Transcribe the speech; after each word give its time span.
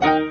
Hallo 0.00 0.30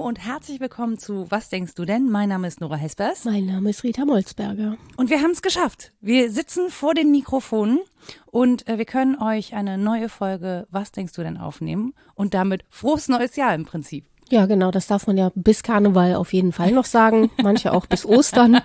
und 0.00 0.18
herzlich 0.18 0.58
willkommen 0.60 0.98
zu 0.98 1.30
Was 1.30 1.50
denkst 1.50 1.74
du 1.74 1.84
denn? 1.84 2.10
Mein 2.10 2.30
Name 2.30 2.48
ist 2.48 2.60
Nora 2.60 2.76
Hespers. 2.76 3.24
Mein 3.24 3.46
Name 3.46 3.70
ist 3.70 3.84
Rita 3.84 4.04
Molzberger. 4.04 4.76
Und 4.96 5.10
wir 5.10 5.20
haben 5.20 5.32
es 5.32 5.42
geschafft. 5.42 5.92
Wir 6.00 6.30
sitzen 6.30 6.70
vor 6.70 6.94
den 6.94 7.10
Mikrofonen 7.10 7.80
und 8.26 8.66
äh, 8.66 8.78
wir 8.78 8.86
können 8.86 9.20
euch 9.20 9.54
eine 9.54 9.78
neue 9.78 10.08
Folge 10.08 10.66
Was 10.70 10.92
denkst 10.92 11.12
du 11.12 11.22
denn 11.22 11.36
aufnehmen 11.36 11.94
und 12.14 12.34
damit 12.34 12.64
frohes 12.70 13.08
neues 13.08 13.36
Jahr 13.36 13.54
im 13.54 13.64
Prinzip. 13.64 14.06
Ja, 14.30 14.46
genau, 14.46 14.70
das 14.70 14.86
darf 14.86 15.06
man 15.06 15.18
ja 15.18 15.30
bis 15.34 15.62
Karneval 15.62 16.14
auf 16.14 16.32
jeden 16.32 16.52
Fall 16.52 16.72
noch 16.72 16.86
sagen. 16.86 17.30
Manche 17.42 17.72
auch 17.72 17.86
bis 17.86 18.06
Ostern. 18.06 18.60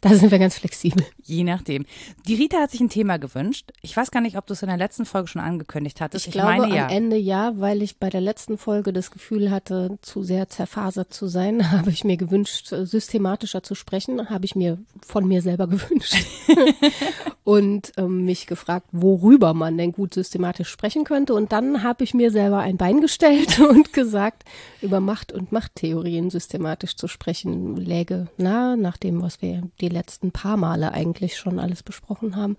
Da 0.00 0.14
sind 0.14 0.30
wir 0.30 0.38
ganz 0.38 0.58
flexibel. 0.58 1.04
Je 1.22 1.42
nachdem. 1.42 1.86
Die 2.26 2.34
Rita 2.34 2.58
hat 2.58 2.70
sich 2.70 2.80
ein 2.80 2.88
Thema 2.88 3.18
gewünscht. 3.18 3.72
Ich 3.82 3.96
weiß 3.96 4.10
gar 4.10 4.20
nicht, 4.20 4.38
ob 4.38 4.46
du 4.46 4.52
es 4.52 4.62
in 4.62 4.68
der 4.68 4.76
letzten 4.76 5.04
Folge 5.04 5.28
schon 5.28 5.42
angekündigt 5.42 6.00
hattest. 6.00 6.26
Ich, 6.26 6.28
ich 6.28 6.32
glaube 6.32 6.58
meine, 6.58 6.74
ja. 6.74 6.84
am 6.84 6.90
Ende 6.90 7.16
ja, 7.16 7.52
weil 7.56 7.82
ich 7.82 7.98
bei 7.98 8.10
der 8.10 8.20
letzten 8.20 8.58
Folge 8.58 8.92
das 8.92 9.10
Gefühl 9.10 9.50
hatte, 9.50 9.98
zu 10.02 10.22
sehr 10.22 10.48
zerfasert 10.48 11.12
zu 11.12 11.26
sein, 11.26 11.72
habe 11.72 11.90
ich 11.90 12.04
mir 12.04 12.16
gewünscht, 12.16 12.68
systematischer 12.68 13.62
zu 13.62 13.74
sprechen, 13.74 14.30
habe 14.30 14.44
ich 14.44 14.54
mir 14.54 14.78
von 15.04 15.26
mir 15.26 15.42
selber 15.42 15.66
gewünscht. 15.66 16.16
und 17.44 17.92
ähm, 17.96 18.24
mich 18.24 18.46
gefragt, 18.46 18.88
worüber 18.92 19.54
man 19.54 19.78
denn 19.78 19.92
gut 19.92 20.14
systematisch 20.14 20.68
sprechen 20.68 21.04
könnte. 21.04 21.34
Und 21.34 21.52
dann 21.52 21.82
habe 21.82 22.04
ich 22.04 22.12
mir 22.12 22.30
selber 22.30 22.58
ein 22.58 22.76
Bein 22.76 23.00
gestellt 23.00 23.60
und 23.70 23.92
gesagt, 23.92 24.44
über 24.82 25.00
Macht 25.00 25.32
und 25.32 25.52
Machttheorien 25.52 26.30
systematisch 26.30 26.96
zu 26.96 27.08
sprechen, 27.08 27.76
läge 27.76 28.28
nahe, 28.36 28.76
nach 28.76 28.96
dem, 28.96 29.22
was 29.22 29.42
wir 29.42 29.62
die 29.80 29.88
letzten 29.88 30.32
paar 30.32 30.56
Male 30.56 30.92
eigentlich 30.92 31.36
schon 31.36 31.58
alles 31.58 31.82
besprochen 31.82 32.36
haben. 32.36 32.56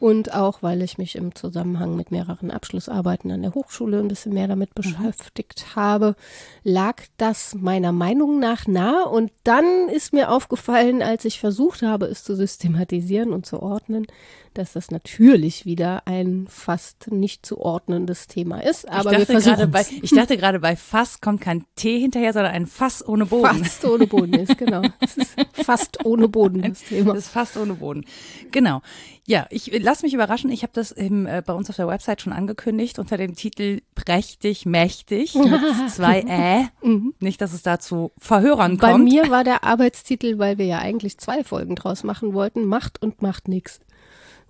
Und 0.00 0.32
auch, 0.32 0.62
weil 0.62 0.82
ich 0.82 0.96
mich 0.96 1.16
im 1.16 1.34
Zusammenhang 1.34 1.96
mit 1.96 2.12
mehreren 2.12 2.52
Abschlussarbeiten 2.52 3.32
an 3.32 3.42
der 3.42 3.54
Hochschule 3.54 3.98
ein 3.98 4.06
bisschen 4.06 4.32
mehr 4.32 4.46
damit 4.46 4.70
mhm. 4.70 4.82
beschäftigt 4.82 5.64
mhm. 5.66 5.80
habe, 5.80 6.16
lag 6.62 7.02
das 7.16 7.54
meiner 7.54 7.90
Meinung 7.90 8.38
nach 8.38 8.66
nah. 8.66 9.02
Und 9.04 9.32
dann 9.42 9.88
ist 9.88 10.12
mir 10.12 10.30
aufgefallen, 10.30 11.02
als 11.02 11.24
ich 11.24 11.40
versucht 11.40 11.82
habe, 11.82 12.06
es 12.06 12.22
zu 12.22 12.36
systematisieren 12.36 13.32
und 13.32 13.44
zu 13.44 13.60
ordnen, 13.60 14.06
dass 14.54 14.72
das 14.72 14.90
natürlich 14.90 15.66
wieder 15.66 16.02
ein 16.06 16.46
fast 16.48 17.10
nicht 17.10 17.44
zu 17.44 17.58
ordnendes 17.60 18.26
Thema 18.26 18.60
ist. 18.60 18.88
Aber 18.88 19.12
ich 19.12 19.26
dachte, 19.26 19.40
gerade 19.40 19.66
bei, 19.68 19.86
ich 20.02 20.10
dachte 20.10 20.36
gerade 20.36 20.60
bei 20.60 20.76
Fass 20.76 21.20
kommt 21.20 21.40
kein 21.40 21.64
T 21.76 21.98
hinterher, 21.98 22.32
sondern 22.32 22.52
ein 22.52 22.66
Fass 22.66 23.06
ohne 23.06 23.26
Boden. 23.26 23.64
Fast 23.64 23.84
ohne 23.84 24.06
Boden 24.06 24.34
ist, 24.34 24.58
genau. 24.58 24.82
Es 25.00 25.16
ist 25.16 25.34
fast 25.52 26.04
ohne 26.04 26.28
Boden 26.28 26.62
das 26.62 26.82
Thema. 26.88 27.14
Das 27.14 27.26
ist 27.26 27.30
fast 27.30 27.56
ohne 27.56 27.74
Boden. 27.74 28.04
Genau. 28.50 28.82
Ja, 29.28 29.46
ich 29.50 29.70
lass 29.82 30.02
mich 30.02 30.14
überraschen. 30.14 30.50
Ich 30.50 30.62
habe 30.62 30.72
das 30.74 30.90
im, 30.90 31.26
äh, 31.26 31.42
bei 31.44 31.52
uns 31.52 31.68
auf 31.68 31.76
der 31.76 31.86
Website 31.86 32.22
schon 32.22 32.32
angekündigt 32.32 32.98
unter 32.98 33.18
dem 33.18 33.34
Titel 33.34 33.82
Prächtig, 33.94 34.64
mächtig 34.64 35.34
mit 35.36 35.90
zwei 35.90 36.22
Ä. 36.22 36.68
Mhm. 36.82 37.14
Nicht, 37.20 37.40
dass 37.40 37.52
es 37.52 37.62
da 37.62 37.78
zu 37.78 38.10
Verhörern 38.18 38.78
kommt. 38.78 38.80
Bei 38.80 38.98
mir 38.98 39.30
war 39.30 39.44
der 39.44 39.64
Arbeitstitel, 39.64 40.38
weil 40.38 40.56
wir 40.56 40.64
ja 40.64 40.78
eigentlich 40.78 41.18
zwei 41.18 41.44
Folgen 41.44 41.76
draus 41.76 42.04
machen 42.04 42.32
wollten, 42.32 42.64
Macht 42.64 43.02
und 43.02 43.20
macht 43.20 43.48
nichts 43.48 43.80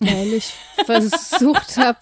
weil 0.01 0.33
ich 0.33 0.55
versucht 0.87 1.77
habe, 1.77 1.99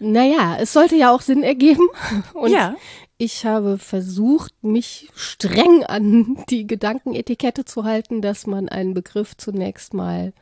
naja, 0.00 0.56
es 0.58 0.72
sollte 0.72 0.96
ja 0.96 1.12
auch 1.12 1.20
Sinn 1.20 1.42
ergeben. 1.42 1.88
Und 2.34 2.50
ja. 2.50 2.76
ich 3.16 3.44
habe 3.44 3.78
versucht, 3.78 4.52
mich 4.62 5.10
streng 5.14 5.84
an 5.84 6.44
die 6.50 6.66
Gedankenetikette 6.66 7.64
zu 7.64 7.84
halten, 7.84 8.22
dass 8.22 8.46
man 8.46 8.68
einen 8.68 8.94
Begriff 8.94 9.36
zunächst 9.36 9.94
mal 9.94 10.32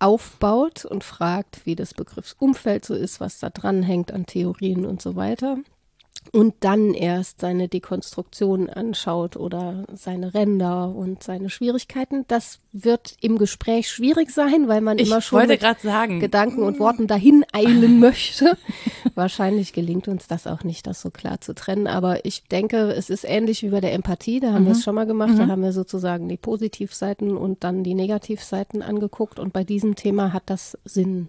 aufbaut 0.00 0.84
und 0.84 1.04
fragt, 1.04 1.64
wie 1.66 1.76
das 1.76 1.94
Begriffsumfeld 1.94 2.84
so 2.84 2.94
ist, 2.94 3.20
was 3.20 3.38
da 3.38 3.50
dran 3.50 3.82
hängt 3.82 4.12
an 4.12 4.26
Theorien 4.26 4.86
und 4.86 5.00
so 5.00 5.16
weiter 5.16 5.58
und 6.32 6.54
dann 6.60 6.94
erst 6.94 7.40
seine 7.40 7.68
Dekonstruktion 7.68 8.70
anschaut 8.70 9.36
oder 9.36 9.84
seine 9.92 10.32
Ränder 10.32 10.94
und 10.94 11.22
seine 11.22 11.50
Schwierigkeiten. 11.50 12.24
Das 12.28 12.60
wird 12.72 13.16
im 13.20 13.36
Gespräch 13.36 13.90
schwierig 13.90 14.30
sein, 14.30 14.68
weil 14.68 14.80
man 14.80 14.98
ich 14.98 15.08
immer 15.08 15.20
schon 15.20 15.46
mit 15.48 15.60
sagen. 15.80 16.20
Gedanken 16.20 16.62
und 16.62 16.78
Worten 16.78 17.08
dahin 17.08 17.44
eilen 17.52 17.98
möchte. 18.00 18.56
Wahrscheinlich 19.14 19.72
gelingt 19.72 20.06
uns 20.06 20.28
das 20.28 20.46
auch 20.46 20.62
nicht, 20.62 20.86
das 20.86 21.02
so 21.02 21.10
klar 21.10 21.40
zu 21.40 21.52
trennen. 21.54 21.88
Aber 21.88 22.24
ich 22.24 22.44
denke, 22.44 22.92
es 22.92 23.10
ist 23.10 23.24
ähnlich 23.24 23.62
wie 23.62 23.70
bei 23.70 23.80
der 23.80 23.92
Empathie. 23.92 24.38
Da 24.38 24.52
haben 24.52 24.62
mhm. 24.62 24.66
wir 24.66 24.72
es 24.72 24.84
schon 24.84 24.94
mal 24.94 25.06
gemacht. 25.06 25.34
Mhm. 25.34 25.38
Da 25.38 25.46
haben 25.48 25.62
wir 25.62 25.72
sozusagen 25.72 26.28
die 26.28 26.36
Positivseiten 26.36 27.36
und 27.36 27.64
dann 27.64 27.82
die 27.82 27.94
Negativseiten 27.94 28.82
angeguckt. 28.82 29.40
Und 29.40 29.52
bei 29.52 29.64
diesem 29.64 29.96
Thema 29.96 30.32
hat 30.32 30.44
das 30.46 30.78
Sinn 30.84 31.28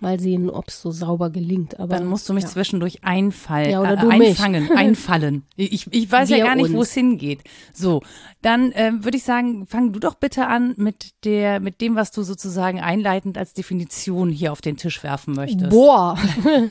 Mal 0.00 0.20
sehen, 0.20 0.50
ob 0.50 0.68
es 0.68 0.82
so 0.82 0.90
sauber 0.90 1.30
gelingt. 1.30 1.80
Aber, 1.80 1.96
Dann 1.96 2.06
musst 2.06 2.28
du 2.28 2.34
mich 2.34 2.44
ja. 2.44 2.50
zwischendurch 2.50 3.02
einfallen, 3.02 3.70
ja, 3.70 3.80
oder 3.80 3.94
äh, 3.94 4.28
einfangen, 4.28 4.70
einfallen. 4.76 5.44
Ich, 5.56 5.86
ich 5.90 6.12
weiß 6.12 6.28
Wir 6.28 6.38
ja 6.38 6.44
gar 6.46 6.54
nicht, 6.54 6.72
wo 6.72 6.82
es 6.82 6.92
hingeht. 6.92 7.42
So, 7.72 8.02
dann 8.42 8.72
äh, 8.72 8.92
würde 9.00 9.16
ich 9.16 9.24
sagen, 9.24 9.66
fang 9.66 9.92
du 9.92 9.98
doch 9.98 10.14
bitte 10.14 10.46
an 10.46 10.74
mit 10.76 11.14
der, 11.24 11.60
mit 11.60 11.80
dem, 11.80 11.96
was 11.96 12.10
du 12.10 12.22
sozusagen 12.22 12.80
einleitend 12.80 13.38
als 13.38 13.54
Definition 13.54 14.30
hier 14.30 14.52
auf 14.52 14.60
den 14.60 14.76
Tisch 14.76 15.02
werfen 15.02 15.34
möchtest. 15.34 15.70
Boah. 15.70 16.18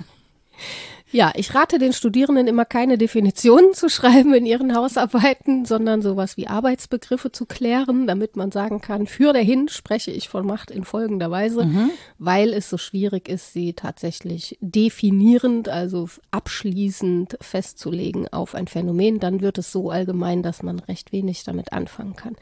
Ja, 1.15 1.31
ich 1.33 1.55
rate 1.55 1.79
den 1.79 1.93
Studierenden 1.93 2.45
immer 2.45 2.65
keine 2.65 2.97
Definitionen 2.97 3.73
zu 3.73 3.87
schreiben 3.87 4.33
in 4.33 4.45
ihren 4.45 4.75
Hausarbeiten, 4.75 5.63
sondern 5.63 6.01
sowas 6.01 6.35
wie 6.35 6.47
Arbeitsbegriffe 6.47 7.31
zu 7.31 7.45
klären, 7.45 8.05
damit 8.05 8.35
man 8.35 8.51
sagen 8.51 8.81
kann, 8.81 9.07
für 9.07 9.31
dahin 9.31 9.69
spreche 9.69 10.11
ich 10.11 10.27
von 10.27 10.45
Macht 10.45 10.71
in 10.71 10.83
folgender 10.83 11.31
Weise, 11.31 11.67
mhm. 11.67 11.91
weil 12.17 12.51
es 12.51 12.69
so 12.69 12.77
schwierig 12.77 13.29
ist, 13.29 13.53
sie 13.53 13.71
tatsächlich 13.71 14.57
definierend, 14.59 15.69
also 15.69 16.09
abschließend 16.31 17.37
festzulegen 17.39 18.27
auf 18.33 18.53
ein 18.53 18.67
Phänomen. 18.67 19.21
Dann 19.21 19.39
wird 19.39 19.57
es 19.57 19.71
so 19.71 19.91
allgemein, 19.91 20.43
dass 20.43 20.63
man 20.63 20.79
recht 20.79 21.13
wenig 21.13 21.45
damit 21.45 21.71
anfangen 21.71 22.17
kann. 22.17 22.35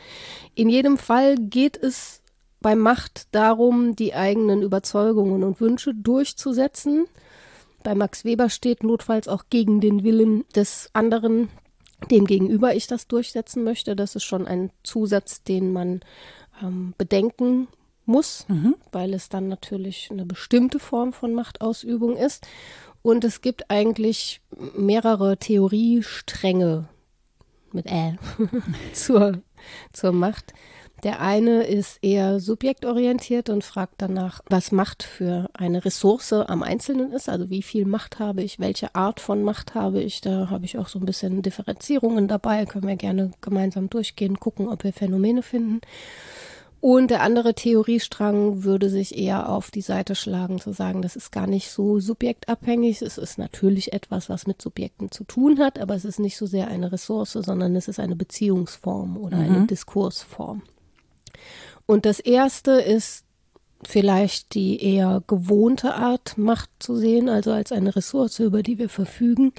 In 0.55 0.67
jedem 0.67 0.97
Fall 0.97 1.35
geht 1.35 1.77
es 1.77 2.23
bei 2.59 2.73
Macht 2.73 3.27
darum, 3.35 3.95
die 3.95 4.15
eigenen 4.15 4.63
Überzeugungen 4.63 5.43
und 5.43 5.61
Wünsche 5.61 5.93
durchzusetzen 5.93 7.05
bei 7.83 7.95
Max 7.95 8.25
Weber 8.25 8.49
steht 8.49 8.83
notfalls 8.83 9.27
auch 9.27 9.45
gegen 9.49 9.81
den 9.81 10.03
Willen 10.03 10.45
des 10.55 10.89
anderen, 10.93 11.49
dem 12.11 12.25
gegenüber 12.25 12.75
ich 12.75 12.87
das 12.87 13.07
durchsetzen 13.07 13.63
möchte. 13.63 13.95
Das 13.95 14.15
ist 14.15 14.23
schon 14.23 14.47
ein 14.47 14.71
Zusatz, 14.83 15.43
den 15.43 15.71
man 15.71 16.01
ähm, 16.61 16.93
bedenken 16.97 17.67
muss, 18.05 18.45
mhm. 18.47 18.75
weil 18.91 19.13
es 19.13 19.29
dann 19.29 19.47
natürlich 19.47 20.09
eine 20.11 20.25
bestimmte 20.25 20.79
Form 20.79 21.13
von 21.13 21.33
Machtausübung 21.33 22.17
ist. 22.17 22.45
Und 23.01 23.23
es 23.23 23.41
gibt 23.41 23.69
eigentlich 23.69 24.41
mehrere 24.77 25.37
Theoriestränge 25.37 26.87
mit 27.73 27.87
Ä 27.87 28.17
zur, 28.93 29.41
zur 29.91 30.11
Macht. 30.11 30.53
Der 31.03 31.19
eine 31.19 31.63
ist 31.63 31.99
eher 32.01 32.39
subjektorientiert 32.39 33.49
und 33.49 33.65
fragt 33.65 33.95
danach, 33.97 34.39
was 34.47 34.71
Macht 34.71 35.03
für 35.03 35.49
eine 35.53 35.83
Ressource 35.83 36.31
am 36.31 36.63
Einzelnen 36.63 37.11
ist, 37.11 37.27
also 37.27 37.49
wie 37.49 37.61
viel 37.61 37.85
Macht 37.85 38.19
habe 38.19 38.41
ich, 38.41 38.57
welche 38.59 38.95
Art 38.95 39.19
von 39.19 39.43
Macht 39.43 39.75
habe 39.75 40.01
ich. 40.01 40.21
Da 40.21 40.49
habe 40.49 40.63
ich 40.63 40.77
auch 40.77 40.87
so 40.87 40.99
ein 40.99 41.05
bisschen 41.05 41.41
Differenzierungen 41.41 42.29
dabei, 42.29 42.65
können 42.65 42.87
wir 42.87 42.95
gerne 42.95 43.31
gemeinsam 43.41 43.89
durchgehen, 43.89 44.39
gucken, 44.39 44.69
ob 44.69 44.85
wir 44.85 44.93
Phänomene 44.93 45.43
finden. 45.43 45.81
Und 46.79 47.11
der 47.11 47.21
andere 47.21 47.53
Theoriestrang 47.53 48.63
würde 48.63 48.89
sich 48.89 49.17
eher 49.17 49.49
auf 49.49 49.71
die 49.71 49.81
Seite 49.81 50.15
schlagen, 50.15 50.59
zu 50.59 50.73
sagen, 50.73 51.01
das 51.01 51.15
ist 51.15 51.31
gar 51.31 51.47
nicht 51.47 51.69
so 51.69 51.99
subjektabhängig. 51.99 53.01
Es 53.01 53.17
ist 53.17 53.37
natürlich 53.37 53.93
etwas, 53.93 54.29
was 54.29 54.47
mit 54.47 54.61
Subjekten 54.61 55.09
zu 55.09 55.23
tun 55.23 55.59
hat, 55.59 55.79
aber 55.79 55.95
es 55.95 56.03
ist 56.03 56.19
nicht 56.19 56.35
so 56.35 56.45
sehr 56.45 56.67
eine 56.67 56.91
Ressource, 56.91 57.33
sondern 57.33 57.75
es 57.77 57.87
ist 57.87 58.01
eine 58.01 58.17
Beziehungsform 58.17 59.15
oder 59.15 59.37
mhm. 59.37 59.43
eine 59.43 59.67
Diskursform. 59.67 60.61
Und 61.85 62.05
das 62.05 62.19
erste 62.19 62.71
ist 62.71 63.25
vielleicht 63.87 64.53
die 64.53 64.81
eher 64.81 65.23
gewohnte 65.27 65.95
Art, 65.95 66.37
Macht 66.37 66.69
zu 66.79 66.95
sehen, 66.95 67.29
also 67.29 67.51
als 67.51 67.71
eine 67.71 67.95
Ressource, 67.95 68.39
über 68.39 68.63
die 68.63 68.77
wir 68.77 68.89
verfügen, 68.89 69.51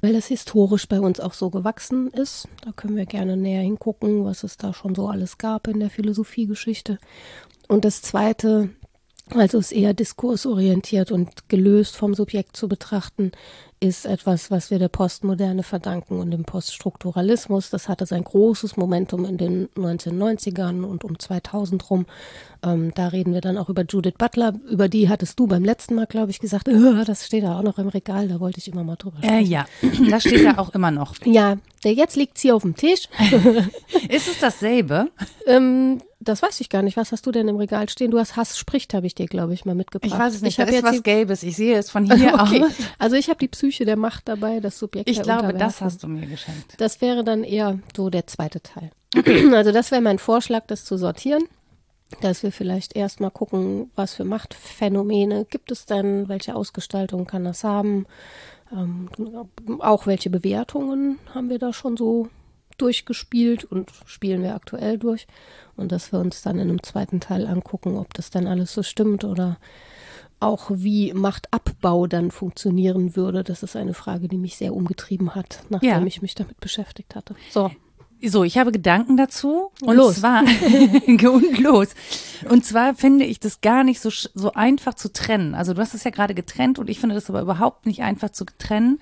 weil 0.00 0.12
das 0.12 0.26
historisch 0.26 0.86
bei 0.86 1.00
uns 1.00 1.20
auch 1.20 1.32
so 1.32 1.50
gewachsen 1.50 2.08
ist. 2.08 2.48
Da 2.62 2.72
können 2.72 2.96
wir 2.96 3.06
gerne 3.06 3.36
näher 3.36 3.62
hingucken, 3.62 4.24
was 4.24 4.42
es 4.42 4.56
da 4.56 4.74
schon 4.74 4.94
so 4.94 5.08
alles 5.08 5.38
gab 5.38 5.66
in 5.66 5.80
der 5.80 5.90
Philosophiegeschichte. 5.90 6.98
Und 7.68 7.84
das 7.84 8.02
zweite, 8.02 8.70
also 9.30 9.58
es 9.58 9.72
eher 9.72 9.94
diskursorientiert 9.94 11.12
und 11.12 11.48
gelöst 11.48 11.96
vom 11.96 12.14
Subjekt 12.14 12.56
zu 12.56 12.68
betrachten, 12.68 13.32
ist 13.80 14.04
etwas, 14.04 14.50
was 14.50 14.70
wir 14.70 14.78
der 14.78 14.88
Postmoderne 14.88 15.62
verdanken 15.62 16.20
und 16.20 16.30
dem 16.30 16.44
Poststrukturalismus. 16.44 17.70
Das 17.70 17.88
hatte 17.88 18.04
sein 18.04 18.22
großes 18.22 18.76
Momentum 18.76 19.24
in 19.24 19.38
den 19.38 19.68
1990ern 19.70 20.84
und 20.84 21.02
um 21.02 21.18
2000 21.18 21.90
rum. 21.90 22.04
Ähm, 22.62 22.92
da 22.94 23.08
reden 23.08 23.32
wir 23.32 23.40
dann 23.40 23.56
auch 23.56 23.70
über 23.70 23.84
Judith 23.88 24.14
Butler. 24.18 24.52
Über 24.68 24.88
die 24.90 25.08
hattest 25.08 25.40
du 25.40 25.46
beim 25.46 25.64
letzten 25.64 25.94
Mal, 25.94 26.06
glaube 26.06 26.30
ich, 26.30 26.40
gesagt, 26.40 26.68
oh, 26.68 27.04
das 27.06 27.24
steht 27.24 27.42
da 27.42 27.58
auch 27.58 27.62
noch 27.62 27.78
im 27.78 27.88
Regal. 27.88 28.28
Da 28.28 28.38
wollte 28.38 28.58
ich 28.58 28.68
immer 28.68 28.84
mal 28.84 28.96
drüber 28.96 29.16
sprechen. 29.16 29.34
Äh, 29.34 29.40
ja, 29.40 29.64
das 30.10 30.24
steht 30.24 30.44
da 30.44 30.58
auch 30.58 30.70
immer 30.74 30.90
noch. 30.90 31.14
Ja, 31.24 31.56
der 31.82 31.94
jetzt 31.94 32.16
liegt 32.16 32.38
hier 32.38 32.54
auf 32.54 32.62
dem 32.62 32.76
Tisch. 32.76 33.08
ist 34.10 34.28
es 34.28 34.38
dasselbe? 34.40 35.08
Ähm, 35.46 36.02
das 36.20 36.42
weiß 36.42 36.60
ich 36.60 36.68
gar 36.68 36.82
nicht. 36.82 36.98
Was 36.98 37.12
hast 37.12 37.26
du 37.26 37.32
denn 37.32 37.48
im 37.48 37.56
Regal 37.56 37.88
stehen? 37.88 38.10
Du 38.10 38.18
hast 38.18 38.36
Hass 38.36 38.58
spricht, 38.58 38.92
habe 38.92 39.06
ich 39.06 39.14
dir, 39.14 39.26
glaube 39.26 39.54
ich, 39.54 39.64
mal 39.64 39.74
mitgebracht. 39.74 40.12
Ich 40.12 40.18
weiß 40.18 40.34
es 40.34 40.42
nicht. 40.42 40.58
Ich 40.58 40.64
da 40.64 40.70
ist 40.70 40.82
was 40.82 41.02
Gelbes. 41.02 41.42
Ich 41.42 41.56
sehe 41.56 41.78
es 41.78 41.90
von 41.90 42.04
hier 42.04 42.34
okay. 42.40 42.62
aus. 42.62 42.72
Also 42.98 43.16
ich 43.16 43.28
habe 43.28 43.38
die 43.38 43.48
Psyche 43.48 43.86
der 43.86 43.96
Macht 43.96 44.28
dabei, 44.28 44.60
das 44.60 44.78
Subjekt 44.78 45.08
Ich 45.08 45.22
glaube, 45.22 45.54
das 45.54 45.80
hast 45.80 46.02
du 46.02 46.08
mir 46.08 46.26
geschenkt. 46.26 46.74
Das 46.78 47.00
wäre 47.00 47.24
dann 47.24 47.42
eher 47.42 47.78
so 47.96 48.10
der 48.10 48.26
zweite 48.26 48.60
Teil. 48.60 48.90
Also 49.54 49.72
das 49.72 49.90
wäre 49.90 50.02
mein 50.02 50.18
Vorschlag, 50.18 50.66
das 50.66 50.84
zu 50.84 50.96
sortieren. 50.96 51.42
Dass 52.20 52.42
wir 52.42 52.50
vielleicht 52.50 52.96
erstmal 52.96 53.30
gucken, 53.30 53.90
was 53.94 54.14
für 54.14 54.24
Machtphänomene 54.24 55.46
gibt 55.48 55.70
es 55.70 55.86
denn, 55.86 56.28
welche 56.28 56.56
Ausgestaltung 56.56 57.24
kann 57.24 57.44
das 57.44 57.62
haben, 57.62 58.06
ähm, 58.72 59.08
auch 59.78 60.06
welche 60.06 60.28
Bewertungen 60.28 61.18
haben 61.32 61.50
wir 61.50 61.60
da 61.60 61.72
schon 61.72 61.96
so 61.96 62.28
durchgespielt 62.80 63.64
und 63.64 63.90
spielen 64.06 64.42
wir 64.42 64.54
aktuell 64.54 64.98
durch. 64.98 65.26
Und 65.76 65.92
dass 65.92 66.12
wir 66.12 66.18
uns 66.18 66.42
dann 66.42 66.58
in 66.58 66.68
einem 66.68 66.82
zweiten 66.82 67.20
Teil 67.20 67.46
angucken, 67.46 67.96
ob 67.96 68.14
das 68.14 68.30
dann 68.30 68.46
alles 68.46 68.72
so 68.72 68.82
stimmt 68.82 69.24
oder 69.24 69.58
auch 70.40 70.70
wie 70.72 71.12
Machtabbau 71.12 72.06
dann 72.06 72.30
funktionieren 72.30 73.14
würde. 73.14 73.44
Das 73.44 73.62
ist 73.62 73.76
eine 73.76 73.94
Frage, 73.94 74.26
die 74.26 74.38
mich 74.38 74.56
sehr 74.56 74.74
umgetrieben 74.74 75.34
hat, 75.34 75.62
nachdem 75.68 75.90
ja. 75.90 76.02
ich 76.04 76.22
mich 76.22 76.34
damit 76.34 76.58
beschäftigt 76.60 77.14
hatte. 77.14 77.34
So. 77.50 77.70
So, 78.22 78.44
ich 78.44 78.58
habe 78.58 78.70
Gedanken 78.70 79.16
dazu. 79.16 79.70
Und 79.80 79.96
los. 79.96 80.16
zwar, 80.16 80.42
und 81.06 81.58
los. 81.58 81.88
Und 82.50 82.66
zwar 82.66 82.94
finde 82.94 83.24
ich 83.24 83.40
das 83.40 83.62
gar 83.62 83.82
nicht 83.82 83.98
so, 83.98 84.10
so 84.10 84.52
einfach 84.52 84.92
zu 84.92 85.10
trennen. 85.10 85.54
Also 85.54 85.72
du 85.72 85.80
hast 85.80 85.94
es 85.94 86.04
ja 86.04 86.10
gerade 86.10 86.34
getrennt 86.34 86.78
und 86.78 86.90
ich 86.90 87.00
finde 87.00 87.14
das 87.14 87.30
aber 87.30 87.40
überhaupt 87.40 87.86
nicht 87.86 88.02
einfach 88.02 88.30
zu 88.30 88.44
trennen 88.58 88.98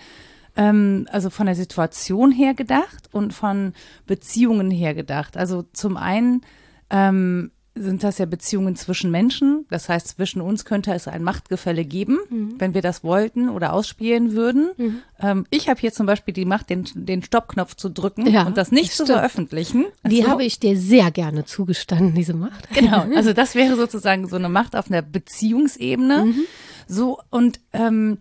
ähm, 0.58 1.06
also 1.10 1.30
von 1.30 1.46
der 1.46 1.54
Situation 1.54 2.32
her 2.32 2.52
gedacht 2.52 3.08
und 3.12 3.32
von 3.32 3.72
Beziehungen 4.06 4.70
her 4.70 4.92
gedacht. 4.92 5.36
Also 5.36 5.64
zum 5.72 5.96
einen 5.96 6.42
ähm, 6.90 7.52
sind 7.74 8.02
das 8.02 8.18
ja 8.18 8.26
Beziehungen 8.26 8.74
zwischen 8.74 9.12
Menschen. 9.12 9.64
Das 9.70 9.88
heißt, 9.88 10.08
zwischen 10.08 10.40
uns 10.40 10.64
könnte 10.64 10.92
es 10.92 11.06
ein 11.06 11.22
Machtgefälle 11.22 11.84
geben, 11.84 12.18
mhm. 12.28 12.54
wenn 12.58 12.74
wir 12.74 12.82
das 12.82 13.04
wollten 13.04 13.48
oder 13.48 13.72
ausspielen 13.72 14.32
würden. 14.32 14.70
Mhm. 14.76 15.02
Ähm, 15.20 15.46
ich 15.50 15.68
habe 15.68 15.78
hier 15.78 15.92
zum 15.92 16.06
Beispiel 16.06 16.34
die 16.34 16.44
Macht, 16.44 16.70
den, 16.70 16.88
den 16.94 17.22
Stoppknopf 17.22 17.76
zu 17.76 17.88
drücken 17.88 18.26
ja, 18.26 18.44
und 18.44 18.56
das 18.56 18.72
nicht 18.72 18.90
das 18.90 18.96
zu 18.96 19.06
veröffentlichen. 19.06 19.84
Die 20.04 20.22
also, 20.22 20.32
habe 20.32 20.44
ich 20.44 20.58
dir 20.58 20.76
sehr 20.76 21.12
gerne 21.12 21.44
zugestanden, 21.44 22.16
diese 22.16 22.34
Macht. 22.34 22.68
Genau, 22.74 23.06
also 23.14 23.32
das 23.32 23.54
wäre 23.54 23.76
sozusagen 23.76 24.26
so 24.26 24.34
eine 24.34 24.48
Macht 24.48 24.74
auf 24.74 24.90
einer 24.90 25.02
Beziehungsebene. 25.02 26.24
Mhm. 26.24 26.40
So, 26.88 27.20
und 27.30 27.60
ähm, 27.72 28.18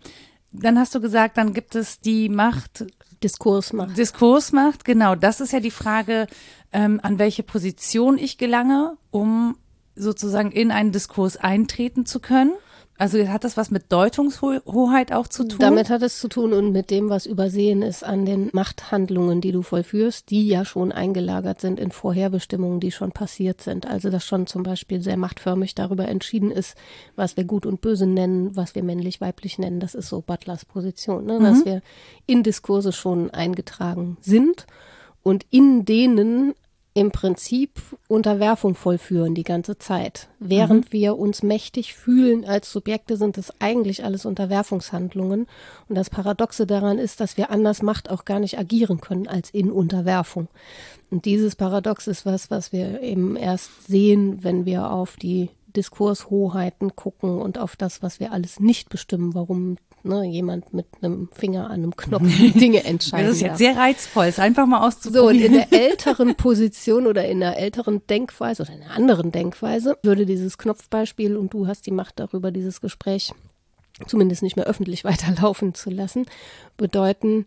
dann 0.52 0.78
hast 0.78 0.94
du 0.94 1.00
gesagt, 1.00 1.36
dann 1.36 1.52
gibt 1.52 1.74
es 1.74 2.00
die 2.00 2.28
Macht. 2.28 2.86
Diskursmacht. 3.22 3.96
Diskursmacht, 3.96 4.84
genau. 4.84 5.16
Das 5.16 5.40
ist 5.40 5.52
ja 5.52 5.60
die 5.60 5.72
Frage, 5.72 6.28
ähm, 6.72 7.00
an 7.02 7.18
welche 7.18 7.42
Position 7.42 8.16
ich 8.16 8.38
gelange, 8.38 8.96
um 9.10 9.56
sozusagen 9.96 10.52
in 10.52 10.70
einen 10.70 10.92
Diskurs 10.92 11.36
eintreten 11.36 12.06
zu 12.06 12.20
können. 12.20 12.52
Also 12.98 13.26
hat 13.28 13.44
das 13.44 13.56
was 13.56 13.70
mit 13.70 13.92
Deutungshoheit 13.92 15.12
auch 15.12 15.28
zu 15.28 15.46
tun? 15.46 15.60
Damit 15.60 15.88
hat 15.88 16.02
es 16.02 16.18
zu 16.18 16.28
tun 16.28 16.52
und 16.52 16.72
mit 16.72 16.90
dem, 16.90 17.08
was 17.08 17.26
übersehen 17.26 17.82
ist 17.82 18.02
an 18.02 18.26
den 18.26 18.50
Machthandlungen, 18.52 19.40
die 19.40 19.52
du 19.52 19.62
vollführst, 19.62 20.28
die 20.30 20.48
ja 20.48 20.64
schon 20.64 20.90
eingelagert 20.90 21.60
sind 21.60 21.78
in 21.78 21.92
Vorherbestimmungen, 21.92 22.80
die 22.80 22.90
schon 22.90 23.12
passiert 23.12 23.60
sind. 23.60 23.86
Also 23.86 24.10
dass 24.10 24.24
schon 24.24 24.48
zum 24.48 24.64
Beispiel 24.64 25.00
sehr 25.00 25.16
machtförmig 25.16 25.76
darüber 25.76 26.08
entschieden 26.08 26.50
ist, 26.50 26.76
was 27.14 27.36
wir 27.36 27.44
gut 27.44 27.66
und 27.66 27.80
böse 27.80 28.06
nennen, 28.06 28.56
was 28.56 28.74
wir 28.74 28.82
männlich-weiblich 28.82 29.60
nennen. 29.60 29.78
Das 29.78 29.94
ist 29.94 30.08
so 30.08 30.20
Butlers 30.20 30.64
Position, 30.64 31.24
ne? 31.24 31.38
dass 31.38 31.60
mhm. 31.60 31.64
wir 31.66 31.82
in 32.26 32.42
Diskurse 32.42 32.92
schon 32.92 33.30
eingetragen 33.30 34.16
sind 34.22 34.66
und 35.22 35.46
in 35.50 35.84
denen 35.84 36.54
im 36.98 37.12
Prinzip 37.12 37.80
Unterwerfung 38.08 38.74
vollführen 38.74 39.36
die 39.36 39.44
ganze 39.44 39.78
Zeit. 39.78 40.26
Während 40.40 40.86
mhm. 40.86 40.92
wir 40.92 41.16
uns 41.16 41.44
mächtig 41.44 41.94
fühlen 41.94 42.44
als 42.44 42.72
Subjekte, 42.72 43.16
sind 43.16 43.38
es 43.38 43.52
eigentlich 43.60 44.02
alles 44.02 44.26
Unterwerfungshandlungen. 44.26 45.46
Und 45.88 45.94
das 45.94 46.10
Paradoxe 46.10 46.66
daran 46.66 46.98
ist, 46.98 47.20
dass 47.20 47.36
wir 47.36 47.50
anders 47.50 47.82
Macht 47.82 48.10
auch 48.10 48.24
gar 48.24 48.40
nicht 48.40 48.58
agieren 48.58 49.00
können 49.00 49.28
als 49.28 49.50
in 49.50 49.70
Unterwerfung. 49.70 50.48
Und 51.08 51.24
dieses 51.24 51.54
Paradox 51.54 52.08
ist 52.08 52.26
was, 52.26 52.50
was 52.50 52.72
wir 52.72 53.00
eben 53.00 53.36
erst 53.36 53.86
sehen, 53.86 54.42
wenn 54.42 54.66
wir 54.66 54.90
auf 54.90 55.14
die 55.14 55.50
Diskurshoheiten 55.76 56.96
gucken 56.96 57.40
und 57.40 57.58
auf 57.58 57.76
das, 57.76 58.02
was 58.02 58.18
wir 58.18 58.32
alles 58.32 58.58
nicht 58.58 58.88
bestimmen, 58.88 59.36
warum 59.36 59.76
ne, 60.08 60.24
jemand 60.24 60.72
mit 60.74 60.86
einem 61.02 61.28
Finger 61.32 61.66
an 61.66 61.72
einem 61.72 61.96
Knopf 61.96 62.24
Dinge 62.54 62.84
entscheidet. 62.84 63.18
Das 63.28 63.36
ist 63.36 63.42
jetzt 63.42 63.58
sehr 63.58 63.76
reizvoll, 63.76 64.26
es 64.26 64.38
einfach 64.38 64.66
mal 64.66 64.86
auszuprobieren. 64.86 65.24
So, 65.24 65.28
und 65.28 65.44
in 65.44 65.52
der 65.52 65.72
älteren 65.72 66.34
Position 66.34 67.06
oder 67.06 67.26
in 67.26 67.40
der 67.40 67.58
älteren 67.58 68.06
Denkweise 68.06 68.62
oder 68.62 68.72
in 68.72 68.82
einer 68.82 68.94
anderen 68.94 69.32
Denkweise 69.32 69.96
würde 70.02 70.26
dieses 70.26 70.58
Knopfbeispiel 70.58 71.36
und 71.36 71.52
du 71.52 71.66
hast 71.66 71.86
die 71.86 71.90
Macht 71.90 72.18
darüber, 72.18 72.50
dieses 72.50 72.80
Gespräch 72.80 73.32
zumindest 74.06 74.42
nicht 74.42 74.56
mehr 74.56 74.66
öffentlich 74.66 75.04
weiterlaufen 75.04 75.74
zu 75.74 75.90
lassen, 75.90 76.26
bedeuten, 76.76 77.46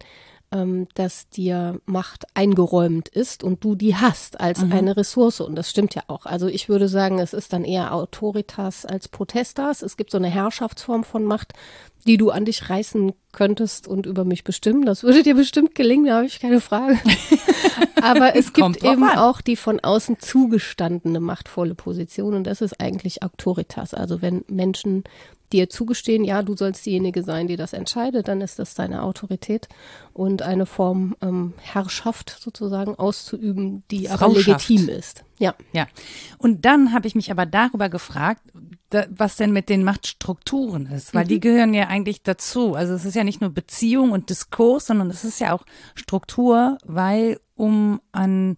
ähm, 0.51 0.87
dass 0.95 1.29
dir 1.29 1.79
Macht 1.85 2.25
eingeräumt 2.33 3.07
ist 3.07 3.43
und 3.43 3.63
du 3.63 3.75
die 3.75 3.95
hast 3.95 4.39
als 4.39 4.61
mhm. 4.61 4.71
eine 4.71 4.97
Ressource. 4.97 5.39
Und 5.39 5.55
das 5.55 5.69
stimmt 5.69 5.95
ja 5.95 6.03
auch. 6.07 6.25
Also 6.25 6.47
ich 6.47 6.69
würde 6.69 6.87
sagen, 6.87 7.19
es 7.19 7.33
ist 7.33 7.53
dann 7.53 7.63
eher 7.63 7.93
Autoritas 7.93 8.85
als 8.85 9.07
Protestas. 9.07 9.81
Es 9.81 9.97
gibt 9.97 10.11
so 10.11 10.17
eine 10.17 10.29
Herrschaftsform 10.29 11.03
von 11.03 11.23
Macht, 11.23 11.53
die 12.05 12.17
du 12.17 12.31
an 12.31 12.45
dich 12.45 12.69
reißen 12.69 13.13
könntest 13.31 13.87
und 13.87 14.05
über 14.05 14.25
mich 14.25 14.43
bestimmen. 14.43 14.85
Das 14.85 15.03
würde 15.03 15.23
dir 15.23 15.35
bestimmt 15.35 15.75
gelingen, 15.75 16.05
da 16.05 16.15
habe 16.15 16.25
ich 16.25 16.39
keine 16.39 16.59
Frage. 16.59 16.99
Aber 18.01 18.35
es 18.35 18.53
gibt 18.53 18.83
eben 18.83 19.03
an. 19.03 19.17
auch 19.17 19.41
die 19.41 19.55
von 19.55 19.79
außen 19.79 20.19
zugestandene 20.19 21.19
machtvolle 21.19 21.75
Position 21.75 22.33
und 22.33 22.45
das 22.45 22.61
ist 22.61 22.81
eigentlich 22.81 23.23
Autoritas. 23.23 23.93
Also 23.93 24.21
wenn 24.21 24.43
Menschen 24.47 25.03
dir 25.53 25.69
zugestehen, 25.69 26.23
ja, 26.23 26.43
du 26.43 26.55
sollst 26.55 26.85
diejenige 26.85 27.23
sein, 27.23 27.47
die 27.47 27.57
das 27.57 27.73
entscheidet, 27.73 28.27
dann 28.27 28.41
ist 28.41 28.59
das 28.59 28.73
deine 28.73 29.03
Autorität 29.03 29.67
und 30.13 30.41
eine 30.41 30.65
Form 30.65 31.15
ähm, 31.21 31.53
Herrschaft 31.59 32.37
sozusagen 32.39 32.95
auszuüben, 32.95 33.83
die 33.91 34.09
aber 34.09 34.29
legitim 34.29 34.89
ist. 34.89 35.23
Ja. 35.37 35.55
Ja. 35.73 35.87
Und 36.37 36.65
dann 36.65 36.93
habe 36.93 37.07
ich 37.07 37.15
mich 37.15 37.31
aber 37.31 37.45
darüber 37.45 37.89
gefragt, 37.89 38.41
da, 38.89 39.05
was 39.09 39.37
denn 39.37 39.51
mit 39.51 39.69
den 39.69 39.83
Machtstrukturen 39.83 40.85
ist, 40.87 41.13
weil 41.13 41.23
mhm. 41.23 41.29
die 41.29 41.39
gehören 41.39 41.73
ja 41.73 41.87
eigentlich 41.87 42.21
dazu. 42.23 42.75
Also 42.75 42.93
es 42.93 43.05
ist 43.05 43.15
ja 43.15 43.23
nicht 43.23 43.41
nur 43.41 43.49
Beziehung 43.49 44.11
und 44.11 44.29
Diskurs, 44.29 44.85
sondern 44.85 45.09
es 45.09 45.23
ist 45.23 45.39
ja 45.39 45.53
auch 45.53 45.65
Struktur, 45.95 46.77
weil 46.85 47.39
um 47.55 48.01
an, 48.11 48.57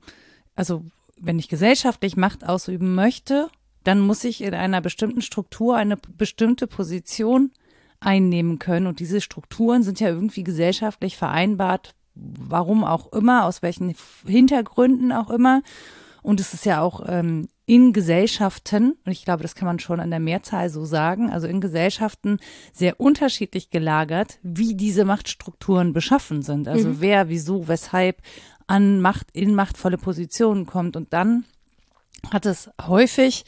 also 0.56 0.84
wenn 1.18 1.40
ich 1.40 1.48
gesellschaftlich 1.48 2.18
Macht 2.18 2.46
ausüben 2.46 2.96
möchte, 2.96 3.50
dann 3.84 4.00
muss 4.00 4.24
ich 4.24 4.42
in 4.42 4.54
einer 4.54 4.82
bestimmten 4.82 5.22
Struktur 5.22 5.76
eine 5.76 5.98
bestimmte 6.18 6.68
Position 6.68 7.52
einnehmen 8.00 8.60
können. 8.60 8.88
Und 8.88 9.00
diese 9.00 9.22
Strukturen 9.22 9.84
sind 9.84 10.00
ja 10.00 10.10
irgendwie 10.10 10.44
gesellschaftlich 10.44 11.18
vereinbart, 11.18 11.96
warum 12.16 12.84
auch 12.84 13.12
immer, 13.14 13.46
aus 13.46 13.62
welchen 13.62 13.94
Hintergründen 14.26 15.12
auch 15.12 15.30
immer. 15.30 15.62
Und 16.22 16.40
es 16.40 16.54
ist 16.54 16.66
ja 16.66 16.82
auch 16.82 17.04
ähm, 17.08 17.50
in 17.66 17.92
Gesellschaften, 17.92 18.94
und 19.06 19.12
ich 19.12 19.26
glaube, 19.26 19.44
das 19.44 19.56
kann 19.56 19.66
man 19.66 19.80
schon 19.80 20.00
an 20.00 20.10
der 20.10 20.20
Mehrzahl 20.20 20.70
so 20.70 20.86
sagen, 20.86 21.30
also 21.30 21.48
in 21.48 21.60
Gesellschaften 21.60 22.40
sehr 22.72 23.00
unterschiedlich 23.00 23.70
gelagert, 23.70 24.40
wie 24.42 24.76
diese 24.76 25.06
Machtstrukturen 25.06 25.92
beschaffen 25.92 26.42
sind. 26.42 26.68
Also 26.68 26.90
mhm. 26.90 26.96
wer, 27.00 27.30
wieso, 27.30 27.68
weshalb 27.68 28.22
an 28.68 29.02
Macht, 29.02 29.28
in 29.34 29.54
machtvolle 29.54 29.98
Positionen 29.98 30.66
kommt. 30.66 30.96
Und 30.96 31.12
dann 31.12 31.44
hat 32.32 32.46
es 32.46 32.70
häufig 32.82 33.44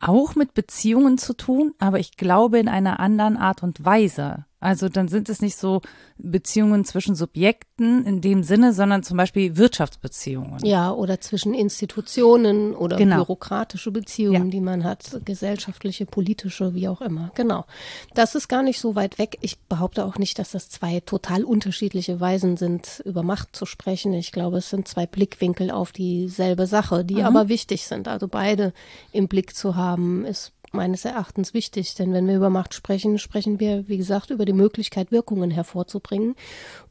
auch 0.00 0.34
mit 0.34 0.54
Beziehungen 0.54 1.18
zu 1.18 1.34
tun, 1.34 1.74
aber 1.78 1.98
ich 1.98 2.16
glaube 2.16 2.58
in 2.58 2.68
einer 2.68 3.00
anderen 3.00 3.36
Art 3.36 3.62
und 3.62 3.84
Weise. 3.84 4.44
Also 4.60 4.88
dann 4.88 5.06
sind 5.06 5.28
es 5.28 5.40
nicht 5.40 5.56
so 5.56 5.82
Beziehungen 6.16 6.84
zwischen 6.84 7.14
Subjekten 7.14 8.04
in 8.04 8.20
dem 8.20 8.42
Sinne, 8.42 8.72
sondern 8.72 9.04
zum 9.04 9.16
Beispiel 9.16 9.56
Wirtschaftsbeziehungen. 9.56 10.64
Ja, 10.64 10.90
oder 10.90 11.20
zwischen 11.20 11.54
Institutionen 11.54 12.74
oder 12.74 12.96
genau. 12.96 13.24
bürokratische 13.24 13.92
Beziehungen, 13.92 14.46
ja. 14.46 14.50
die 14.50 14.60
man 14.60 14.82
hat, 14.82 15.20
gesellschaftliche, 15.24 16.06
politische, 16.06 16.74
wie 16.74 16.88
auch 16.88 17.00
immer. 17.00 17.30
Genau. 17.34 17.66
Das 18.14 18.34
ist 18.34 18.48
gar 18.48 18.64
nicht 18.64 18.80
so 18.80 18.96
weit 18.96 19.18
weg. 19.18 19.38
Ich 19.42 19.60
behaupte 19.60 20.04
auch 20.04 20.18
nicht, 20.18 20.40
dass 20.40 20.50
das 20.50 20.68
zwei 20.68 21.00
total 21.00 21.44
unterschiedliche 21.44 22.20
Weisen 22.20 22.56
sind, 22.56 23.00
über 23.04 23.22
Macht 23.22 23.54
zu 23.54 23.64
sprechen. 23.64 24.12
Ich 24.12 24.32
glaube, 24.32 24.58
es 24.58 24.70
sind 24.70 24.88
zwei 24.88 25.06
Blickwinkel 25.06 25.70
auf 25.70 25.92
dieselbe 25.92 26.66
Sache, 26.66 27.04
die 27.04 27.16
mhm. 27.16 27.26
aber 27.26 27.48
wichtig 27.48 27.86
sind. 27.86 28.08
Also 28.08 28.26
beide 28.26 28.72
im 29.12 29.28
Blick 29.28 29.54
zu 29.54 29.76
haben, 29.76 30.24
ist 30.24 30.52
meines 30.72 31.04
Erachtens 31.04 31.54
wichtig, 31.54 31.94
denn 31.94 32.12
wenn 32.12 32.26
wir 32.26 32.36
über 32.36 32.50
Macht 32.50 32.74
sprechen, 32.74 33.18
sprechen 33.18 33.60
wir, 33.60 33.88
wie 33.88 33.96
gesagt, 33.96 34.30
über 34.30 34.44
die 34.44 34.52
Möglichkeit, 34.52 35.10
Wirkungen 35.10 35.50
hervorzubringen. 35.50 36.34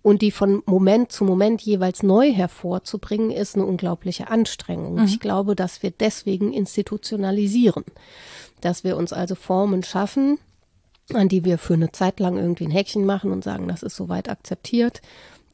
Und 0.01 0.21
die 0.21 0.31
von 0.31 0.63
Moment 0.65 1.11
zu 1.11 1.23
Moment 1.23 1.61
jeweils 1.61 2.03
neu 2.03 2.31
hervorzubringen, 2.31 3.31
ist 3.31 3.55
eine 3.55 3.65
unglaubliche 3.65 4.29
Anstrengung. 4.29 4.95
Mhm. 4.95 5.05
Ich 5.05 5.19
glaube, 5.19 5.55
dass 5.55 5.83
wir 5.83 5.91
deswegen 5.91 6.53
institutionalisieren, 6.53 7.85
dass 8.61 8.83
wir 8.83 8.97
uns 8.97 9.13
also 9.13 9.35
Formen 9.35 9.83
schaffen, 9.83 10.39
an 11.13 11.29
die 11.29 11.45
wir 11.45 11.57
für 11.57 11.75
eine 11.75 11.91
Zeit 11.91 12.19
lang 12.19 12.37
irgendwie 12.37 12.65
ein 12.65 12.71
Häkchen 12.71 13.05
machen 13.05 13.31
und 13.31 13.43
sagen, 13.43 13.67
das 13.67 13.83
ist 13.83 13.95
soweit 13.95 14.29
akzeptiert 14.29 15.01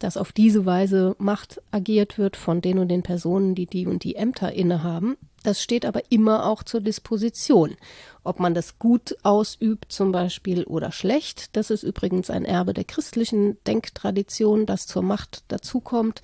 dass 0.04 0.18
auf 0.18 0.34
diese 0.34 0.66
Weise 0.66 1.16
Macht 1.18 1.62
agiert 1.72 2.18
wird 2.18 2.36
von 2.36 2.60
den 2.60 2.78
und 2.78 2.90
den 2.90 3.04
Personen, 3.04 3.56
die 3.56 3.68
die 3.68 3.88
und 3.88 4.04
die 4.04 4.16
Ämter 4.18 4.52
innehaben. 4.52 5.16
Das 5.44 5.62
steht 5.62 5.86
aber 5.86 6.02
immer 6.10 6.46
auch 6.46 6.64
zur 6.64 6.82
Disposition. 6.82 7.78
Ob 8.26 8.40
man 8.40 8.54
das 8.54 8.80
gut 8.80 9.16
ausübt 9.24 9.94
zum 9.94 10.12
Beispiel 10.12 10.66
oder 10.66 10.92
schlecht, 10.92 11.56
das 11.56 11.70
ist 11.70 11.84
übrigens 11.84 12.30
ein 12.30 12.44
Erbe 12.44 12.74
der 12.74 12.84
christlichen 12.84 13.58
Denktradition, 13.66 14.66
das 14.66 14.88
zur 14.88 15.04
Macht 15.04 15.46
dazukommt, 15.48 16.22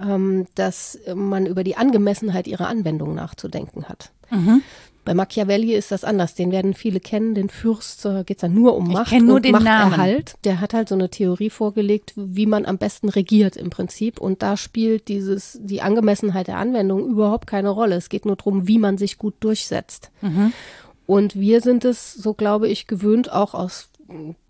ähm, 0.00 0.46
dass 0.54 0.98
man 1.14 1.44
über 1.44 1.64
die 1.64 1.76
Angemessenheit 1.76 2.46
ihrer 2.46 2.68
Anwendung 2.68 3.14
nachzudenken 3.14 3.90
hat. 3.90 4.10
Mhm. 4.30 4.62
Bei 5.08 5.14
Machiavelli 5.14 5.72
ist 5.72 5.90
das 5.90 6.04
anders. 6.04 6.34
Den 6.34 6.52
werden 6.52 6.74
viele 6.74 7.00
kennen. 7.00 7.34
Den 7.34 7.48
Fürst 7.48 8.04
äh, 8.04 8.24
geht 8.24 8.36
es 8.36 8.40
dann 8.42 8.52
nur 8.52 8.76
um 8.76 8.88
Macht 8.88 9.10
ich 9.10 9.22
nur 9.22 9.36
und 9.36 9.46
den 9.46 9.52
Machterhalt. 9.52 9.96
Namen. 9.96 10.42
Der 10.44 10.60
hat 10.60 10.74
halt 10.74 10.90
so 10.90 10.94
eine 10.94 11.08
Theorie 11.08 11.48
vorgelegt, 11.48 12.12
wie 12.14 12.44
man 12.44 12.66
am 12.66 12.76
besten 12.76 13.08
regiert 13.08 13.56
im 13.56 13.70
Prinzip. 13.70 14.20
Und 14.20 14.42
da 14.42 14.58
spielt 14.58 15.08
dieses 15.08 15.58
die 15.62 15.80
Angemessenheit 15.80 16.48
der 16.48 16.58
Anwendung 16.58 17.08
überhaupt 17.08 17.46
keine 17.46 17.70
Rolle. 17.70 17.96
Es 17.96 18.10
geht 18.10 18.26
nur 18.26 18.36
darum, 18.36 18.68
wie 18.68 18.76
man 18.76 18.98
sich 18.98 19.16
gut 19.16 19.36
durchsetzt. 19.40 20.10
Mhm. 20.20 20.52
Und 21.06 21.40
wir 21.40 21.62
sind 21.62 21.86
es, 21.86 22.12
so 22.12 22.34
glaube 22.34 22.68
ich, 22.68 22.86
gewöhnt, 22.86 23.32
auch 23.32 23.54
aus 23.54 23.88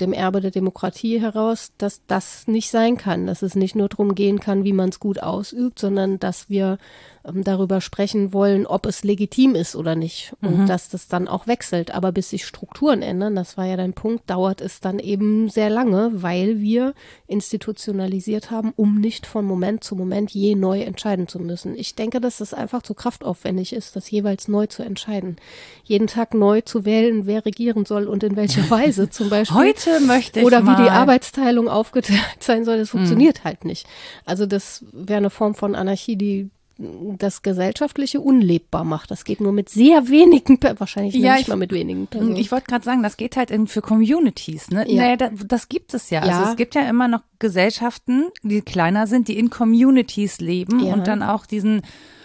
dem 0.00 0.12
Erbe 0.12 0.40
der 0.40 0.52
Demokratie 0.52 1.20
heraus, 1.20 1.72
dass 1.78 2.02
das 2.06 2.46
nicht 2.46 2.70
sein 2.70 2.96
kann, 2.96 3.26
dass 3.26 3.42
es 3.42 3.56
nicht 3.56 3.74
nur 3.74 3.88
darum 3.88 4.14
gehen 4.14 4.38
kann, 4.38 4.62
wie 4.62 4.72
man 4.72 4.90
es 4.90 5.00
gut 5.00 5.20
ausübt, 5.20 5.80
sondern 5.80 6.20
dass 6.20 6.48
wir 6.48 6.78
ähm, 7.24 7.42
darüber 7.42 7.80
sprechen 7.80 8.32
wollen, 8.32 8.66
ob 8.66 8.86
es 8.86 9.02
legitim 9.02 9.56
ist 9.56 9.74
oder 9.74 9.96
nicht 9.96 10.32
und 10.42 10.60
mhm. 10.60 10.66
dass 10.66 10.88
das 10.88 11.08
dann 11.08 11.26
auch 11.26 11.48
wechselt. 11.48 11.92
Aber 11.92 12.12
bis 12.12 12.30
sich 12.30 12.46
Strukturen 12.46 13.02
ändern, 13.02 13.34
das 13.34 13.56
war 13.56 13.66
ja 13.66 13.76
dein 13.76 13.94
Punkt, 13.94 14.30
dauert 14.30 14.60
es 14.60 14.80
dann 14.80 15.00
eben 15.00 15.48
sehr 15.48 15.70
lange, 15.70 16.10
weil 16.22 16.60
wir 16.60 16.94
institutionalisiert 17.26 18.52
haben, 18.52 18.72
um 18.76 19.00
nicht 19.00 19.26
von 19.26 19.44
Moment 19.44 19.82
zu 19.82 19.96
Moment 19.96 20.30
je 20.30 20.54
neu 20.54 20.82
entscheiden 20.82 21.26
zu 21.26 21.40
müssen. 21.40 21.76
Ich 21.76 21.96
denke, 21.96 22.20
dass 22.20 22.40
es 22.40 22.54
einfach 22.54 22.82
zu 22.82 22.94
kraftaufwendig 22.94 23.72
ist, 23.72 23.96
das 23.96 24.08
jeweils 24.08 24.46
neu 24.46 24.66
zu 24.66 24.84
entscheiden. 24.84 25.36
Jeden 25.82 26.06
Tag 26.06 26.34
neu 26.34 26.60
zu 26.60 26.84
wählen, 26.84 27.26
wer 27.26 27.44
regieren 27.44 27.84
soll 27.86 28.06
und 28.06 28.22
in 28.22 28.36
welcher 28.36 28.70
Weise 28.70 29.10
zum 29.10 29.28
Beispiel. 29.30 29.47
Heute 29.52 30.00
möchte 30.00 30.40
ich 30.40 30.46
Oder 30.46 30.62
wie 30.64 30.76
die 30.82 30.90
Arbeitsteilung 30.90 31.68
aufgeteilt 31.68 32.20
sein 32.40 32.64
soll, 32.64 32.78
das 32.78 32.90
funktioniert 32.90 33.38
hm. 33.38 33.44
halt 33.44 33.64
nicht. 33.64 33.86
Also 34.24 34.46
das 34.46 34.84
wäre 34.92 35.18
eine 35.18 35.30
Form 35.30 35.54
von 35.54 35.74
Anarchie, 35.74 36.16
die 36.16 36.50
das 36.78 37.42
Gesellschaftliche 37.42 38.20
unlebbar 38.20 38.84
macht. 38.84 39.10
Das 39.10 39.24
geht 39.24 39.40
nur 39.40 39.50
mit 39.50 39.68
sehr 39.68 40.08
wenigen, 40.08 40.60
wahrscheinlich 40.78 41.14
ja, 41.14 41.32
nicht 41.32 41.42
ich, 41.42 41.48
mal 41.48 41.56
mit 41.56 41.72
wenigen 41.72 42.06
Personen. 42.06 42.36
Ich 42.36 42.52
wollte 42.52 42.66
gerade 42.66 42.84
sagen, 42.84 43.02
das 43.02 43.16
geht 43.16 43.36
halt 43.36 43.50
in, 43.50 43.66
für 43.66 43.82
Communities. 43.82 44.70
Ne? 44.70 44.88
Ja. 44.88 45.02
Naja, 45.02 45.16
das, 45.16 45.30
das 45.46 45.68
gibt 45.68 45.92
es 45.92 46.10
ja. 46.10 46.20
Also 46.20 46.30
ja. 46.30 46.38
Also 46.38 46.50
es 46.52 46.56
gibt 46.56 46.76
ja 46.76 46.88
immer 46.88 47.08
noch 47.08 47.22
Gesellschaften, 47.40 48.26
die 48.44 48.62
kleiner 48.62 49.08
sind, 49.08 49.26
die 49.26 49.38
in 49.38 49.50
Communities 49.50 50.38
leben 50.38 50.86
ja. 50.86 50.92
und 50.92 51.08
dann 51.08 51.24
auch 51.24 51.46
diesen 51.46 51.82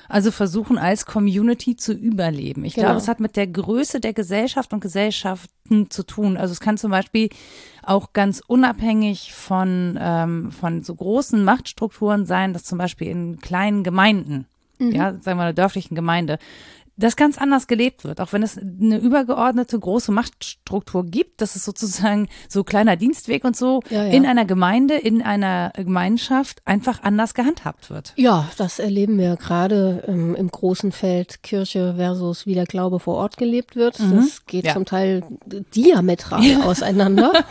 also 0.10 0.31
versuchen 0.31 0.77
als 0.77 1.05
Community 1.05 1.75
zu 1.75 1.93
überleben. 1.93 2.65
Ich 2.65 2.75
genau. 2.75 2.88
glaube, 2.88 3.00
es 3.00 3.07
hat 3.07 3.19
mit 3.19 3.36
der 3.36 3.48
Größe 3.48 4.00
der 4.00 4.13
Gesellschaft 4.13 4.74
und 4.74 4.79
Gesellschaften 4.79 5.89
zu 5.89 6.03
tun. 6.03 6.38
Also 6.38 6.51
es 6.51 6.60
kann 6.60 6.77
zum 6.77 6.91
Beispiel 6.91 7.29
auch 7.81 8.13
ganz 8.13 8.41
unabhängig 8.45 9.33
von, 9.33 9.98
ähm, 10.01 10.51
von 10.51 10.83
so 10.83 10.95
großen 10.95 11.43
Machtstrukturen 11.43 12.25
sein, 12.25 12.53
dass 12.53 12.63
zum 12.63 12.77
Beispiel 12.77 13.07
in 13.07 13.39
kleinen 13.39 13.83
Gemeinden, 13.83 14.45
mhm. 14.79 14.91
ja, 14.91 15.13
sagen 15.22 15.38
wir 15.38 15.43
einer 15.43 15.53
dörflichen 15.53 15.95
Gemeinde, 15.95 16.38
das 16.96 17.16
ganz 17.16 17.38
anders 17.38 17.68
gelebt 17.68 18.04
wird, 18.04 18.22
auch 18.22 18.34
wenn 18.34 18.44
es 18.44 18.58
eine 18.58 18.98
übergeordnete 18.98 19.80
große 19.80 20.12
Machtstruktur 20.12 21.06
gibt, 21.06 21.42
dass 21.42 21.56
es 21.56 21.66
sozusagen 21.66 22.28
so 22.48 22.64
kleiner 22.64 22.96
Dienstweg 22.96 23.44
und 23.44 23.56
so 23.56 23.82
ja, 23.90 24.04
ja. 24.04 24.12
in 24.12 24.26
einer 24.26 24.46
Gemeinde, 24.46 24.96
in 24.96 25.22
einer 25.22 25.72
Gemeinschaft 25.76 26.62
einfach 26.66 27.02
anders 27.02 27.34
gehandhabt 27.34 27.90
wird. 27.90 28.14
Ja, 28.16 28.50
das 28.58 28.80
erleben 28.80 29.18
wir 29.18 29.36
gerade 29.38 30.04
ähm, 30.08 30.36
im 30.36 30.50
großen 30.50 30.92
Feld 30.92 31.42
Kirche 31.42 31.96
versus 31.98 32.46
wie 32.46 32.54
der 32.54 32.66
Glaube 32.66 33.00
vor 33.00 33.16
Ort 33.16 33.38
gelebt 33.38 33.76
wird. 33.76 34.00
Mhm. 34.00 34.16
Das 34.16 34.46
geht 34.46 34.66
ja. 34.66 34.74
zum 34.74 34.86
Teil 34.86 35.24
diametral 35.46 36.62
auseinander. 36.64 37.34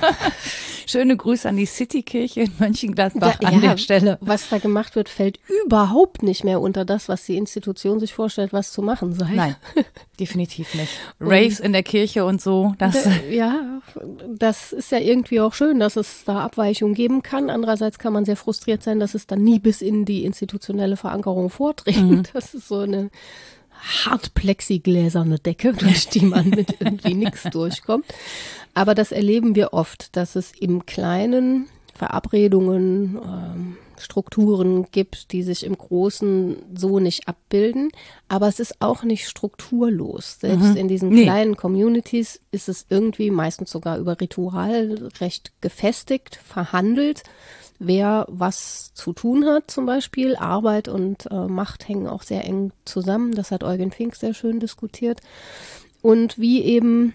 Schöne 0.86 1.16
Grüße 1.16 1.48
an 1.48 1.56
die 1.56 1.66
Citykirche 1.66 2.42
in 2.42 2.52
Mönchengladbach 2.58 3.36
da, 3.36 3.48
an 3.48 3.60
der 3.60 3.76
Stelle. 3.76 4.18
Was 4.20 4.48
da 4.48 4.58
gemacht 4.58 4.96
wird, 4.96 5.08
fällt 5.08 5.38
überhaupt 5.64 6.22
nicht 6.22 6.44
mehr 6.44 6.60
unter 6.60 6.84
das, 6.84 7.08
was 7.08 7.24
die 7.24 7.36
Institution 7.36 8.00
sich 8.00 8.14
vorstellt, 8.14 8.52
was 8.52 8.72
zu 8.72 8.82
machen 8.82 9.12
sei. 9.12 9.32
Nein, 9.34 9.56
definitiv 10.20 10.74
nicht. 10.74 10.92
Raves 11.20 11.60
in 11.60 11.72
der 11.72 11.82
Kirche 11.82 12.24
und 12.24 12.40
so. 12.40 12.74
Das 12.78 13.06
ja, 13.30 13.80
das 14.28 14.72
ist 14.72 14.92
ja 14.92 14.98
irgendwie 14.98 15.40
auch 15.40 15.54
schön, 15.54 15.78
dass 15.80 15.96
es 15.96 16.24
da 16.24 16.40
Abweichungen 16.40 16.94
geben 16.94 17.22
kann. 17.22 17.50
Andererseits 17.50 17.98
kann 17.98 18.12
man 18.12 18.24
sehr 18.24 18.36
frustriert 18.36 18.82
sein, 18.82 19.00
dass 19.00 19.14
es 19.14 19.26
dann 19.26 19.42
nie 19.42 19.58
bis 19.58 19.82
in 19.82 20.04
die 20.04 20.24
institutionelle 20.24 20.96
Verankerung 20.96 21.50
vordringt. 21.50 22.10
Mhm. 22.10 22.22
Das 22.32 22.54
ist 22.54 22.68
so 22.68 22.78
eine 22.78 23.10
hartplexigläserne 23.82 25.38
Decke, 25.38 25.72
durch 25.72 26.08
die 26.08 26.24
man 26.24 26.50
mit 26.50 26.76
irgendwie 26.80 27.14
nichts 27.14 27.42
durchkommt. 27.44 28.06
Aber 28.74 28.94
das 28.94 29.12
erleben 29.12 29.54
wir 29.54 29.72
oft, 29.72 30.16
dass 30.16 30.36
es 30.36 30.52
im 30.52 30.86
Kleinen 30.86 31.68
Verabredungen, 31.94 33.18
ähm, 33.22 33.76
Strukturen 33.98 34.86
gibt, 34.90 35.32
die 35.32 35.42
sich 35.42 35.64
im 35.64 35.76
Großen 35.76 36.56
so 36.74 36.98
nicht 36.98 37.28
abbilden. 37.28 37.90
Aber 38.28 38.48
es 38.48 38.58
ist 38.60 38.80
auch 38.80 39.04
nicht 39.04 39.28
strukturlos. 39.28 40.38
Selbst 40.40 40.70
mhm. 40.70 40.76
in 40.76 40.88
diesen 40.88 41.10
nee. 41.10 41.22
kleinen 41.22 41.56
Communities 41.56 42.40
ist 42.50 42.68
es 42.68 42.86
irgendwie 42.88 43.30
meistens 43.30 43.70
sogar 43.70 43.98
über 43.98 44.20
Ritual 44.20 45.10
recht 45.20 45.52
gefestigt, 45.60 46.36
verhandelt, 46.36 47.22
wer 47.78 48.26
was 48.28 48.92
zu 48.94 49.12
tun 49.12 49.46
hat 49.46 49.70
zum 49.70 49.86
Beispiel. 49.86 50.34
Arbeit 50.36 50.88
und 50.88 51.30
äh, 51.30 51.46
Macht 51.46 51.88
hängen 51.88 52.08
auch 52.08 52.22
sehr 52.22 52.44
eng 52.44 52.72
zusammen. 52.84 53.32
Das 53.32 53.50
hat 53.50 53.62
Eugen 53.62 53.92
Fink 53.92 54.16
sehr 54.16 54.34
schön 54.34 54.58
diskutiert. 54.60 55.20
Und 56.00 56.38
wie 56.38 56.62
eben 56.64 57.14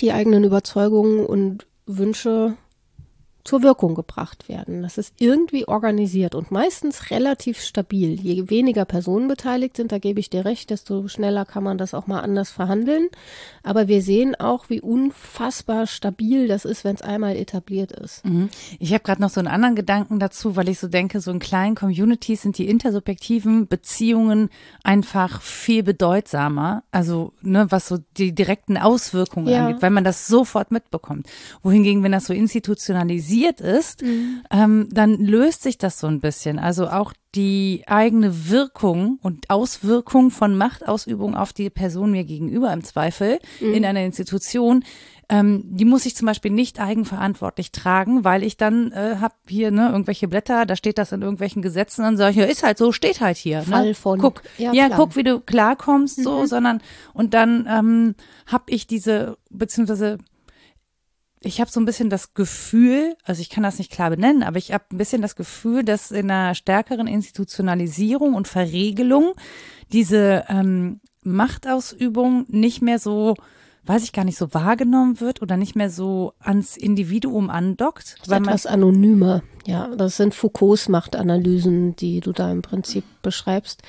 die 0.00 0.12
eigenen 0.12 0.44
Überzeugungen 0.44 1.24
und 1.24 1.66
Wünsche 1.86 2.56
zur 3.44 3.62
Wirkung 3.62 3.96
gebracht 3.96 4.48
werden. 4.48 4.82
Das 4.82 4.98
ist 4.98 5.14
irgendwie 5.18 5.66
organisiert 5.66 6.36
und 6.36 6.52
meistens 6.52 7.10
relativ 7.10 7.60
stabil. 7.60 8.12
Je 8.20 8.48
weniger 8.50 8.84
Personen 8.84 9.26
beteiligt 9.26 9.76
sind, 9.76 9.90
da 9.90 9.98
gebe 9.98 10.20
ich 10.20 10.30
dir 10.30 10.44
recht, 10.44 10.70
desto 10.70 11.08
schneller 11.08 11.44
kann 11.44 11.64
man 11.64 11.76
das 11.76 11.92
auch 11.92 12.06
mal 12.06 12.20
anders 12.20 12.50
verhandeln. 12.50 13.08
Aber 13.64 13.88
wir 13.88 14.00
sehen 14.00 14.36
auch, 14.36 14.70
wie 14.70 14.80
unfassbar 14.80 15.88
stabil 15.88 16.46
das 16.46 16.64
ist, 16.64 16.84
wenn 16.84 16.94
es 16.94 17.02
einmal 17.02 17.34
etabliert 17.34 17.90
ist. 17.90 18.24
Mhm. 18.24 18.48
Ich 18.78 18.92
habe 18.92 19.02
gerade 19.02 19.20
noch 19.20 19.30
so 19.30 19.40
einen 19.40 19.48
anderen 19.48 19.74
Gedanken 19.74 20.20
dazu, 20.20 20.54
weil 20.54 20.68
ich 20.68 20.78
so 20.78 20.86
denke, 20.86 21.20
so 21.20 21.32
in 21.32 21.40
kleinen 21.40 21.74
Communities 21.74 22.42
sind 22.42 22.58
die 22.58 22.68
intersubjektiven 22.68 23.66
Beziehungen 23.66 24.50
einfach 24.84 25.42
viel 25.42 25.82
bedeutsamer. 25.82 26.84
Also, 26.92 27.32
ne, 27.42 27.66
was 27.70 27.88
so 27.88 27.98
die 28.16 28.34
direkten 28.34 28.76
Auswirkungen 28.76 29.48
ja. 29.48 29.66
angeht, 29.66 29.82
weil 29.82 29.90
man 29.90 30.04
das 30.04 30.28
sofort 30.28 30.70
mitbekommt. 30.70 31.26
Wohingegen, 31.62 32.04
wenn 32.04 32.12
das 32.12 32.26
so 32.26 32.32
institutionalisiert 32.32 33.31
organisiert 33.32 33.60
ist, 33.60 34.02
mhm. 34.02 34.42
ähm, 34.50 34.88
dann 34.90 35.18
löst 35.18 35.62
sich 35.62 35.78
das 35.78 35.98
so 35.98 36.06
ein 36.06 36.20
bisschen. 36.20 36.58
Also 36.58 36.88
auch 36.88 37.12
die 37.34 37.84
eigene 37.86 38.50
Wirkung 38.50 39.18
und 39.22 39.48
Auswirkung 39.48 40.30
von 40.30 40.56
Machtausübung 40.56 41.34
auf 41.34 41.52
die 41.52 41.70
Person 41.70 42.12
mir 42.12 42.24
gegenüber 42.24 42.72
im 42.72 42.84
Zweifel 42.84 43.38
mhm. 43.60 43.74
in 43.74 43.84
einer 43.84 44.04
Institution, 44.04 44.84
ähm, 45.30 45.62
die 45.64 45.86
muss 45.86 46.04
ich 46.04 46.14
zum 46.14 46.26
Beispiel 46.26 46.50
nicht 46.50 46.78
eigenverantwortlich 46.78 47.72
tragen, 47.72 48.22
weil 48.22 48.42
ich 48.42 48.58
dann 48.58 48.92
äh, 48.92 49.16
habe 49.18 49.34
hier 49.48 49.70
ne, 49.70 49.88
irgendwelche 49.90 50.28
Blätter, 50.28 50.66
da 50.66 50.76
steht 50.76 50.98
das 50.98 51.12
in 51.12 51.22
irgendwelchen 51.22 51.62
Gesetzen 51.62 52.04
und 52.04 52.18
sage 52.18 52.32
ich, 52.32 52.36
ja, 52.36 52.44
ist 52.44 52.62
halt 52.62 52.76
so, 52.76 52.92
steht 52.92 53.22
halt 53.22 53.38
hier. 53.38 53.60
Ne? 53.60 53.64
Fall 53.64 53.94
von. 53.94 54.18
Guck, 54.18 54.42
ja, 54.58 54.74
ja 54.74 54.90
guck, 54.90 55.16
wie 55.16 55.22
du 55.22 55.40
klarkommst, 55.40 56.18
mhm. 56.18 56.22
so, 56.22 56.44
sondern 56.44 56.82
und 57.14 57.32
dann 57.32 57.66
ähm, 57.66 58.14
habe 58.46 58.64
ich 58.66 58.86
diese, 58.86 59.38
beziehungsweise 59.48 60.18
ich 61.44 61.60
habe 61.60 61.70
so 61.70 61.80
ein 61.80 61.84
bisschen 61.84 62.10
das 62.10 62.34
Gefühl, 62.34 63.16
also 63.24 63.40
ich 63.40 63.50
kann 63.50 63.62
das 63.62 63.78
nicht 63.78 63.90
klar 63.90 64.10
benennen, 64.10 64.42
aber 64.42 64.58
ich 64.58 64.72
habe 64.72 64.84
ein 64.92 64.98
bisschen 64.98 65.22
das 65.22 65.36
Gefühl, 65.36 65.84
dass 65.84 66.10
in 66.10 66.30
einer 66.30 66.54
stärkeren 66.54 67.06
Institutionalisierung 67.06 68.34
und 68.34 68.48
Verregelung 68.48 69.34
diese 69.92 70.44
ähm, 70.48 71.00
Machtausübung 71.22 72.46
nicht 72.48 72.82
mehr 72.82 72.98
so 72.98 73.34
weiß 73.84 74.04
ich 74.04 74.12
gar 74.12 74.24
nicht, 74.24 74.38
so 74.38 74.54
wahrgenommen 74.54 75.20
wird 75.20 75.42
oder 75.42 75.56
nicht 75.56 75.74
mehr 75.74 75.90
so 75.90 76.34
ans 76.38 76.76
Individuum 76.76 77.50
andockt. 77.50 78.16
Weil 78.26 78.42
etwas 78.42 78.66
anonymer. 78.66 79.42
Ja, 79.66 79.88
das 79.96 80.16
sind 80.16 80.34
Foucaults 80.34 80.88
Machtanalysen, 80.88 81.94
die 81.96 82.20
du 82.20 82.32
da 82.32 82.50
im 82.50 82.62
Prinzip 82.62 83.04
beschreibst 83.22 83.82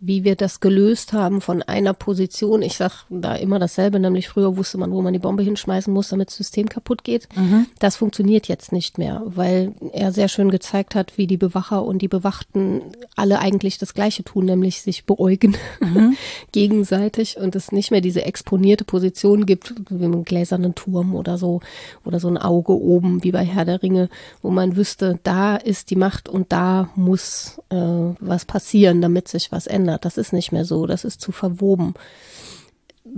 wie 0.00 0.24
wir 0.24 0.36
das 0.36 0.60
gelöst 0.60 1.12
haben 1.12 1.40
von 1.40 1.62
einer 1.62 1.94
Position. 1.94 2.60
Ich 2.60 2.76
sag 2.76 3.06
da 3.08 3.34
immer 3.34 3.58
dasselbe, 3.58 3.98
nämlich 3.98 4.28
früher 4.28 4.56
wusste 4.56 4.76
man, 4.76 4.92
wo 4.92 5.00
man 5.00 5.14
die 5.14 5.18
Bombe 5.18 5.42
hinschmeißen 5.42 5.92
muss, 5.92 6.10
damit 6.10 6.28
das 6.28 6.36
System 6.36 6.68
kaputt 6.68 7.02
geht. 7.02 7.28
Mhm. 7.34 7.66
Das 7.78 7.96
funktioniert 7.96 8.46
jetzt 8.46 8.72
nicht 8.72 8.98
mehr, 8.98 9.22
weil 9.24 9.72
er 9.92 10.12
sehr 10.12 10.28
schön 10.28 10.50
gezeigt 10.50 10.94
hat, 10.94 11.16
wie 11.16 11.26
die 11.26 11.38
Bewacher 11.38 11.82
und 11.82 12.02
die 12.02 12.08
Bewachten 12.08 12.82
alle 13.16 13.38
eigentlich 13.38 13.78
das 13.78 13.94
Gleiche 13.94 14.22
tun, 14.22 14.44
nämlich 14.44 14.82
sich 14.82 15.06
beäugen 15.06 15.56
mhm. 15.80 16.16
gegenseitig 16.52 17.38
und 17.38 17.56
es 17.56 17.72
nicht 17.72 17.90
mehr 17.90 18.02
diese 18.02 18.24
exponierte 18.24 18.84
Position 18.84 19.46
gibt, 19.46 19.74
wie 19.88 20.04
einen 20.04 20.24
gläsernen 20.24 20.74
Turm 20.74 21.14
oder 21.14 21.38
so, 21.38 21.60
oder 22.04 22.20
so 22.20 22.28
ein 22.28 22.38
Auge 22.38 22.72
oben, 22.72 23.24
wie 23.24 23.32
bei 23.32 23.44
Herr 23.44 23.64
der 23.64 23.82
Ringe, 23.82 24.10
wo 24.42 24.50
man 24.50 24.76
wüsste, 24.76 25.15
da 25.22 25.56
ist 25.56 25.90
die 25.90 25.96
Macht 25.96 26.28
und 26.28 26.52
da 26.52 26.90
muss 26.94 27.60
äh, 27.70 27.76
was 27.76 28.44
passieren, 28.44 29.00
damit 29.00 29.28
sich 29.28 29.52
was 29.52 29.66
ändert. 29.66 30.04
Das 30.04 30.16
ist 30.16 30.32
nicht 30.32 30.52
mehr 30.52 30.64
so, 30.64 30.86
das 30.86 31.04
ist 31.04 31.20
zu 31.20 31.32
verwoben. 31.32 31.94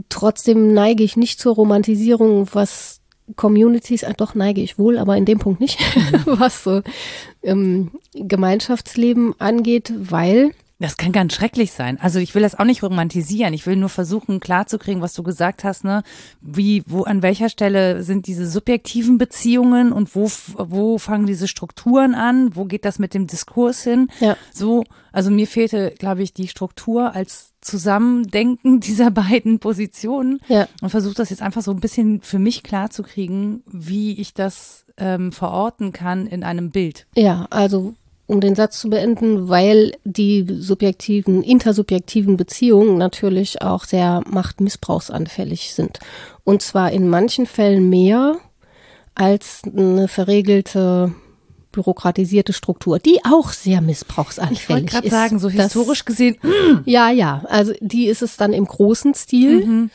Trotzdem 0.08 0.72
neige 0.72 1.02
ich 1.02 1.16
nicht 1.16 1.40
zur 1.40 1.54
Romantisierung, 1.54 2.48
was 2.52 3.00
Communities, 3.36 4.02
äh, 4.02 4.14
doch 4.16 4.34
neige 4.34 4.60
ich 4.60 4.78
wohl, 4.78 4.98
aber 4.98 5.16
in 5.16 5.24
dem 5.24 5.38
Punkt 5.38 5.60
nicht, 5.60 5.78
was 6.24 6.64
so 6.64 6.82
ähm, 7.42 7.90
Gemeinschaftsleben 8.14 9.38
angeht, 9.38 9.92
weil 9.96 10.52
das 10.80 10.96
kann 10.96 11.10
ganz 11.10 11.34
schrecklich 11.34 11.72
sein. 11.72 11.98
Also 12.00 12.20
ich 12.20 12.34
will 12.34 12.42
das 12.42 12.56
auch 12.56 12.64
nicht 12.64 12.82
romantisieren. 12.82 13.52
Ich 13.52 13.66
will 13.66 13.74
nur 13.74 13.88
versuchen 13.88 14.38
klarzukriegen, 14.38 15.02
was 15.02 15.12
du 15.12 15.24
gesagt 15.24 15.64
hast, 15.64 15.84
ne? 15.84 16.04
Wie, 16.40 16.84
wo, 16.86 17.02
an 17.02 17.22
welcher 17.22 17.48
Stelle 17.48 18.04
sind 18.04 18.28
diese 18.28 18.46
subjektiven 18.46 19.18
Beziehungen 19.18 19.92
und 19.92 20.14
wo, 20.14 20.30
wo 20.56 20.98
fangen 20.98 21.26
diese 21.26 21.48
Strukturen 21.48 22.14
an? 22.14 22.54
Wo 22.54 22.64
geht 22.64 22.84
das 22.84 23.00
mit 23.00 23.12
dem 23.12 23.26
Diskurs 23.26 23.82
hin? 23.82 24.08
Ja. 24.20 24.36
So, 24.54 24.84
also 25.10 25.32
mir 25.32 25.48
fehlte, 25.48 25.94
glaube 25.98 26.22
ich, 26.22 26.32
die 26.32 26.46
Struktur 26.46 27.12
als 27.12 27.54
Zusammendenken 27.60 28.78
dieser 28.80 29.10
beiden 29.10 29.58
Positionen 29.58 30.40
ja. 30.46 30.68
und 30.80 30.90
versuche 30.90 31.14
das 31.14 31.30
jetzt 31.30 31.42
einfach 31.42 31.62
so 31.62 31.72
ein 31.72 31.80
bisschen 31.80 32.20
für 32.20 32.38
mich 32.38 32.62
klarzukriegen, 32.62 33.64
wie 33.66 34.20
ich 34.20 34.32
das 34.32 34.84
ähm, 34.96 35.32
verorten 35.32 35.92
kann 35.92 36.28
in 36.28 36.44
einem 36.44 36.70
Bild. 36.70 37.06
Ja, 37.16 37.48
also 37.50 37.94
um 38.28 38.40
den 38.40 38.54
Satz 38.54 38.78
zu 38.78 38.90
beenden, 38.90 39.48
weil 39.48 39.92
die 40.04 40.46
subjektiven, 40.58 41.42
intersubjektiven 41.42 42.36
Beziehungen 42.36 42.98
natürlich 42.98 43.62
auch 43.62 43.84
sehr 43.84 44.22
machtmissbrauchsanfällig 44.28 45.72
sind. 45.74 45.98
Und 46.44 46.60
zwar 46.60 46.92
in 46.92 47.08
manchen 47.08 47.46
Fällen 47.46 47.88
mehr 47.88 48.36
als 49.14 49.62
eine 49.64 50.08
verregelte 50.08 51.12
bürokratisierte 51.72 52.52
Struktur, 52.52 52.98
die 52.98 53.18
auch 53.24 53.50
sehr 53.50 53.80
missbrauchsanfällig 53.80 54.60
ich 54.60 54.68
wollte 54.68 54.86
gerade 54.86 55.08
sagen, 55.08 55.38
so 55.38 55.48
historisch 55.48 56.00
das, 56.00 56.06
gesehen. 56.06 56.36
Ja, 56.84 57.10
ja, 57.10 57.44
also 57.48 57.72
die 57.80 58.06
ist 58.06 58.22
es 58.22 58.36
dann 58.36 58.52
im 58.52 58.66
großen 58.66 59.14
Stil. 59.14 59.66
Mhm. 59.66 59.90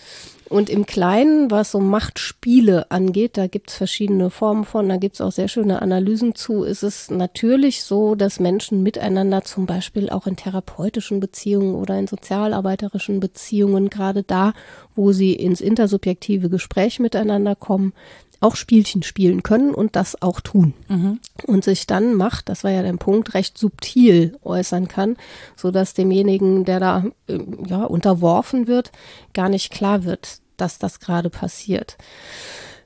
Und 0.53 0.69
im 0.69 0.85
Kleinen, 0.85 1.49
was 1.49 1.71
so 1.71 1.79
Machtspiele 1.79 2.91
angeht, 2.91 3.37
da 3.37 3.47
gibt 3.47 3.71
es 3.71 3.75
verschiedene 3.75 4.29
Formen 4.29 4.65
von, 4.65 4.87
da 4.87 4.97
gibt 4.97 5.15
es 5.15 5.21
auch 5.21 5.31
sehr 5.31 5.47
schöne 5.47 5.81
Analysen 5.81 6.35
zu, 6.35 6.63
ist 6.63 6.83
es 6.83 7.09
natürlich 7.09 7.81
so, 7.81 8.13
dass 8.13 8.39
Menschen 8.39 8.83
miteinander 8.83 9.43
zum 9.43 9.65
Beispiel 9.65 10.11
auch 10.11 10.27
in 10.27 10.35
therapeutischen 10.35 11.19
Beziehungen 11.19 11.73
oder 11.73 11.97
in 11.97 12.05
sozialarbeiterischen 12.05 13.19
Beziehungen, 13.19 13.89
gerade 13.89 14.21
da, 14.21 14.53
wo 14.95 15.11
sie 15.11 15.33
ins 15.33 15.59
intersubjektive 15.59 16.51
Gespräch 16.51 16.99
miteinander 16.99 17.55
kommen, 17.55 17.91
auch 18.39 18.55
Spielchen 18.55 19.01
spielen 19.01 19.41
können 19.41 19.73
und 19.73 19.95
das 19.95 20.21
auch 20.21 20.39
tun. 20.39 20.75
Mhm. 20.87 21.19
Und 21.47 21.63
sich 21.63 21.87
dann 21.87 22.13
Macht, 22.13 22.47
das 22.47 22.63
war 22.63 22.69
ja 22.69 22.83
der 22.83 22.93
Punkt, 22.93 23.33
recht 23.33 23.57
subtil 23.57 24.37
äußern 24.43 24.87
kann, 24.87 25.17
so 25.55 25.71
dass 25.71 25.95
demjenigen, 25.95 26.63
der 26.63 26.79
da 26.79 27.05
äh, 27.27 27.39
ja 27.65 27.85
unterworfen 27.85 28.67
wird, 28.67 28.91
gar 29.33 29.49
nicht 29.49 29.71
klar 29.71 30.03
wird, 30.03 30.42
dass 30.57 30.79
das 30.79 30.99
gerade 30.99 31.29
passiert. 31.29 31.97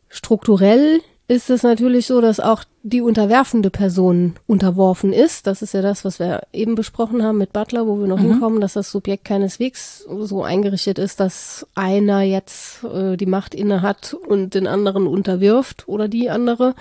Strukturell 0.10 1.02
ist 1.28 1.50
es 1.50 1.64
natürlich 1.64 2.08
so, 2.08 2.22
dass 2.22 2.40
auch 2.40 2.64
die 2.84 3.02
unterwerfende 3.02 3.70
Person 3.70 4.36
unterworfen 4.48 5.12
ist. 5.12 5.46
Das 5.46 5.62
ist 5.62 5.74
ja 5.74 5.82
das, 5.82 6.06
was 6.06 6.20
wir 6.20 6.44
eben 6.54 6.76
besprochen 6.76 7.22
haben 7.22 7.38
mit 7.38 7.52
Butler, 7.52 7.86
wo 7.86 8.00
wir 8.00 8.08
noch 8.08 8.20
mhm. 8.20 8.32
hinkommen, 8.32 8.62
dass 8.62 8.74
das 8.74 8.92
Subjekt 8.92 9.26
keineswegs 9.26 10.08
so 10.22 10.44
eingerichtet 10.44 11.00
ist, 11.00 11.20
dass 11.20 11.68
einer 11.76 12.22
jetzt 12.22 12.86
äh, 12.86 13.18
die 13.18 13.26
Macht 13.26 13.54
inne 13.54 13.82
hat 13.82 14.14
und 14.14 14.54
den 14.54 14.68
anderen 14.68 15.06
unterwirft 15.06 15.90
oder 15.90 16.08
die 16.08 16.30
andere, 16.30 16.76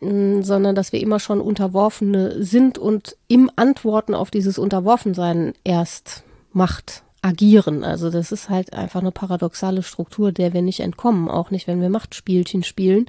mh, 0.00 0.42
sondern 0.42 0.74
dass 0.74 0.92
wir 0.92 1.00
immer 1.00 1.20
schon 1.20 1.40
Unterworfene 1.40 2.42
sind 2.42 2.78
und 2.78 3.16
im 3.28 3.48
Antworten 3.54 4.16
auf 4.16 4.32
dieses 4.32 4.58
Unterworfensein 4.58 5.52
erst 5.62 6.24
Macht 6.52 7.04
agieren. 7.24 7.84
Also 7.84 8.10
das 8.10 8.32
ist 8.32 8.50
halt 8.50 8.74
einfach 8.74 9.00
eine 9.00 9.10
paradoxale 9.10 9.82
Struktur, 9.82 10.30
der 10.30 10.52
wir 10.52 10.60
nicht 10.60 10.80
entkommen, 10.80 11.28
auch 11.28 11.50
nicht, 11.50 11.66
wenn 11.66 11.80
wir 11.80 11.88
Machtspielchen 11.88 12.62
spielen. 12.62 13.06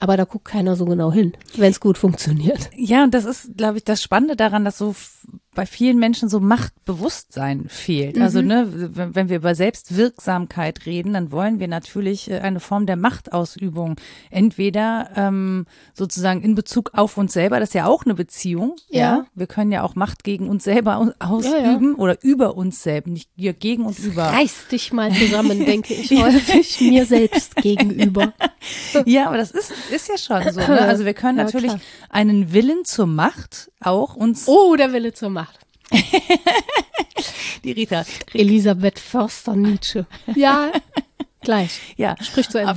Aber 0.00 0.16
da 0.16 0.24
guckt 0.24 0.44
keiner 0.44 0.76
so 0.76 0.84
genau 0.84 1.12
hin, 1.12 1.32
wenn 1.56 1.70
es 1.70 1.80
gut 1.80 1.98
funktioniert. 1.98 2.70
Ja, 2.76 3.02
und 3.02 3.14
das 3.14 3.24
ist, 3.24 3.56
glaube 3.56 3.78
ich, 3.78 3.84
das 3.84 4.02
Spannende 4.02 4.36
daran, 4.36 4.64
dass 4.64 4.78
so 4.78 4.94
bei 5.58 5.66
vielen 5.66 5.98
Menschen 5.98 6.28
so 6.28 6.38
Machtbewusstsein 6.38 7.64
fehlt. 7.68 8.14
Mhm. 8.14 8.22
Also 8.22 8.42
ne, 8.42 8.68
wenn 8.94 9.28
wir 9.28 9.38
über 9.38 9.56
Selbstwirksamkeit 9.56 10.86
reden, 10.86 11.14
dann 11.14 11.32
wollen 11.32 11.58
wir 11.58 11.66
natürlich 11.66 12.30
äh, 12.30 12.38
eine 12.38 12.60
Form 12.60 12.86
der 12.86 12.94
Machtausübung. 12.94 13.96
Entweder 14.30 15.10
ähm, 15.16 15.66
sozusagen 15.94 16.42
in 16.42 16.54
Bezug 16.54 16.92
auf 16.94 17.16
uns 17.16 17.32
selber, 17.32 17.58
das 17.58 17.70
ist 17.70 17.74
ja 17.74 17.86
auch 17.86 18.04
eine 18.04 18.14
Beziehung. 18.14 18.76
Ja. 18.88 19.00
ja? 19.00 19.26
Wir 19.34 19.48
können 19.48 19.72
ja 19.72 19.82
auch 19.82 19.96
Macht 19.96 20.22
gegen 20.22 20.48
uns 20.48 20.62
selber 20.62 21.12
ausüben 21.18 21.52
ja, 21.54 21.80
ja. 21.80 21.94
oder 21.96 22.22
über 22.22 22.56
uns 22.56 22.84
selbst, 22.84 23.08
nicht 23.08 23.30
gegen 23.36 23.84
und 23.84 23.98
über. 23.98 24.26
Reiß 24.26 24.68
dich 24.70 24.92
mal 24.92 25.12
zusammen, 25.12 25.58
denke 25.66 25.92
ich 25.92 26.12
häufig 26.22 26.80
mir 26.82 27.04
selbst 27.04 27.56
gegenüber. 27.56 28.32
ja, 29.06 29.26
aber 29.26 29.38
das 29.38 29.50
ist, 29.50 29.72
ist 29.90 30.08
ja 30.08 30.18
schon 30.18 30.52
so. 30.52 30.60
Ne? 30.60 30.80
Also 30.88 31.04
wir 31.04 31.14
können 31.14 31.36
natürlich 31.36 31.72
einen 32.10 32.52
Willen 32.52 32.84
zur 32.84 33.06
Macht 33.06 33.70
auch 33.80 34.14
uns. 34.14 34.46
Oh, 34.48 34.76
der 34.76 34.92
Wille 34.92 35.12
zur 35.12 35.30
Macht. 35.30 35.58
Die 37.64 37.72
Rita. 37.72 38.04
Elisabeth 38.32 38.98
Förster-Nietzsche. 38.98 40.06
Ja, 40.34 40.70
gleich. 41.40 41.80
Ja, 41.96 42.14
sprich 42.20 42.48
zu 42.48 42.58
Ende. 42.58 42.74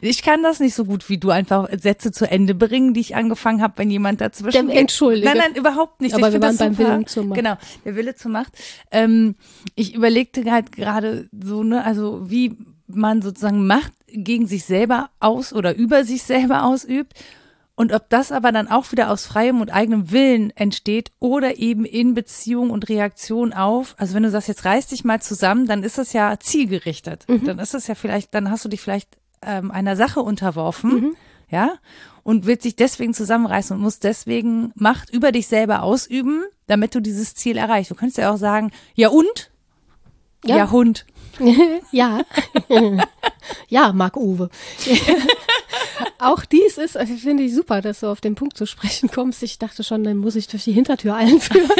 Ich 0.00 0.22
kann 0.22 0.42
das 0.42 0.60
nicht 0.60 0.74
so 0.74 0.84
gut 0.84 1.08
wie 1.08 1.18
du 1.18 1.30
einfach 1.30 1.68
Sätze 1.78 2.12
zu 2.12 2.30
Ende 2.30 2.54
bringen, 2.54 2.94
die 2.94 3.00
ich 3.00 3.16
angefangen 3.16 3.60
habe, 3.60 3.74
wenn 3.76 3.90
jemand 3.90 4.20
dazwischen. 4.20 4.68
Der, 4.68 4.76
Entschuldige. 4.76 5.26
Nein, 5.26 5.38
nein, 5.38 5.54
überhaupt 5.54 6.00
nicht. 6.00 6.14
Aber 6.14 6.28
ich 6.28 6.34
wir 6.34 6.42
waren 6.42 6.56
beim 6.56 6.78
Willen 6.78 7.06
zur 7.06 7.24
Macht. 7.24 7.36
Genau, 7.36 7.56
der 7.84 7.96
Wille 7.96 8.14
zur 8.14 8.30
Macht. 8.30 8.52
Ähm, 8.90 9.34
ich 9.74 9.94
überlegte 9.94 10.50
halt 10.50 10.72
gerade 10.72 11.28
so, 11.32 11.62
ne, 11.62 11.84
also 11.84 12.30
wie 12.30 12.56
man 12.88 13.22
sozusagen 13.22 13.66
Macht 13.66 13.92
gegen 14.08 14.46
sich 14.46 14.64
selber 14.64 15.10
aus 15.20 15.52
oder 15.52 15.76
über 15.76 16.04
sich 16.04 16.22
selber 16.22 16.64
ausübt 16.64 17.14
und 17.78 17.92
ob 17.92 18.08
das 18.08 18.32
aber 18.32 18.50
dann 18.50 18.66
auch 18.66 18.90
wieder 18.90 19.08
aus 19.08 19.24
freiem 19.24 19.60
und 19.60 19.72
eigenem 19.72 20.10
Willen 20.10 20.50
entsteht 20.56 21.12
oder 21.20 21.58
eben 21.58 21.84
in 21.84 22.12
Beziehung 22.12 22.70
und 22.70 22.88
Reaktion 22.88 23.52
auf, 23.52 23.94
also 23.98 24.14
wenn 24.14 24.24
du 24.24 24.30
sagst, 24.30 24.48
jetzt 24.48 24.64
reiß 24.64 24.88
dich 24.88 25.04
mal 25.04 25.22
zusammen, 25.22 25.68
dann 25.68 25.84
ist 25.84 25.96
das 25.96 26.12
ja 26.12 26.40
zielgerichtet. 26.40 27.24
Mhm. 27.28 27.44
Dann 27.44 27.60
ist 27.60 27.74
es 27.74 27.86
ja 27.86 27.94
vielleicht, 27.94 28.34
dann 28.34 28.50
hast 28.50 28.64
du 28.64 28.68
dich 28.68 28.80
vielleicht 28.80 29.16
ähm, 29.42 29.70
einer 29.70 29.94
Sache 29.94 30.18
unterworfen, 30.18 30.90
mhm. 30.90 31.16
ja, 31.50 31.74
und 32.24 32.46
willst 32.46 32.64
sich 32.64 32.74
deswegen 32.74 33.14
zusammenreißen 33.14 33.76
und 33.76 33.80
musst 33.80 34.02
deswegen 34.02 34.72
Macht 34.74 35.10
über 35.10 35.30
dich 35.30 35.46
selber 35.46 35.84
ausüben, 35.84 36.42
damit 36.66 36.96
du 36.96 37.00
dieses 37.00 37.36
Ziel 37.36 37.56
erreichst. 37.56 37.92
Du 37.92 37.94
könntest 37.94 38.18
ja 38.18 38.32
auch 38.32 38.38
sagen, 38.38 38.72
ja 38.96 39.08
und? 39.08 39.52
Ja, 40.44 40.56
ja 40.56 40.70
Hund. 40.72 41.06
ja. 41.92 42.22
ja, 43.68 43.92
Marc 43.92 44.16
Uwe. 44.16 44.50
auch 46.18 46.44
dies 46.44 46.78
ist, 46.78 46.96
also 46.96 47.14
finde 47.14 47.44
ich 47.44 47.54
super, 47.54 47.80
dass 47.80 48.00
du 48.00 48.08
auf 48.08 48.20
den 48.20 48.34
Punkt 48.34 48.56
zu 48.56 48.66
sprechen 48.66 49.10
kommst. 49.10 49.42
Ich 49.42 49.58
dachte 49.58 49.84
schon, 49.84 50.04
dann 50.04 50.16
muss 50.16 50.36
ich 50.36 50.48
durch 50.48 50.64
die 50.64 50.72
Hintertür 50.72 51.14
einführen. 51.14 51.70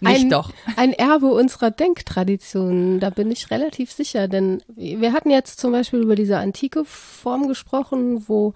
Nicht 0.00 0.22
ein, 0.22 0.30
doch. 0.30 0.50
Ein 0.76 0.92
Erbe 0.92 1.26
unserer 1.26 1.70
Denktradition, 1.70 3.00
da 3.00 3.10
bin 3.10 3.30
ich 3.30 3.50
relativ 3.50 3.92
sicher, 3.92 4.28
denn 4.28 4.62
wir 4.68 5.12
hatten 5.12 5.30
jetzt 5.30 5.58
zum 5.58 5.72
Beispiel 5.72 6.00
über 6.00 6.14
diese 6.14 6.38
antike 6.38 6.84
Form 6.84 7.48
gesprochen, 7.48 8.24
wo 8.28 8.54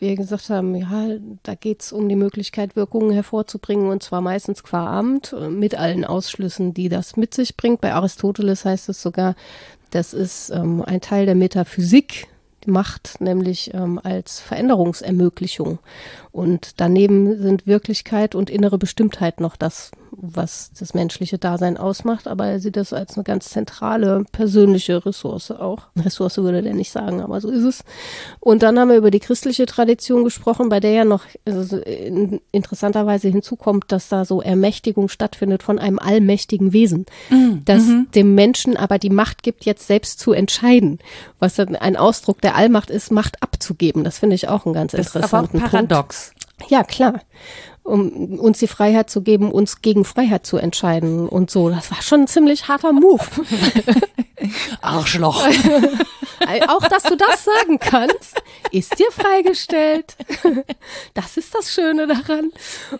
wir 0.00 0.16
gesagt 0.16 0.50
haben, 0.50 0.74
ja, 0.74 1.08
da 1.42 1.54
geht's 1.54 1.92
um 1.92 2.08
die 2.08 2.16
Möglichkeit, 2.16 2.74
Wirkungen 2.74 3.12
hervorzubringen 3.12 3.88
und 3.88 4.02
zwar 4.02 4.20
meistens 4.20 4.62
qua 4.62 4.98
Amt 4.98 5.34
mit 5.50 5.74
allen 5.74 6.04
Ausschlüssen, 6.04 6.74
die 6.74 6.88
das 6.88 7.16
mit 7.16 7.34
sich 7.34 7.56
bringt. 7.56 7.80
Bei 7.80 7.92
Aristoteles 7.92 8.64
heißt 8.64 8.88
es 8.88 9.02
sogar, 9.02 9.34
das 9.90 10.14
ist 10.14 10.50
ähm, 10.50 10.82
ein 10.82 11.00
Teil 11.00 11.26
der 11.26 11.34
Metaphysik, 11.34 12.28
Macht, 12.66 13.22
nämlich 13.22 13.72
ähm, 13.72 13.98
als 14.02 14.38
Veränderungsermöglichung. 14.40 15.78
Und 16.32 16.80
daneben 16.80 17.40
sind 17.42 17.66
Wirklichkeit 17.66 18.34
und 18.34 18.50
innere 18.50 18.78
Bestimmtheit 18.78 19.40
noch 19.40 19.56
das, 19.56 19.90
was 20.12 20.70
das 20.78 20.94
menschliche 20.94 21.38
Dasein 21.38 21.76
ausmacht, 21.76 22.28
aber 22.28 22.46
er 22.46 22.60
sieht 22.60 22.76
das 22.76 22.92
als 22.92 23.14
eine 23.14 23.24
ganz 23.24 23.48
zentrale 23.48 24.24
persönliche 24.32 25.04
Ressource 25.04 25.50
auch. 25.50 25.86
Ressource 25.98 26.38
würde 26.38 26.62
der 26.62 26.74
nicht 26.74 26.92
sagen, 26.92 27.20
aber 27.20 27.40
so 27.40 27.48
ist 27.48 27.64
es. 27.64 27.84
Und 28.38 28.62
dann 28.62 28.78
haben 28.78 28.90
wir 28.90 28.96
über 28.96 29.10
die 29.10 29.20
christliche 29.20 29.66
Tradition 29.66 30.24
gesprochen, 30.24 30.68
bei 30.68 30.80
der 30.80 30.92
ja 30.92 31.04
noch 31.04 31.24
also 31.44 31.78
in, 31.78 32.40
interessanterweise 32.52 33.28
hinzukommt, 33.28 33.86
dass 33.88 34.08
da 34.08 34.24
so 34.24 34.40
Ermächtigung 34.40 35.08
stattfindet 35.08 35.62
von 35.62 35.78
einem 35.78 35.98
allmächtigen 35.98 36.72
Wesen, 36.72 37.06
mhm. 37.30 37.62
das 37.64 37.84
mhm. 37.84 38.08
dem 38.14 38.34
Menschen 38.34 38.76
aber 38.76 38.98
die 38.98 39.10
Macht 39.10 39.42
gibt, 39.42 39.64
jetzt 39.64 39.86
selbst 39.86 40.20
zu 40.20 40.32
entscheiden, 40.32 40.98
was 41.38 41.54
dann 41.54 41.76
ein 41.76 41.96
Ausdruck 41.96 42.40
der 42.40 42.56
Allmacht 42.56 42.90
ist, 42.90 43.10
Macht 43.10 43.42
abzugeben. 43.42 44.04
Das 44.04 44.18
finde 44.18 44.36
ich 44.36 44.48
auch 44.48 44.66
einen 44.66 44.74
ganz 44.74 44.94
interessanten 44.94 45.20
das 45.20 45.28
ist 45.30 45.34
aber 45.34 45.44
auch 45.44 45.70
paradox. 45.70 46.26
Punkt. 46.26 46.29
Ja, 46.68 46.84
klar 46.84 47.20
um 47.82 48.38
uns 48.38 48.58
die 48.58 48.66
Freiheit 48.66 49.10
zu 49.10 49.22
geben, 49.22 49.50
uns 49.50 49.82
gegen 49.82 50.04
Freiheit 50.04 50.46
zu 50.46 50.58
entscheiden 50.58 51.28
und 51.28 51.50
so. 51.50 51.70
Das 51.70 51.90
war 51.90 52.02
schon 52.02 52.22
ein 52.22 52.26
ziemlich 52.28 52.68
harter 52.68 52.92
Move. 52.92 53.24
Arschloch. 54.80 55.46
auch, 56.68 56.88
dass 56.88 57.02
du 57.04 57.16
das 57.16 57.44
sagen 57.44 57.78
kannst, 57.78 58.42
ist 58.70 58.98
dir 58.98 59.10
freigestellt. 59.10 60.16
Das 61.14 61.36
ist 61.36 61.54
das 61.54 61.72
Schöne 61.72 62.06
daran. 62.06 62.52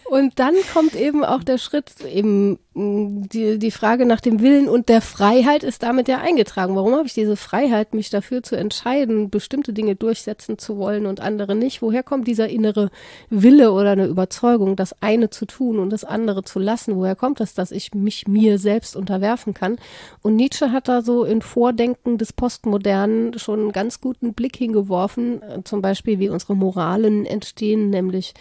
Und 0.05 0.39
dann 0.39 0.55
kommt 0.73 0.95
eben 0.95 1.25
auch 1.25 1.43
der 1.45 1.59
Schritt, 1.59 1.93
eben 2.13 2.59
die, 2.73 3.59
die 3.59 3.71
Frage 3.73 4.07
nach 4.07 4.21
dem 4.21 4.41
Willen 4.41 4.69
und 4.69 4.89
der 4.89 5.01
Freiheit 5.01 5.65
ist 5.65 5.83
damit 5.83 6.07
ja 6.07 6.19
eingetragen. 6.19 6.77
Warum 6.77 6.95
habe 6.95 7.07
ich 7.07 7.15
diese 7.15 7.35
Freiheit, 7.35 7.95
mich 7.95 8.11
dafür 8.11 8.45
zu 8.45 8.55
entscheiden, 8.55 9.29
bestimmte 9.29 9.73
Dinge 9.73 9.97
durchsetzen 9.97 10.57
zu 10.57 10.79
wollen 10.79 11.07
und 11.07 11.21
andere 11.21 11.57
nicht? 11.57 11.83
Woher 11.83 12.05
kommt 12.05 12.29
dieser 12.29 12.49
innere 12.49 12.91
Wille 13.29 13.73
oder 13.73 13.91
eine 13.91 14.07
Überzeugung, 14.07 14.77
das 14.77 15.03
eine 15.03 15.31
zu 15.31 15.47
tun 15.47 15.81
und 15.81 15.91
das 15.91 16.05
andere 16.05 16.45
zu 16.45 16.61
lassen? 16.61 16.95
Woher 16.95 17.17
kommt 17.17 17.41
das, 17.41 17.55
dass 17.55 17.73
ich 17.73 17.93
mich 17.93 18.29
mir 18.29 18.57
selbst 18.59 18.95
unterwerfen 18.95 19.53
kann? 19.53 19.77
Und 20.23 20.37
Nietzsche 20.37 20.71
hat 20.71 20.87
da 20.87 21.03
so 21.03 21.25
in 21.25 21.43
Vordenken 21.43 22.19
des 22.19 22.33
Postmodernen 22.33 23.37
schon 23.37 23.61
einen 23.61 23.73
ganz 23.73 24.01
guten 24.01 24.33
Blick 24.33 24.57
hingeworfen, 24.57 25.43
äh, 25.43 25.65
zum 25.65 25.83
Beispiel 25.83 26.21
wie 26.21 26.29
unsere 26.29 26.55
Moralen 26.55 27.27
entstehen, 27.27 27.91
nämlich 27.91 28.33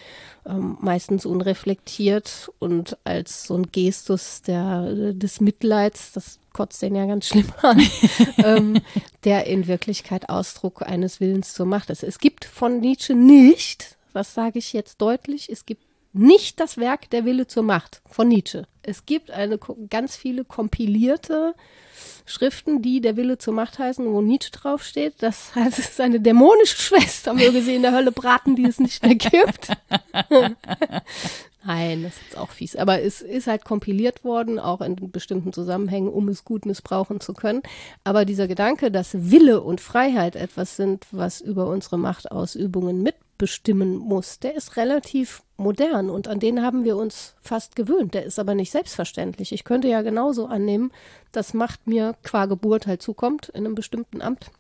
ähm, 0.50 0.78
meistens 0.82 1.26
unreflektiert 1.26 2.52
und 2.60 2.98
als 3.04 3.44
so 3.44 3.56
ein 3.56 3.72
Gestus 3.72 4.42
der, 4.42 5.14
des 5.14 5.40
Mitleids, 5.42 6.12
das 6.14 6.40
kotzt 6.54 6.82
den 6.82 6.96
ja 6.96 7.06
ganz 7.06 7.28
schlimm 7.28 7.52
an, 7.62 7.82
ähm, 8.44 8.82
der 9.24 9.46
in 9.48 9.68
Wirklichkeit 9.68 10.30
Ausdruck 10.30 10.82
eines 10.82 11.20
Willens 11.20 11.54
zur 11.54 11.66
Macht 11.66 11.90
ist. 11.90 12.04
Es 12.04 12.20
gibt 12.20 12.46
von 12.46 12.80
Nietzsche 12.80 13.14
nicht, 13.14 13.98
was 14.14 14.34
sage 14.34 14.60
ich 14.60 14.74
jetzt 14.74 15.02
deutlich, 15.02 15.50
es 15.50 15.66
gibt 15.66 15.84
nicht 16.14 16.60
das 16.60 16.78
Werk 16.78 17.10
Der 17.10 17.26
Wille 17.26 17.48
zur 17.48 17.64
Macht 17.64 18.02
von 18.06 18.28
Nietzsche. 18.28 18.68
Es 18.82 19.06
gibt 19.06 19.32
eine 19.32 19.60
ganz 19.90 20.16
viele 20.16 20.44
kompilierte 20.44 21.54
Schriften, 22.26 22.82
die 22.82 23.02
der 23.02 23.18
Wille 23.18 23.38
zur 23.38 23.54
Macht 23.54 23.80
heißen, 23.80 24.06
wo 24.06 24.22
Nietzsche 24.22 24.52
draufsteht. 24.52 25.16
Das 25.20 25.56
heißt, 25.56 25.80
es 25.80 25.90
ist 25.90 26.02
eine 26.02 26.20
dämonische 26.20 26.78
Schwester, 26.78 27.34
möge 27.34 27.62
sie 27.62 27.76
in 27.76 27.82
der 27.82 27.94
Hölle 27.94 28.12
braten, 28.12 28.56
die 28.56 28.66
es 28.66 28.80
nicht 28.80 29.04
mehr 29.04 29.16
gibt. 29.16 29.70
Nein, 31.66 32.04
das 32.04 32.14
ist 32.14 32.22
jetzt 32.24 32.38
auch 32.38 32.52
fies. 32.52 32.76
Aber 32.76 33.02
es 33.02 33.22
ist 33.22 33.48
halt 33.48 33.66
kompiliert 33.66 34.24
worden, 34.24 34.60
auch 34.60 34.82
in 34.82 34.96
bestimmten 35.12 35.52
Zusammenhängen, 35.54 36.10
um 36.10 36.30
es 36.30 36.46
gut 36.46 36.66
missbrauchen 36.66 37.20
zu 37.20 37.34
können. 37.34 37.62
Aber 38.04 38.26
dieser 38.26 38.48
Gedanke, 38.48 38.92
dass 38.92 39.30
Wille 39.30 39.62
und 39.62 39.82
Freiheit 39.82 40.36
etwas 40.36 40.78
sind, 40.78 41.06
was 41.12 41.42
über 41.42 41.68
unsere 41.68 41.98
Machtausübungen 41.98 43.04
mitbestimmen 43.40 43.98
muss, 43.98 44.40
der 44.40 44.56
ist 44.56 44.76
relativ 44.76 45.44
modern 45.56 46.10
und 46.10 46.28
an 46.28 46.40
den 46.40 46.62
haben 46.62 46.84
wir 46.84 46.98
uns 46.98 47.36
fast 47.42 47.76
gewöhnt. 47.76 48.14
Der 48.14 48.26
ist 48.26 48.38
aber 48.38 48.54
nicht 48.54 48.72
selbstverständlich. 48.72 49.54
Ich 49.54 49.64
könnte 49.64 49.88
ja 49.88 50.02
genauso 50.02 50.46
annehmen, 50.48 50.92
dass 51.32 51.54
Macht 51.54 51.88
mir 51.88 52.16
qua 52.24 52.48
Geburt 52.48 52.86
halt 52.86 53.02
zukommt 53.02 53.50
in 53.50 53.66
einem 53.66 53.76
bestimmten 53.76 54.22
Amt. 54.22 54.52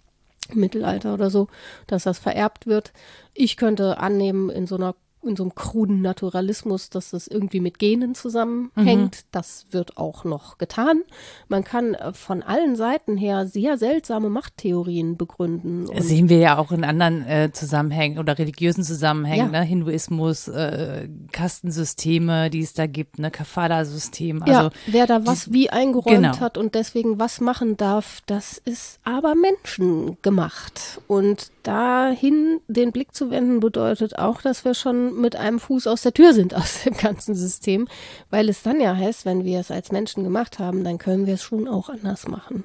Mittelalter 0.51 1.13
oder 1.13 1.29
so, 1.29 1.47
dass 1.85 2.05
das 2.05 2.17
vererbt 2.17 2.65
wird. 2.65 2.91
Ich 3.35 3.55
könnte 3.55 3.99
annehmen, 3.99 4.49
in 4.49 4.65
so 4.65 4.77
einer 4.77 4.95
in 5.29 5.35
so 5.35 5.43
einem 5.43 5.55
kruden 5.55 6.01
Naturalismus, 6.01 6.89
dass 6.89 7.11
das 7.11 7.27
irgendwie 7.27 7.59
mit 7.59 7.79
Genen 7.79 8.15
zusammenhängt. 8.15 9.15
Mhm. 9.15 9.27
Das 9.31 9.67
wird 9.71 9.97
auch 9.97 10.23
noch 10.23 10.57
getan. 10.57 11.03
Man 11.47 11.63
kann 11.63 11.93
äh, 11.93 12.13
von 12.13 12.43
allen 12.43 12.75
Seiten 12.75 13.15
her 13.15 13.47
sehr 13.47 13.77
seltsame 13.77 14.29
Machttheorien 14.29 15.17
begründen. 15.17 15.87
Und 15.87 16.01
Sehen 16.01 16.29
wir 16.29 16.39
ja 16.39 16.57
auch 16.57 16.71
in 16.71 16.83
anderen 16.83 17.25
äh, 17.25 17.51
Zusammenhängen 17.53 18.19
oder 18.19 18.37
religiösen 18.37 18.83
Zusammenhängen, 18.83 19.53
ja. 19.53 19.59
ne? 19.59 19.65
Hinduismus, 19.65 20.47
äh, 20.47 21.07
Kastensysteme, 21.31 22.49
die 22.49 22.61
es 22.61 22.73
da 22.73 22.87
gibt, 22.87 23.19
ne? 23.19 23.31
Kafala-System. 23.31 24.43
Also 24.43 24.51
ja, 24.51 24.69
wer 24.87 25.07
da 25.07 25.25
was 25.25 25.53
wie 25.53 25.69
eingeräumt 25.69 26.15
genau. 26.15 26.39
hat 26.39 26.57
und 26.57 26.75
deswegen 26.75 27.19
was 27.19 27.39
machen 27.39 27.77
darf, 27.77 28.21
das 28.25 28.57
ist 28.57 28.99
aber 29.03 29.35
menschengemacht. 29.35 31.01
Und 31.07 31.51
dahin 31.63 32.61
den 32.67 32.91
Blick 32.91 33.13
zu 33.13 33.31
wenden 33.31 33.59
bedeutet 33.59 34.17
auch, 34.17 34.41
dass 34.41 34.65
wir 34.65 34.73
schon 34.73 35.19
mit 35.19 35.35
einem 35.35 35.59
Fuß 35.59 35.87
aus 35.87 36.01
der 36.01 36.13
Tür 36.13 36.33
sind 36.33 36.53
aus 36.55 36.83
dem 36.83 36.95
ganzen 36.95 37.35
System, 37.35 37.87
weil 38.29 38.49
es 38.49 38.63
dann 38.63 38.79
ja 38.79 38.95
heißt, 38.95 39.25
wenn 39.25 39.43
wir 39.45 39.59
es 39.59 39.71
als 39.71 39.91
Menschen 39.91 40.23
gemacht 40.23 40.59
haben, 40.59 40.83
dann 40.83 40.97
können 40.97 41.25
wir 41.25 41.35
es 41.35 41.43
schon 41.43 41.67
auch 41.67 41.89
anders 41.89 42.27
machen. 42.27 42.63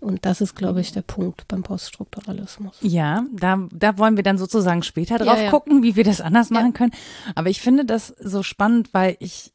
Und 0.00 0.24
das 0.24 0.40
ist, 0.40 0.54
glaube 0.54 0.80
ich, 0.80 0.92
der 0.92 1.02
Punkt 1.02 1.46
beim 1.48 1.62
Poststrukturalismus. 1.62 2.78
Ja, 2.80 3.24
da, 3.32 3.68
da 3.70 3.98
wollen 3.98 4.16
wir 4.16 4.24
dann 4.24 4.38
sozusagen 4.38 4.82
später 4.82 5.18
drauf 5.18 5.36
ja, 5.36 5.44
ja. 5.44 5.50
gucken, 5.50 5.82
wie 5.82 5.94
wir 5.94 6.04
das 6.04 6.20
anders 6.20 6.50
machen 6.50 6.72
können. 6.72 6.92
Aber 7.34 7.50
ich 7.50 7.60
finde 7.60 7.84
das 7.84 8.08
so 8.18 8.42
spannend, 8.42 8.88
weil 8.92 9.16
ich 9.20 9.52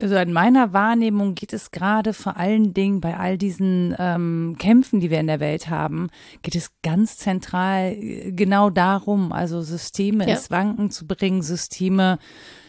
also 0.00 0.14
in 0.16 0.32
meiner 0.32 0.72
Wahrnehmung 0.72 1.34
geht 1.34 1.52
es 1.52 1.72
gerade 1.72 2.12
vor 2.12 2.36
allen 2.36 2.72
Dingen 2.72 3.00
bei 3.00 3.16
all 3.16 3.36
diesen 3.36 3.94
ähm, 3.98 4.56
Kämpfen, 4.58 5.00
die 5.00 5.10
wir 5.10 5.18
in 5.18 5.26
der 5.26 5.40
Welt 5.40 5.68
haben, 5.68 6.08
geht 6.42 6.54
es 6.54 6.70
ganz 6.82 7.16
zentral 7.16 7.94
äh, 7.94 8.32
genau 8.32 8.70
darum, 8.70 9.32
also 9.32 9.60
Systeme 9.60 10.26
ja. 10.26 10.34
ins 10.34 10.50
Wanken 10.50 10.90
zu 10.90 11.06
bringen, 11.06 11.42
Systeme 11.42 12.18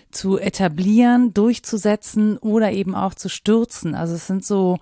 zu 0.10 0.40
etablieren, 0.40 1.34
durchzusetzen 1.34 2.38
oder 2.38 2.72
eben 2.72 2.96
auch 2.96 3.14
zu 3.14 3.30
stürzen. 3.30 3.94
Also 3.94 4.16
es 4.16 4.26
sind 4.26 4.44
so 4.44 4.80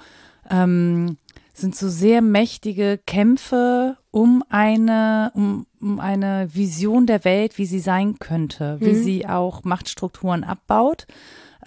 ähm, 0.49 1.17
sind 1.53 1.75
so 1.75 1.89
sehr 1.89 2.21
mächtige 2.21 2.97
Kämpfe 3.05 3.97
um 4.11 4.41
eine 4.47 5.31
um, 5.33 5.65
um 5.81 5.99
eine 5.99 6.47
Vision 6.53 7.07
der 7.07 7.25
Welt, 7.25 7.57
wie 7.57 7.65
sie 7.65 7.79
sein 7.79 8.19
könnte, 8.19 8.77
wie 8.79 8.93
mhm. 8.93 9.03
sie 9.03 9.27
auch 9.27 9.65
Machtstrukturen 9.65 10.45
abbaut 10.45 11.07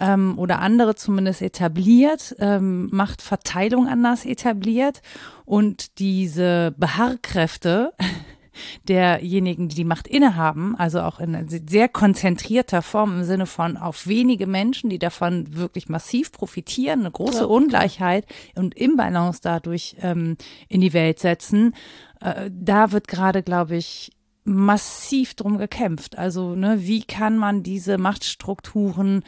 ähm, 0.01 0.37
oder 0.37 0.59
andere 0.59 0.95
zumindest 0.95 1.41
etabliert, 1.41 2.35
ähm, 2.39 2.89
Machtverteilung 2.91 3.87
anders 3.87 4.25
etabliert 4.25 5.01
und 5.45 5.99
diese 5.99 6.73
Beharrkräfte 6.77 7.93
derjenigen, 8.87 9.69
die 9.69 9.75
die 9.75 9.85
Macht 9.85 10.07
innehaben, 10.07 10.75
also 10.75 11.01
auch 11.01 11.19
in 11.19 11.47
sehr 11.47 11.87
konzentrierter 11.87 12.81
Form 12.81 13.19
im 13.19 13.23
Sinne 13.23 13.45
von 13.45 13.77
auf 13.77 14.07
wenige 14.07 14.47
Menschen, 14.47 14.89
die 14.89 14.99
davon 14.99 15.55
wirklich 15.55 15.87
massiv 15.87 16.31
profitieren, 16.31 17.01
eine 17.01 17.11
große 17.11 17.41
ja. 17.41 17.45
Ungleichheit 17.45 18.25
und 18.55 18.75
Imbalance 18.75 19.39
dadurch 19.41 19.95
ähm, 20.01 20.35
in 20.67 20.81
die 20.81 20.93
Welt 20.93 21.19
setzen. 21.19 21.75
Äh, 22.19 22.49
da 22.51 22.91
wird 22.91 23.07
gerade, 23.07 23.43
glaube 23.43 23.77
ich, 23.77 24.11
massiv 24.43 25.35
drum 25.35 25.59
gekämpft. 25.59 26.17
Also, 26.17 26.55
ne, 26.55 26.79
wie 26.81 27.03
kann 27.03 27.37
man 27.37 27.61
diese 27.61 27.99
Machtstrukturen 27.99 29.23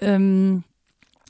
ähm, 0.00 0.64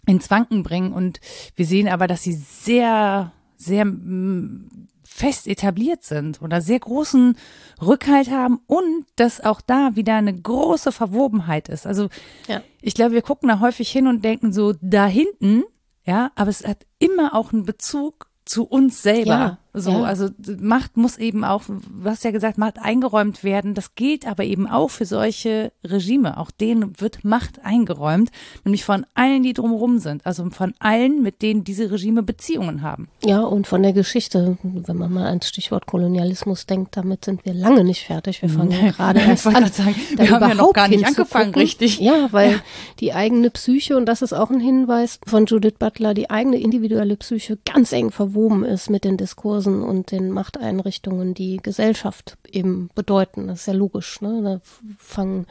ins 0.07 0.31
Wanken 0.31 0.62
bringen. 0.62 0.92
Und 0.92 1.20
wir 1.57 1.66
sehen 1.66 1.88
aber, 1.88 2.07
dass 2.07 2.22
sie 2.22 2.33
sehr, 2.33 3.33
sehr 3.57 3.85
mm, 3.85 4.88
fest 5.18 5.48
etabliert 5.48 6.04
sind 6.04 6.40
oder 6.42 6.61
sehr 6.61 6.78
großen 6.78 7.37
Rückhalt 7.83 8.31
haben 8.31 8.61
und 8.66 9.04
dass 9.16 9.40
auch 9.40 9.61
da 9.61 9.96
wieder 9.96 10.14
eine 10.14 10.33
große 10.33 10.92
Verwobenheit 10.92 11.68
ist. 11.68 11.87
Also 11.87 12.09
ja. 12.46 12.62
ich 12.81 12.94
glaube, 12.94 13.12
wir 13.12 13.22
gucken 13.22 13.48
da 13.48 13.61
häufig 13.61 13.90
hin 13.90 14.07
und 14.07 14.24
denken 14.24 14.52
so 14.52 14.74
da 14.81 15.07
hinten, 15.07 15.64
ja, 16.04 16.31
aber 16.37 16.50
es 16.50 16.64
hat 16.64 16.87
immer 16.98 17.35
auch 17.35 17.52
einen 17.52 17.64
Bezug 17.64 18.28
zu 18.44 18.64
uns 18.64 19.02
selber. 19.02 19.31
Ja. 19.31 19.59
So, 19.74 19.90
ja. 19.90 20.02
also 20.02 20.28
Macht 20.61 20.96
muss 20.96 21.18
eben 21.18 21.44
auch, 21.44 21.62
du 21.66 21.81
hast 22.04 22.24
ja 22.24 22.31
gesagt, 22.31 22.59
Macht 22.59 22.78
eingeräumt 22.78 23.44
werden. 23.44 23.74
Das 23.74 23.94
gilt 23.94 24.26
aber 24.26 24.44
eben 24.44 24.66
auch 24.66 24.88
für 24.90 25.04
solche 25.04 25.72
Regime. 25.85 26.38
Auch 26.38 26.50
denen 26.50 26.98
wird 27.00 27.24
Macht 27.24 27.64
eingeräumt, 27.64 28.31
nämlich 28.64 28.85
von 28.85 29.04
allen, 29.14 29.42
die 29.42 29.52
drumherum 29.52 29.98
sind. 29.98 30.24
Also 30.24 30.48
von 30.50 30.74
allen, 30.78 31.22
mit 31.22 31.42
denen 31.42 31.64
diese 31.64 31.90
Regime 31.90 32.22
Beziehungen 32.22 32.83
haben. 32.83 33.09
Ja, 33.24 33.40
und 33.40 33.66
von 33.66 33.83
der 33.83 33.92
Geschichte. 33.92 34.57
Wenn 34.62 34.96
man 34.96 35.12
mal 35.12 35.26
ans 35.26 35.48
Stichwort 35.48 35.87
Kolonialismus 35.87 36.66
denkt, 36.66 36.96
damit 36.96 37.24
sind 37.24 37.44
wir 37.44 37.52
lange 37.52 37.85
nicht 37.85 38.04
fertig. 38.04 38.40
Wir 38.40 38.48
fangen 38.48 38.70
ja 38.70 38.90
gerade 38.90 39.20
erst 39.28 39.46
an. 39.46 39.70
Sagen, 39.70 39.94
wir 40.16 40.31
haben 40.31 40.48
ja 40.48 40.54
noch 40.54 40.72
gar 40.72 40.88
nicht 40.88 41.04
angefangen, 41.04 41.54
richtig. 41.54 42.00
Ja, 42.00 42.28
weil 42.31 42.52
ja. 42.52 42.59
die 43.00 43.12
eigene 43.12 43.50
Psyche, 43.50 43.96
und 43.96 44.07
das 44.07 44.22
ist 44.22 44.33
auch 44.33 44.50
ein 44.50 44.61
Hinweis 44.61 45.20
von 45.26 45.44
Judith 45.44 45.74
Butler, 45.78 46.14
die 46.14 46.31
eigene 46.31 46.59
individuelle 46.59 47.16
Psyche 47.16 47.59
ganz 47.70 47.92
eng 47.92 48.11
verwoben 48.11 48.64
ist 48.64 48.88
mit 48.88 49.04
den 49.04 49.16
Diskursen 49.18 49.57
Diskursen 49.58 49.82
und 49.82 50.12
den 50.12 50.30
Machteinrichtungen, 50.30 51.34
die 51.34 51.58
Gesellschaft 51.58 52.38
eben 52.50 52.90
bedeuten. 52.94 53.48
Das 53.48 53.60
ist 53.60 53.66
ja 53.66 53.72
logisch. 53.72 54.20
Ne? 54.20 54.40
Da 54.42 54.60
fangen 54.98 55.46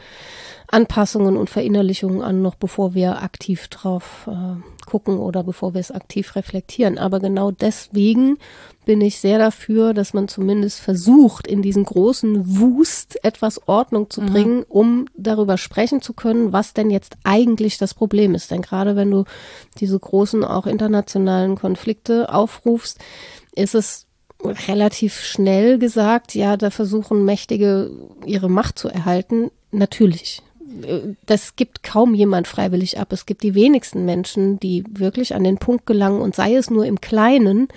Anpassungen 0.68 1.38
und 1.38 1.50
Verinnerlichungen 1.50 2.22
an, 2.22 2.42
noch 2.42 2.56
bevor 2.56 2.94
wir 2.94 3.22
aktiv 3.22 3.68
drauf 3.68 4.28
äh, 4.28 4.86
gucken 4.86 5.18
oder 5.20 5.44
bevor 5.44 5.74
wir 5.74 5.82
es 5.82 5.92
aktiv 5.92 6.36
reflektieren. 6.36 6.98
Aber 6.98 7.20
genau 7.20 7.52
deswegen 7.52 8.38
bin 8.86 9.02
ich 9.02 9.20
sehr 9.20 9.38
dafür, 9.38 9.94
dass 9.94 10.14
man 10.14 10.30
zumindest 10.30 10.80
versucht, 10.80 11.46
in 11.46 11.62
diesen 11.62 11.84
großen 11.84 12.60
Wust 12.60 13.24
etwas 13.24 13.68
Ordnung 13.68 14.10
zu 14.10 14.22
mhm. 14.22 14.26
bringen, 14.28 14.66
um 14.68 15.06
darüber 15.18 15.58
sprechen 15.58 16.02
zu 16.02 16.14
können, 16.14 16.54
was 16.54 16.74
denn 16.74 16.90
jetzt 16.90 17.18
eigentlich 17.24 17.78
das 17.78 17.94
Problem 17.94 18.34
ist. 18.34 18.50
Denn 18.52 18.62
gerade 18.62 18.96
wenn 18.96 19.12
du 19.12 19.26
diese 19.80 20.00
großen, 20.00 20.44
auch 20.46 20.66
internationalen 20.66 21.58
Konflikte 21.58 22.34
aufrufst, 22.34 23.00
ist 23.58 23.76
es 23.76 24.06
relativ 24.44 25.20
schnell 25.20 25.80
gesagt, 25.80 26.36
ja, 26.36 26.58
da 26.58 26.70
versuchen 26.70 27.26
Mächtige 27.26 27.92
ihre 28.26 28.50
Macht 28.50 28.78
zu 28.78 28.88
erhalten. 28.88 29.52
Natürlich. 29.72 30.42
Das 31.26 31.56
gibt 31.56 31.82
kaum 31.82 32.14
jemand 32.14 32.48
freiwillig 32.48 33.00
ab. 33.00 33.12
Es 33.14 33.26
gibt 33.26 33.42
die 33.42 33.56
wenigsten 33.56 34.06
Menschen, 34.06 34.60
die 34.60 34.84
wirklich 34.90 35.34
an 35.34 35.44
den 35.44 35.58
Punkt 35.58 35.86
gelangen 35.86 36.22
und 36.22 36.36
sei 36.36 36.56
es 36.56 36.70
nur 36.70 36.86
im 36.86 37.02
Kleinen, 37.02 37.70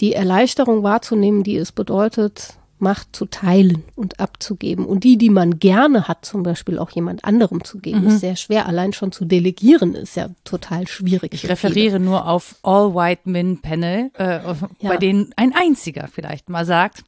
die 0.00 0.12
Erleichterung 0.12 0.82
wahrzunehmen, 0.82 1.42
die 1.42 1.56
es 1.56 1.72
bedeutet, 1.72 2.57
Macht 2.80 3.14
zu 3.14 3.26
teilen 3.26 3.84
und 3.96 4.20
abzugeben. 4.20 4.86
Und 4.86 5.04
die, 5.04 5.18
die 5.18 5.30
man 5.30 5.58
gerne 5.58 6.08
hat, 6.08 6.24
zum 6.24 6.42
Beispiel 6.42 6.78
auch 6.78 6.90
jemand 6.90 7.24
anderem 7.24 7.64
zu 7.64 7.78
geben, 7.78 8.02
mhm. 8.02 8.08
ist 8.08 8.20
sehr 8.20 8.36
schwer. 8.36 8.66
Allein 8.66 8.92
schon 8.92 9.12
zu 9.12 9.24
delegieren 9.24 9.94
ist 9.94 10.16
ja 10.16 10.30
total 10.44 10.86
schwierig. 10.86 11.34
Ich 11.34 11.48
referiere 11.48 11.96
viele. 11.96 12.04
nur 12.04 12.26
auf 12.26 12.56
All 12.62 12.94
White 12.94 13.22
Men 13.24 13.60
Panel, 13.60 14.10
äh, 14.18 14.24
ja. 14.24 14.54
bei 14.82 14.96
denen 14.96 15.32
ein 15.36 15.52
einziger 15.54 16.08
vielleicht 16.08 16.48
mal 16.48 16.64
sagt, 16.64 17.04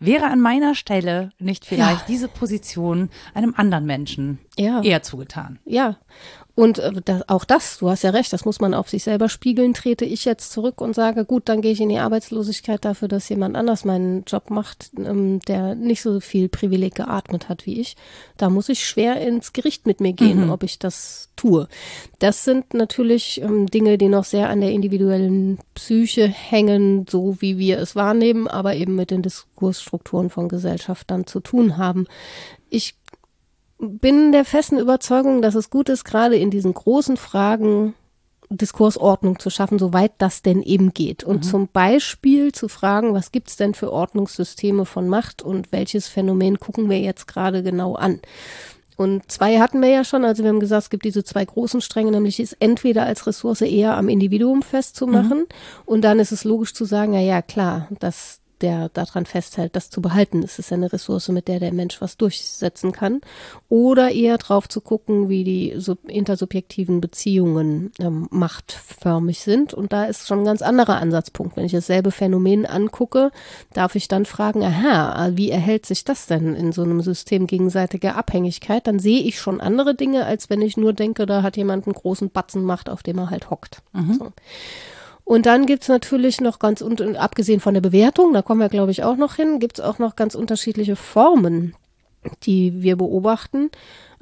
wäre 0.00 0.26
an 0.26 0.40
meiner 0.40 0.74
Stelle 0.74 1.32
nicht 1.38 1.64
vielleicht 1.64 2.02
ja. 2.02 2.06
diese 2.08 2.28
Position 2.28 3.10
einem 3.34 3.54
anderen 3.56 3.86
Menschen 3.86 4.38
ja. 4.56 4.82
eher 4.82 5.02
zugetan. 5.02 5.58
Ja, 5.64 5.96
und 6.58 6.80
äh, 6.80 6.90
das, 7.04 7.28
auch 7.28 7.44
das, 7.44 7.78
du 7.78 7.88
hast 7.88 8.02
ja 8.02 8.10
recht, 8.10 8.32
das 8.32 8.44
muss 8.44 8.58
man 8.58 8.74
auf 8.74 8.88
sich 8.88 9.04
selber 9.04 9.28
spiegeln. 9.28 9.74
Trete 9.74 10.04
ich 10.04 10.24
jetzt 10.24 10.50
zurück 10.50 10.80
und 10.80 10.92
sage, 10.92 11.24
gut, 11.24 11.48
dann 11.48 11.60
gehe 11.60 11.70
ich 11.70 11.80
in 11.80 11.88
die 11.88 12.00
Arbeitslosigkeit 12.00 12.84
dafür, 12.84 13.06
dass 13.06 13.28
jemand 13.28 13.54
anders 13.54 13.84
meinen 13.84 14.24
Job 14.24 14.50
macht, 14.50 14.90
ähm, 14.98 15.38
der 15.46 15.76
nicht 15.76 16.02
so 16.02 16.18
viel 16.18 16.48
Privileg 16.48 16.96
geatmet 16.96 17.48
hat 17.48 17.64
wie 17.64 17.80
ich. 17.80 17.96
Da 18.38 18.50
muss 18.50 18.68
ich 18.68 18.84
schwer 18.84 19.20
ins 19.20 19.52
Gericht 19.52 19.86
mit 19.86 20.00
mir 20.00 20.12
gehen, 20.12 20.46
mhm. 20.46 20.50
ob 20.50 20.64
ich 20.64 20.80
das 20.80 21.30
tue. 21.36 21.68
Das 22.18 22.42
sind 22.42 22.74
natürlich 22.74 23.40
ähm, 23.40 23.68
Dinge, 23.68 23.96
die 23.96 24.08
noch 24.08 24.24
sehr 24.24 24.50
an 24.50 24.60
der 24.60 24.72
individuellen 24.72 25.60
Psyche 25.74 26.26
hängen, 26.26 27.06
so 27.08 27.36
wie 27.38 27.58
wir 27.58 27.78
es 27.78 27.94
wahrnehmen, 27.94 28.48
aber 28.48 28.74
eben 28.74 28.96
mit 28.96 29.12
den 29.12 29.22
Diskursstrukturen 29.22 30.28
von 30.28 30.48
Gesellschaft 30.48 31.08
dann 31.08 31.24
zu 31.24 31.38
tun 31.38 31.76
haben. 31.76 32.08
Ich 32.68 32.96
bin 33.78 34.32
der 34.32 34.44
festen 34.44 34.78
Überzeugung, 34.78 35.42
dass 35.42 35.54
es 35.54 35.70
gut 35.70 35.88
ist, 35.88 36.04
gerade 36.04 36.36
in 36.36 36.50
diesen 36.50 36.74
großen 36.74 37.16
Fragen 37.16 37.94
Diskursordnung 38.50 39.38
zu 39.38 39.50
schaffen, 39.50 39.78
soweit 39.78 40.12
das 40.18 40.42
denn 40.42 40.62
eben 40.62 40.94
geht. 40.94 41.22
Und 41.22 41.44
mhm. 41.44 41.48
zum 41.48 41.68
Beispiel 41.68 42.52
zu 42.52 42.68
fragen, 42.68 43.12
was 43.12 43.30
gibt's 43.30 43.56
denn 43.56 43.74
für 43.74 43.92
Ordnungssysteme 43.92 44.86
von 44.86 45.08
Macht 45.08 45.42
und 45.42 45.70
welches 45.70 46.08
Phänomen 46.08 46.58
gucken 46.58 46.88
wir 46.88 46.98
jetzt 46.98 47.28
gerade 47.28 47.62
genau 47.62 47.94
an. 47.94 48.20
Und 48.96 49.30
zwei 49.30 49.58
hatten 49.60 49.80
wir 49.80 49.90
ja 49.90 50.02
schon, 50.02 50.24
also 50.24 50.42
wir 50.42 50.48
haben 50.48 50.60
gesagt, 50.60 50.84
es 50.84 50.90
gibt 50.90 51.04
diese 51.04 51.22
zwei 51.22 51.44
großen 51.44 51.80
Stränge, 51.80 52.10
nämlich 52.10 52.40
ist 52.40 52.56
entweder 52.58 53.04
als 53.04 53.26
Ressource 53.26 53.60
eher 53.60 53.96
am 53.96 54.08
Individuum 54.08 54.62
festzumachen 54.62 55.40
mhm. 55.40 55.46
und 55.86 56.02
dann 56.02 56.18
ist 56.18 56.32
es 56.32 56.42
logisch 56.42 56.74
zu 56.74 56.84
sagen, 56.84 57.12
ja, 57.12 57.20
ja, 57.20 57.40
klar, 57.40 57.86
das 58.00 58.40
der 58.62 58.88
daran 58.90 59.26
festhält, 59.26 59.76
das 59.76 59.90
zu 59.90 60.00
behalten. 60.00 60.42
Das 60.42 60.58
ist 60.58 60.72
eine 60.72 60.92
Ressource, 60.92 61.28
mit 61.28 61.48
der 61.48 61.60
der 61.60 61.72
Mensch 61.72 62.00
was 62.00 62.16
durchsetzen 62.16 62.92
kann. 62.92 63.20
Oder 63.68 64.10
eher 64.10 64.38
drauf 64.38 64.68
zu 64.68 64.80
gucken, 64.80 65.28
wie 65.28 65.44
die 65.44 65.76
intersubjektiven 66.06 67.00
Beziehungen 67.00 67.92
ähm, 67.98 68.28
machtförmig 68.30 69.40
sind. 69.40 69.74
Und 69.74 69.92
da 69.92 70.04
ist 70.04 70.26
schon 70.26 70.40
ein 70.40 70.44
ganz 70.44 70.62
anderer 70.62 70.96
Ansatzpunkt. 70.96 71.56
Wenn 71.56 71.64
ich 71.64 71.72
dasselbe 71.72 72.10
Phänomen 72.10 72.66
angucke, 72.66 73.30
darf 73.72 73.94
ich 73.94 74.08
dann 74.08 74.24
fragen, 74.24 74.62
aha, 74.62 75.30
wie 75.34 75.50
erhält 75.50 75.86
sich 75.86 76.04
das 76.04 76.26
denn 76.26 76.54
in 76.54 76.72
so 76.72 76.82
einem 76.82 77.00
System 77.00 77.46
gegenseitiger 77.46 78.16
Abhängigkeit? 78.16 78.86
Dann 78.86 78.98
sehe 78.98 79.22
ich 79.22 79.40
schon 79.40 79.60
andere 79.60 79.94
Dinge, 79.94 80.26
als 80.26 80.50
wenn 80.50 80.62
ich 80.62 80.76
nur 80.76 80.92
denke, 80.92 81.26
da 81.26 81.42
hat 81.42 81.56
jemand 81.56 81.86
einen 81.86 81.94
großen 81.94 82.30
Batzen 82.30 82.62
Macht, 82.62 82.88
auf 82.88 83.02
dem 83.02 83.18
er 83.18 83.30
halt 83.30 83.50
hockt. 83.50 83.82
Mhm. 83.92 84.14
So. 84.14 84.32
Und 85.28 85.44
dann 85.44 85.66
gibt's 85.66 85.88
natürlich 85.88 86.40
noch 86.40 86.58
ganz, 86.58 86.82
abgesehen 86.82 87.60
von 87.60 87.74
der 87.74 87.82
Bewertung, 87.82 88.32
da 88.32 88.40
kommen 88.40 88.62
wir, 88.62 88.70
glaube 88.70 88.92
ich, 88.92 89.04
auch 89.04 89.18
noch 89.18 89.34
hin, 89.34 89.58
gibt's 89.58 89.78
auch 89.78 89.98
noch 89.98 90.16
ganz 90.16 90.34
unterschiedliche 90.34 90.96
Formen, 90.96 91.74
die 92.44 92.80
wir 92.80 92.96
beobachten. 92.96 93.70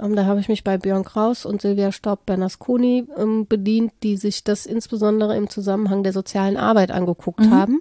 Ähm, 0.02 0.16
da 0.16 0.24
habe 0.24 0.40
ich 0.40 0.48
mich 0.48 0.64
bei 0.64 0.78
Björn 0.78 1.04
Kraus 1.04 1.46
und 1.46 1.62
Silvia 1.62 1.92
Staub-Bernasconi 1.92 3.06
ähm, 3.16 3.46
bedient, 3.46 3.92
die 4.02 4.16
sich 4.16 4.42
das 4.42 4.66
insbesondere 4.66 5.36
im 5.36 5.48
Zusammenhang 5.48 6.02
der 6.02 6.12
sozialen 6.12 6.56
Arbeit 6.56 6.90
angeguckt 6.90 7.38
mhm. 7.38 7.50
haben. 7.52 7.80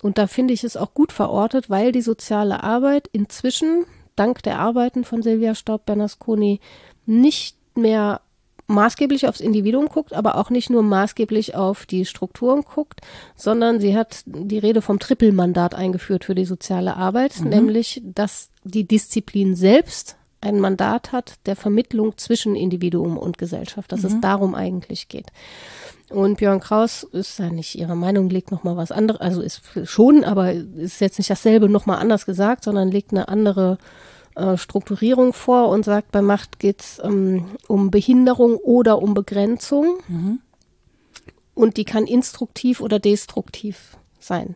Und 0.00 0.16
da 0.16 0.26
finde 0.26 0.54
ich 0.54 0.64
es 0.64 0.78
auch 0.78 0.94
gut 0.94 1.12
verortet, 1.12 1.68
weil 1.68 1.92
die 1.92 2.00
soziale 2.00 2.62
Arbeit 2.62 3.10
inzwischen, 3.12 3.84
dank 4.16 4.42
der 4.42 4.58
Arbeiten 4.58 5.04
von 5.04 5.20
Silvia 5.20 5.54
Staub-Bernasconi, 5.54 6.60
nicht 7.04 7.58
mehr 7.76 8.22
maßgeblich 8.68 9.26
aufs 9.26 9.40
Individuum 9.40 9.86
guckt, 9.86 10.12
aber 10.12 10.36
auch 10.36 10.50
nicht 10.50 10.70
nur 10.70 10.82
maßgeblich 10.82 11.56
auf 11.56 11.86
die 11.86 12.04
Strukturen 12.04 12.62
guckt, 12.62 13.00
sondern 13.34 13.80
sie 13.80 13.96
hat 13.96 14.22
die 14.26 14.58
Rede 14.58 14.82
vom 14.82 14.98
Trippelmandat 14.98 15.74
eingeführt 15.74 16.24
für 16.24 16.34
die 16.34 16.44
soziale 16.44 16.96
Arbeit, 16.96 17.40
mhm. 17.40 17.48
nämlich, 17.48 18.02
dass 18.04 18.50
die 18.64 18.86
Disziplin 18.86 19.56
selbst 19.56 20.16
ein 20.40 20.60
Mandat 20.60 21.10
hat 21.12 21.34
der 21.46 21.56
Vermittlung 21.56 22.16
zwischen 22.16 22.54
Individuum 22.54 23.18
und 23.18 23.38
Gesellschaft, 23.38 23.90
dass 23.90 24.02
mhm. 24.02 24.06
es 24.06 24.20
darum 24.20 24.54
eigentlich 24.54 25.08
geht. 25.08 25.32
Und 26.10 26.38
Björn 26.38 26.60
Kraus 26.60 27.02
ist 27.02 27.38
ja 27.38 27.50
nicht 27.50 27.74
ihrer 27.74 27.94
Meinung, 27.94 28.30
legt 28.30 28.50
nochmal 28.50 28.76
was 28.76 28.92
anderes, 28.92 29.20
also 29.20 29.42
ist 29.42 29.62
schon, 29.84 30.24
aber 30.24 30.52
ist 30.52 31.00
jetzt 31.00 31.18
nicht 31.18 31.30
dasselbe 31.30 31.68
nochmal 31.68 31.98
anders 31.98 32.24
gesagt, 32.24 32.64
sondern 32.64 32.90
legt 32.90 33.12
eine 33.12 33.28
andere 33.28 33.78
äh, 34.38 34.56
Strukturierung 34.56 35.32
vor 35.32 35.68
und 35.68 35.84
sagt, 35.84 36.12
bei 36.12 36.22
Macht 36.22 36.58
geht 36.58 36.80
es 36.80 37.00
ähm, 37.02 37.46
um 37.66 37.90
Behinderung 37.90 38.56
oder 38.56 39.02
um 39.02 39.12
Begrenzung. 39.12 39.98
Mhm. 40.06 40.38
Und 41.54 41.76
die 41.76 41.84
kann 41.84 42.06
instruktiv 42.06 42.80
oder 42.80 43.00
destruktiv 43.00 43.96
sein. 44.20 44.54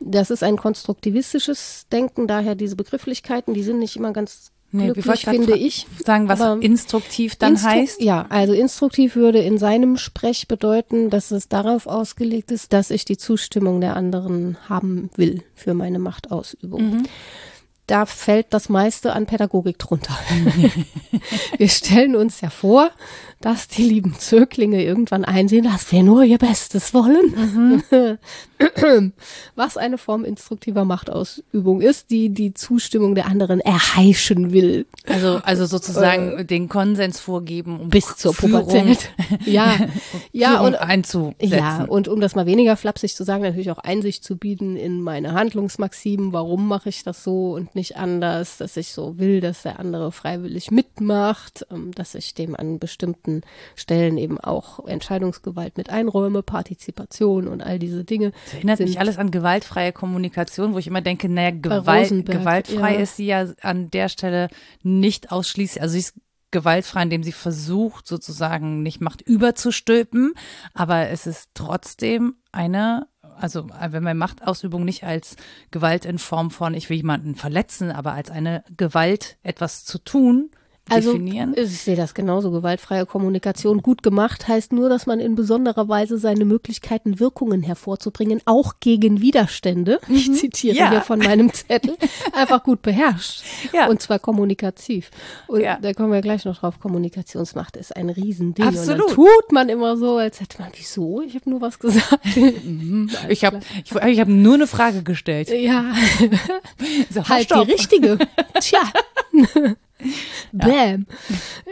Das 0.00 0.30
ist 0.30 0.42
ein 0.42 0.56
konstruktivistisches 0.56 1.86
Denken, 1.92 2.26
daher 2.26 2.54
diese 2.54 2.74
Begrifflichkeiten, 2.74 3.52
die 3.54 3.62
sind 3.62 3.78
nicht 3.78 3.96
immer 3.96 4.12
ganz 4.12 4.50
Nee, 4.74 4.90
glücklich, 4.90 5.26
finde 5.26 5.54
ich. 5.54 5.86
Sagen, 6.02 6.30
was 6.30 6.40
Aber 6.40 6.62
instruktiv 6.62 7.36
dann 7.36 7.52
instru 7.52 7.68
heißt? 7.68 8.00
Ja, 8.00 8.24
also 8.30 8.54
instruktiv 8.54 9.16
würde 9.16 9.38
in 9.38 9.58
seinem 9.58 9.98
Sprech 9.98 10.48
bedeuten, 10.48 11.10
dass 11.10 11.30
es 11.30 11.50
darauf 11.50 11.86
ausgelegt 11.86 12.50
ist, 12.50 12.72
dass 12.72 12.90
ich 12.90 13.04
die 13.04 13.18
Zustimmung 13.18 13.82
der 13.82 13.96
anderen 13.96 14.56
haben 14.70 15.10
will 15.14 15.42
für 15.54 15.74
meine 15.74 15.98
Machtausübung. 15.98 16.82
Mhm 16.82 17.02
da 17.86 18.06
fällt 18.06 18.54
das 18.54 18.68
meiste 18.68 19.12
an 19.12 19.26
Pädagogik 19.26 19.78
drunter. 19.78 20.16
wir 21.58 21.68
stellen 21.68 22.14
uns 22.14 22.40
ja 22.40 22.48
vor, 22.48 22.90
dass 23.40 23.68
die 23.68 23.82
lieben 23.82 24.14
Zöglinge 24.18 24.82
irgendwann 24.82 25.24
einsehen, 25.24 25.64
dass 25.64 25.90
wir 25.90 26.02
nur 26.02 26.22
ihr 26.22 26.38
Bestes 26.38 26.94
wollen. 26.94 27.82
Mhm. 27.90 28.18
Was 29.54 29.76
eine 29.76 29.98
Form 29.98 30.24
instruktiver 30.24 30.84
Machtausübung 30.84 31.80
ist, 31.80 32.10
die 32.10 32.30
die 32.30 32.54
Zustimmung 32.54 33.14
der 33.14 33.26
anderen 33.26 33.60
erheischen 33.60 34.52
will. 34.52 34.86
Also, 35.06 35.40
also 35.42 35.66
sozusagen 35.66 36.38
äh, 36.38 36.44
den 36.44 36.68
Konsens 36.68 37.20
vorgeben, 37.20 37.80
um 37.80 37.88
bis 37.88 38.16
zur 38.16 38.34
Pubertät. 38.34 39.10
ja, 39.44 39.76
ja 40.32 40.60
und 40.60 40.76
einzusetzen. 40.76 41.34
Ja, 41.40 41.84
und 41.84 42.08
um 42.08 42.20
das 42.20 42.34
mal 42.34 42.46
weniger 42.46 42.76
flapsig 42.76 43.14
zu 43.14 43.24
sagen, 43.24 43.42
natürlich 43.42 43.70
auch 43.70 43.78
Einsicht 43.78 44.24
zu 44.24 44.36
bieten 44.36 44.76
in 44.76 45.00
meine 45.00 45.32
Handlungsmaximen. 45.32 46.32
Warum 46.32 46.68
mache 46.68 46.88
ich 46.88 47.02
das 47.02 47.24
so 47.24 47.54
und 47.54 47.74
nicht 47.74 47.96
anders? 47.96 48.58
Dass 48.58 48.76
ich 48.76 48.92
so 48.92 49.18
will, 49.18 49.40
dass 49.40 49.62
der 49.62 49.78
andere 49.78 50.12
freiwillig 50.12 50.70
mitmacht, 50.70 51.66
ähm, 51.70 51.92
dass 51.94 52.14
ich 52.14 52.34
dem 52.34 52.56
an 52.56 52.78
bestimmten 52.78 53.42
Stellen 53.74 54.18
eben 54.18 54.38
auch 54.38 54.86
Entscheidungsgewalt 54.86 55.76
mit 55.76 55.90
einräume, 55.90 56.42
Partizipation 56.42 57.48
und 57.48 57.62
all 57.62 57.78
diese 57.78 58.04
Dinge. 58.04 58.32
Das 58.52 58.58
erinnert 58.58 58.80
mich 58.80 59.00
alles 59.00 59.18
an 59.18 59.30
gewaltfreie 59.30 59.92
Kommunikation, 59.92 60.74
wo 60.74 60.78
ich 60.78 60.86
immer 60.86 61.00
denke, 61.00 61.28
naja, 61.28 61.50
Gewalt, 61.50 62.26
gewaltfrei 62.26 62.94
ja. 62.94 63.00
ist 63.00 63.16
sie 63.16 63.26
ja 63.26 63.46
an 63.62 63.90
der 63.90 64.08
Stelle 64.08 64.48
nicht 64.82 65.32
ausschließlich, 65.32 65.82
also 65.82 65.92
sie 65.92 66.00
ist 66.00 66.14
gewaltfrei, 66.50 67.02
indem 67.02 67.22
sie 67.22 67.32
versucht, 67.32 68.06
sozusagen 68.06 68.82
nicht 68.82 69.00
Macht 69.00 69.22
überzustülpen, 69.22 70.34
aber 70.74 71.08
es 71.08 71.26
ist 71.26 71.50
trotzdem 71.54 72.34
eine 72.52 73.06
also 73.34 73.66
wenn 73.68 74.02
man 74.02 74.18
Machtausübung 74.18 74.84
nicht 74.84 75.04
als 75.04 75.36
Gewalt 75.70 76.04
in 76.04 76.18
Form 76.18 76.50
von, 76.50 76.74
ich 76.74 76.90
will 76.90 76.98
jemanden 76.98 77.34
verletzen, 77.34 77.90
aber 77.90 78.12
als 78.12 78.30
eine 78.30 78.62
Gewalt 78.76 79.38
etwas 79.42 79.84
zu 79.84 79.98
tun, 79.98 80.50
also, 80.92 81.12
definieren? 81.12 81.54
Ich 81.56 81.80
sehe 81.80 81.96
das 81.96 82.14
genauso. 82.14 82.50
Gewaltfreie 82.50 83.06
Kommunikation 83.06 83.82
gut 83.82 84.02
gemacht 84.02 84.48
heißt 84.48 84.72
nur, 84.72 84.88
dass 84.88 85.06
man 85.06 85.20
in 85.20 85.34
besonderer 85.34 85.88
Weise 85.88 86.18
seine 86.18 86.44
Möglichkeiten, 86.44 87.20
Wirkungen 87.20 87.62
hervorzubringen, 87.62 88.40
auch 88.44 88.74
gegen 88.80 89.20
Widerstände, 89.20 90.00
mhm. 90.06 90.14
ich 90.14 90.32
zitiere 90.34 90.76
ja. 90.76 90.90
hier 90.90 91.00
von 91.02 91.18
meinem 91.18 91.52
Zettel, 91.52 91.96
einfach 92.32 92.62
gut 92.62 92.82
beherrscht. 92.82 93.42
Ja. 93.72 93.88
Und 93.88 94.02
zwar 94.02 94.18
kommunikativ. 94.18 95.10
Und 95.46 95.60
ja. 95.60 95.78
da 95.80 95.92
kommen 95.94 96.12
wir 96.12 96.20
gleich 96.20 96.44
noch 96.44 96.58
drauf. 96.58 96.80
Kommunikationsmacht 96.80 97.76
ist 97.76 97.96
ein 97.96 98.10
Riesending. 98.10 98.64
Absolut. 98.64 99.00
Und 99.00 99.08
dann 99.08 99.16
tut 99.16 99.52
man 99.52 99.68
immer 99.68 99.96
so, 99.96 100.16
als 100.16 100.40
hätte 100.40 100.60
man, 100.60 100.70
wieso? 100.76 101.22
Ich 101.22 101.34
habe 101.34 101.48
nur 101.50 101.60
was 101.60 101.78
gesagt. 101.78 102.02
Mhm. 102.62 103.10
ich 103.28 103.44
habe 103.44 103.60
ich, 103.84 103.94
ich 103.94 104.20
hab 104.20 104.28
nur 104.28 104.54
eine 104.54 104.66
Frage 104.66 105.02
gestellt. 105.02 105.48
Ja. 105.50 105.94
so, 107.10 107.28
halt 107.28 107.50
die 107.50 107.72
richtige. 107.72 108.18
Tja. 108.60 108.80
Bam. 110.52 111.06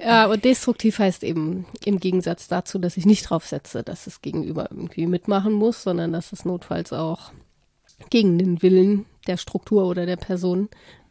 Ja, 0.03 0.27
und 0.27 0.45
destruktiv 0.45 0.99
heißt 0.99 1.25
eben 1.25 1.67
im 1.85 2.01
Gegensatz 2.01 2.49
dazu, 2.49 2.79
dass 2.79 2.97
ich 2.97 3.07
nicht 3.07 3.29
drauf 3.29 3.47
setze, 3.47 3.83
dass 3.83 4.07
es 4.07 4.23
gegenüber 4.23 4.69
irgendwie 4.71 5.07
mitmachen 5.07 5.53
muss, 5.53 5.83
sondern 5.83 6.13
dass 6.13 6.33
es 6.33 6.45
notfalls 6.45 6.93
auch 6.93 7.33
gegen 8.09 8.39
den 8.39 8.63
Willen 8.63 9.07
der 9.27 9.37
Struktur 9.37 9.85
oder 9.85 10.07
der 10.07 10.17
Person 10.17 10.69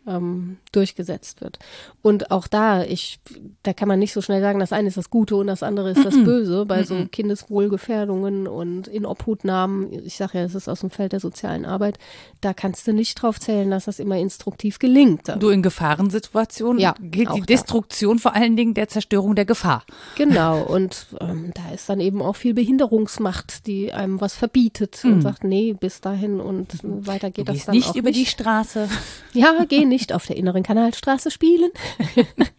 ähm, 0.10 0.58
durchgesetzt 0.72 1.42
wird. 1.42 1.60
Und 2.02 2.32
auch 2.32 2.48
da, 2.48 2.84
ich, 2.84 3.20
da 3.64 3.74
kann 3.74 3.88
man 3.88 4.00
nicht 4.00 4.14
so 4.14 4.22
schnell 4.22 4.42
sagen, 4.42 4.60
das 4.60 4.74
eine 4.74 4.88
ist 4.88 4.98
das 4.98 5.10
Gute 5.10 5.36
und 5.36 5.48
das 5.48 5.64
andere 5.64 5.92
ist 5.92 6.04
das 6.04 6.16
Böse, 6.24 6.66
bei 6.66 6.84
so 6.84 7.06
Kindeswohlgefährdungen 7.12 8.48
und 8.48 8.88
Inobhutnahmen, 8.88 9.94
ich 10.06 10.18
sage 10.18 10.40
ja, 10.40 10.44
es 10.44 10.56
ist 10.56 10.68
aus 10.68 10.82
dem 10.82 10.90
Feld 10.90 11.14
der 11.14 11.20
sozialen 11.20 11.66
Arbeit, 11.66 12.00
da 12.42 12.54
kannst 12.54 12.88
du 12.88 12.94
nicht 12.94 13.22
drauf 13.22 13.40
zählen, 13.40 13.70
dass 13.70 13.86
das 13.86 14.00
immer 14.00 14.18
instruktiv 14.18 14.80
gelingt. 14.80 15.28
Du 15.40 15.50
in 15.50 15.62
Gefahrensituationen 15.62 16.82
ja, 16.82 16.96
gilt 17.00 17.34
die 17.36 17.42
Destruktion 17.42 18.18
da. 18.18 18.22
vor 18.22 18.36
allen 18.36 18.56
Dingen 18.56 18.74
der 18.74 18.88
Zerstörung 18.88 19.36
der 19.36 19.46
Gefahr. 19.46 19.84
Genau, 20.16 20.64
und 20.64 21.08
ähm, 21.20 21.52
da 21.54 21.74
ist 21.74 21.90
dann 21.90 22.00
eben 22.00 22.22
auch 22.22 22.36
viel 22.36 22.54
Behinderungsmacht, 22.54 23.68
die 23.68 23.94
einem 23.94 24.22
was 24.22 24.36
verbietet 24.36 25.00
mhm. 25.04 25.14
und 25.14 25.22
sagt, 25.22 25.44
nee, 25.44 25.74
bis 25.74 26.02
dahin 26.02 26.40
und 26.40 26.80
weiter 26.84 27.30
geht 27.30 27.48
du 27.48 27.54
das 27.54 27.66
dann 27.66 27.76
nicht 27.76 27.96
über 27.96 28.10
nicht. 28.10 28.20
die 28.20 28.26
Straße. 28.26 28.90
Ja, 29.34 29.66
geh 29.68 29.86
nicht 29.86 29.99
auf 30.14 30.26
der 30.26 30.38
inneren 30.38 30.64
Kanalstraße 30.64 31.32
spielen. 31.32 31.72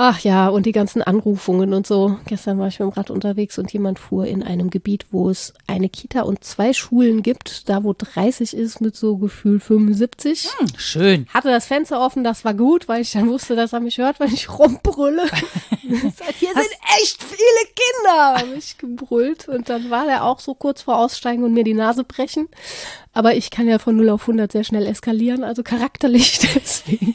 Ach 0.00 0.20
ja, 0.20 0.46
und 0.46 0.64
die 0.64 0.70
ganzen 0.70 1.02
Anrufungen 1.02 1.74
und 1.74 1.84
so. 1.84 2.18
Gestern 2.26 2.60
war 2.60 2.68
ich 2.68 2.78
mit 2.78 2.88
dem 2.88 2.92
Rad 2.92 3.10
unterwegs 3.10 3.58
und 3.58 3.72
jemand 3.72 3.98
fuhr 3.98 4.28
in 4.28 4.44
einem 4.44 4.70
Gebiet, 4.70 5.06
wo 5.10 5.28
es 5.28 5.54
eine 5.66 5.88
Kita 5.88 6.20
und 6.20 6.44
zwei 6.44 6.72
Schulen 6.72 7.20
gibt, 7.20 7.68
da 7.68 7.82
wo 7.82 7.96
30 7.98 8.54
ist 8.54 8.80
mit 8.80 8.94
so 8.94 9.16
Gefühl 9.16 9.58
75. 9.58 10.50
Hm, 10.56 10.68
schön. 10.76 11.26
Hatte 11.34 11.48
das 11.48 11.66
Fenster 11.66 12.00
offen, 12.00 12.22
das 12.22 12.44
war 12.44 12.54
gut, 12.54 12.86
weil 12.86 13.02
ich 13.02 13.10
dann 13.10 13.28
wusste, 13.28 13.56
dass 13.56 13.72
er 13.72 13.80
mich 13.80 13.98
hört, 13.98 14.20
wenn 14.20 14.32
ich 14.32 14.48
rumbrülle. 14.56 15.24
Hier 15.80 15.98
sind 16.52 16.72
echt 17.00 17.20
viele 17.20 17.74
Kinder, 17.74 18.34
habe 18.36 18.54
ich 18.56 18.78
gebrüllt. 18.78 19.48
Und 19.48 19.68
dann 19.68 19.90
war 19.90 20.04
der 20.04 20.22
auch 20.22 20.38
so 20.38 20.54
kurz 20.54 20.82
vor 20.82 20.96
Aussteigen 20.96 21.42
und 21.42 21.54
mir 21.54 21.64
die 21.64 21.74
Nase 21.74 22.04
brechen. 22.04 22.46
Aber 23.14 23.34
ich 23.34 23.50
kann 23.50 23.66
ja 23.66 23.80
von 23.80 23.96
0 23.96 24.10
auf 24.10 24.20
100 24.20 24.52
sehr 24.52 24.62
schnell 24.62 24.86
eskalieren, 24.86 25.42
also 25.42 25.64
charakterlich 25.64 26.38
deswegen 26.54 27.14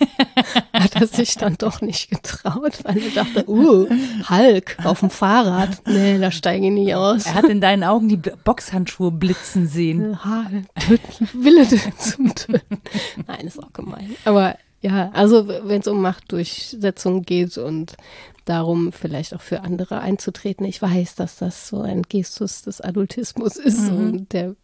er 1.03 1.07
sich 1.17 1.35
dann 1.35 1.55
doch 1.57 1.81
nicht 1.81 2.09
getraut, 2.09 2.79
weil 2.83 2.97
er 2.97 3.11
dachte, 3.11 3.49
uh, 3.49 3.87
Hulk 4.29 4.77
auf 4.83 5.01
dem 5.01 5.09
Fahrrad. 5.09 5.81
Nee, 5.85 6.17
da 6.19 6.31
steige 6.31 6.67
ich 6.67 6.71
nicht 6.71 6.95
aus. 6.95 7.25
Er 7.25 7.35
hat 7.35 7.45
in 7.45 7.61
deinen 7.61 7.83
Augen 7.83 8.09
die 8.09 8.17
Boxhandschuhe 8.17 9.11
blitzen 9.11 9.67
sehen. 9.67 10.23
Ha, 10.23 10.49
töten, 10.79 11.29
Wille 11.33 11.67
zum 11.67 12.33
Töten. 12.33 12.81
Nein, 13.27 13.47
ist 13.47 13.61
auch 13.61 13.73
gemein. 13.73 14.15
Aber 14.25 14.57
ja, 14.81 15.11
also 15.13 15.47
wenn 15.47 15.81
es 15.81 15.87
um 15.87 16.01
Machtdurchsetzung 16.01 17.23
geht 17.23 17.57
und 17.57 17.95
darum, 18.45 18.91
vielleicht 18.91 19.33
auch 19.33 19.41
für 19.41 19.61
andere 19.61 19.99
einzutreten. 19.99 20.65
Ich 20.65 20.81
weiß, 20.81 21.15
dass 21.15 21.37
das 21.37 21.67
so 21.69 21.81
ein 21.81 22.03
Gestus 22.03 22.63
des 22.63 22.81
Adultismus 22.81 23.55
ist 23.55 23.91
mhm. 23.91 23.97
und 23.97 24.33
der 24.33 24.55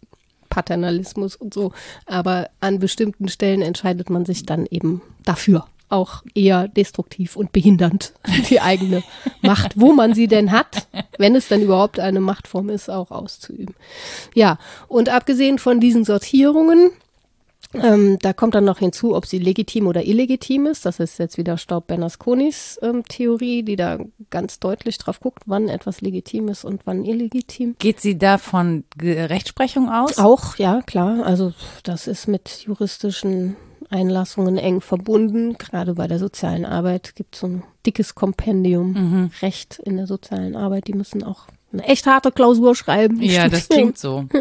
Paternalismus 0.50 1.36
und 1.36 1.54
so. 1.54 1.72
Aber 2.06 2.50
an 2.60 2.80
bestimmten 2.80 3.30
Stellen 3.30 3.62
entscheidet 3.62 4.10
man 4.10 4.26
sich 4.26 4.46
dann 4.46 4.66
eben 4.66 5.02
dafür. 5.24 5.66
Auch 5.90 6.24
eher 6.36 6.68
destruktiv 6.68 7.36
und 7.36 7.52
behindernd 7.52 8.14
die 8.50 8.62
eigene 8.62 9.04
Macht, 9.42 9.80
wo 9.80 9.94
man 9.94 10.14
sie 10.14 10.28
denn 10.28 10.52
hat, 10.52 10.88
wenn 11.18 11.36
es 11.36 11.48
dann 11.48 11.62
überhaupt 11.62 12.00
eine 12.00 12.20
Machtform 12.22 12.70
ist, 12.70 12.90
auch 12.90 13.12
auszuüben. 13.12 13.76
Ja, 14.34 14.60
und 14.88 15.10
abgesehen 15.10 15.60
von 15.60 15.80
diesen 15.80 16.06
Sortierungen, 16.06 16.92
ähm, 17.74 18.18
da 18.20 18.34
kommt 18.34 18.56
dann 18.56 18.66
noch 18.66 18.80
hinzu, 18.80 19.16
ob 19.16 19.28
sie 19.28 19.38
legitim 19.38 19.86
oder 19.86 20.04
illegitim 20.04 20.66
ist. 20.66 20.86
Das 20.86 21.00
ist 21.00 21.20
jetzt 21.20 21.38
wieder 21.38 21.58
Staub-Bernasconis 21.58 22.80
ähm, 22.82 23.04
Theorie, 23.08 23.62
die 23.62 23.76
da 23.76 24.00
ganz 24.32 24.60
deutlich 24.60 24.98
drauf 24.98 25.20
guckt, 25.20 25.44
wann 25.46 25.70
etwas 25.70 26.02
legitim 26.02 26.48
ist 26.48 26.66
und 26.66 26.82
wann 26.86 27.06
illegitim. 27.06 27.76
Geht 27.78 28.00
sie 28.00 28.18
da 28.18 28.40
von 28.40 28.86
Rechtsprechung 29.00 29.90
aus? 29.90 30.18
Auch, 30.18 30.56
ja, 30.56 30.82
klar. 30.82 31.26
Also 31.26 31.54
das 31.84 32.08
ist 32.08 32.28
mit 32.28 32.50
juristischen 32.66 33.56
Einlassungen 33.90 34.58
eng 34.58 34.82
verbunden. 34.82 35.58
Gerade 35.58 35.96
bei 35.96 36.08
der 36.08 36.20
sozialen 36.20 36.66
Arbeit 36.66 37.16
gibt 37.16 37.36
es 37.36 37.42
so 37.42 37.48
ein 37.48 37.64
dickes 37.86 38.16
Kompendium 38.16 38.94
mhm. 38.94 39.32
Recht 39.42 39.80
in 39.84 39.98
der 39.98 40.08
sozialen 40.08 40.56
Arbeit. 40.56 40.88
Die 40.88 40.94
müssen 40.94 41.24
auch 41.24 41.48
eine 41.72 41.84
echt 41.84 42.06
harte 42.06 42.32
Klausur 42.32 42.76
schreiben. 42.76 43.22
Ja, 43.22 43.48
das 43.50 43.70
klingt 43.70 43.98
so. 43.98 44.26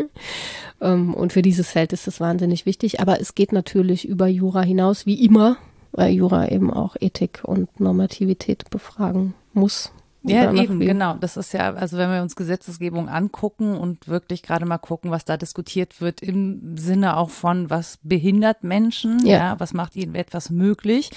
Ähm, 0.81 1.13
und 1.13 1.33
für 1.33 1.43
dieses 1.43 1.71
Feld 1.71 1.93
ist 1.93 2.07
das 2.07 2.21
wahnsinnig 2.21 2.65
wichtig. 2.65 3.01
Aber 3.01 3.21
es 3.21 3.35
geht 3.35 3.51
natürlich 3.51 4.07
über 4.07 4.29
Jura 4.29 4.63
hinaus, 4.63 5.07
wie 5.07 5.25
immer, 5.25 5.57
weil 5.91 6.13
Jura 6.13 6.49
eben 6.53 6.73
auch 6.73 6.95
Ethik 7.01 7.41
und 7.43 7.81
Normativität 7.81 8.71
befragen 8.71 9.35
muss. 9.55 9.91
Ja, 10.29 10.53
eben, 10.53 10.81
genau. 10.81 11.15
Das 11.15 11.37
ist 11.37 11.53
ja, 11.53 11.75
also 11.75 11.97
wenn 11.99 12.11
wir 12.11 12.23
uns 12.23 12.37
Gesetzesgebung 12.37 13.09
angucken 13.09 13.77
und 13.77 14.09
wirklich 14.09 14.43
gerade 14.43 14.67
mal 14.67 14.79
gucken, 14.79 15.11
was 15.11 15.25
da 15.25 15.37
diskutiert 15.37 16.01
wird 16.01 16.23
im 16.23 16.77
Sinne 16.77 17.17
auch 17.17 17.31
von, 17.31 17.71
was 17.71 17.99
behindert 18.03 18.65
Menschen, 18.65 19.25
ja, 19.27 19.39
ja 19.39 19.61
was 19.61 19.75
macht 19.75 19.97
ihnen 19.97 20.15
etwas 20.15 20.51
möglich. 20.51 21.11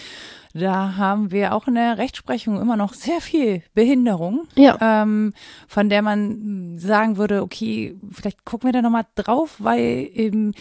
Da 0.54 0.98
haben 0.98 1.32
wir 1.32 1.54
auch 1.54 1.68
in 1.68 1.76
der 1.76 1.98
Rechtsprechung 1.98 2.60
immer 2.60 2.76
noch 2.76 2.94
sehr 2.94 3.22
viel 3.22 3.64
Behinderung, 3.74 4.48
ja. 4.56 4.78
ähm, 4.82 5.34
von 5.68 5.90
der 5.90 6.02
man 6.02 6.78
sagen 6.78 7.18
würde, 7.18 7.42
okay, 7.42 7.96
vielleicht 8.12 8.44
gucken 8.44 8.68
wir 8.68 8.74
da 8.74 8.82
nochmal 8.82 9.06
drauf, 9.16 9.56
weil 9.60 10.10
eben, 10.14 10.54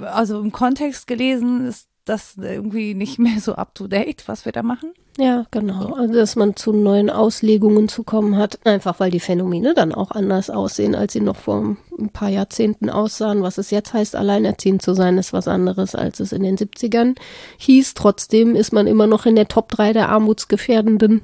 also 0.00 0.40
im 0.40 0.52
Kontext 0.52 1.06
gelesen 1.06 1.66
ist 1.66 1.88
das 2.08 2.36
irgendwie 2.40 2.94
nicht 2.94 3.18
mehr 3.18 3.40
so 3.40 3.54
up 3.54 3.74
to 3.74 3.86
date, 3.86 4.26
was 4.26 4.44
wir 4.44 4.52
da 4.52 4.62
machen. 4.62 4.92
Ja, 5.18 5.46
genau. 5.50 5.94
Also, 5.94 6.14
dass 6.14 6.36
man 6.36 6.54
zu 6.54 6.72
neuen 6.72 7.10
Auslegungen 7.10 7.88
zu 7.88 8.04
kommen 8.04 8.36
hat, 8.36 8.60
einfach 8.64 9.00
weil 9.00 9.10
die 9.10 9.18
Phänomene 9.18 9.74
dann 9.74 9.92
auch 9.92 10.12
anders 10.12 10.48
aussehen, 10.48 10.94
als 10.94 11.12
sie 11.12 11.20
noch 11.20 11.36
vor 11.36 11.76
ein 11.98 12.08
paar 12.10 12.28
Jahrzehnten 12.28 12.88
aussahen. 12.88 13.42
Was 13.42 13.58
es 13.58 13.72
jetzt 13.72 13.92
heißt, 13.92 14.14
alleinerziehend 14.14 14.80
zu 14.80 14.94
sein, 14.94 15.18
ist 15.18 15.32
was 15.32 15.48
anderes, 15.48 15.96
als 15.96 16.20
es 16.20 16.30
in 16.32 16.44
den 16.44 16.56
70ern 16.56 17.16
hieß. 17.58 17.94
Trotzdem 17.94 18.54
ist 18.54 18.72
man 18.72 18.86
immer 18.86 19.08
noch 19.08 19.26
in 19.26 19.34
der 19.34 19.48
Top 19.48 19.70
3 19.70 19.92
der 19.92 20.08
armutsgefährdenden 20.08 21.22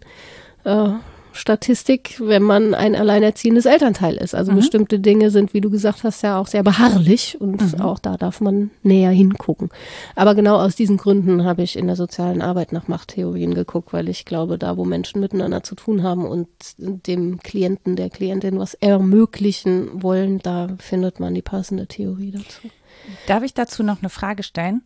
äh, 0.64 0.88
Statistik, 1.34 2.20
wenn 2.20 2.42
man 2.42 2.74
ein 2.74 2.94
alleinerziehendes 2.94 3.66
Elternteil 3.66 4.16
ist. 4.16 4.34
Also 4.34 4.52
mhm. 4.52 4.56
bestimmte 4.56 5.00
Dinge 5.00 5.30
sind, 5.30 5.52
wie 5.52 5.60
du 5.60 5.68
gesagt 5.68 6.04
hast, 6.04 6.22
ja 6.22 6.38
auch 6.38 6.46
sehr 6.46 6.62
beharrlich 6.62 7.40
und 7.40 7.74
mhm. 7.74 7.80
auch 7.80 7.98
da 7.98 8.16
darf 8.16 8.40
man 8.40 8.70
näher 8.82 9.10
hingucken. 9.10 9.70
Aber 10.14 10.34
genau 10.34 10.56
aus 10.56 10.76
diesen 10.76 10.96
Gründen 10.96 11.44
habe 11.44 11.62
ich 11.62 11.76
in 11.76 11.86
der 11.86 11.96
sozialen 11.96 12.40
Arbeit 12.40 12.72
nach 12.72 12.88
Machttheorien 12.88 13.54
geguckt, 13.54 13.92
weil 13.92 14.08
ich 14.08 14.24
glaube, 14.24 14.58
da 14.58 14.76
wo 14.76 14.84
Menschen 14.84 15.20
miteinander 15.20 15.62
zu 15.62 15.74
tun 15.74 16.02
haben 16.02 16.24
und 16.24 16.48
dem 16.78 17.38
Klienten, 17.40 17.96
der 17.96 18.10
Klientin 18.10 18.58
was 18.58 18.74
ermöglichen 18.74 20.02
wollen, 20.02 20.38
da 20.38 20.68
findet 20.78 21.20
man 21.20 21.34
die 21.34 21.42
passende 21.42 21.86
Theorie 21.86 22.30
dazu. 22.30 22.68
Darf 23.26 23.42
ich 23.42 23.54
dazu 23.54 23.82
noch 23.82 23.98
eine 24.00 24.08
Frage 24.08 24.42
stellen? 24.42 24.82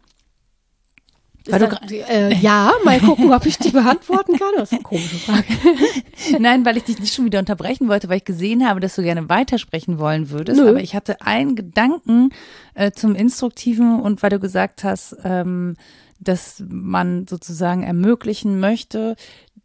Weil 1.48 1.60
du, 1.60 1.96
äh, 2.08 2.34
ja, 2.34 2.72
mal 2.84 3.00
gucken, 3.00 3.32
ob 3.32 3.46
ich 3.46 3.58
die 3.58 3.70
beantworten 3.70 4.38
kann. 4.38 4.48
Das 4.56 4.70
ist 4.70 4.74
eine 4.74 4.82
komische 4.82 5.16
Frage. 5.16 5.46
Nein, 6.38 6.64
weil 6.64 6.76
ich 6.76 6.84
dich 6.84 6.98
nicht 7.00 7.14
schon 7.14 7.24
wieder 7.24 7.38
unterbrechen 7.38 7.88
wollte, 7.88 8.08
weil 8.08 8.18
ich 8.18 8.24
gesehen 8.24 8.68
habe, 8.68 8.80
dass 8.80 8.96
du 8.96 9.02
gerne 9.02 9.28
weitersprechen 9.28 9.98
wollen 9.98 10.30
würdest. 10.30 10.60
Nö. 10.60 10.68
Aber 10.68 10.80
ich 10.80 10.94
hatte 10.94 11.20
einen 11.22 11.56
Gedanken 11.56 12.30
äh, 12.74 12.90
zum 12.92 13.14
Instruktiven 13.14 14.00
und 14.00 14.22
weil 14.22 14.30
du 14.30 14.38
gesagt 14.38 14.84
hast, 14.84 15.16
ähm, 15.24 15.76
dass 16.20 16.62
man 16.68 17.26
sozusagen 17.26 17.82
ermöglichen 17.82 18.60
möchte, 18.60 19.16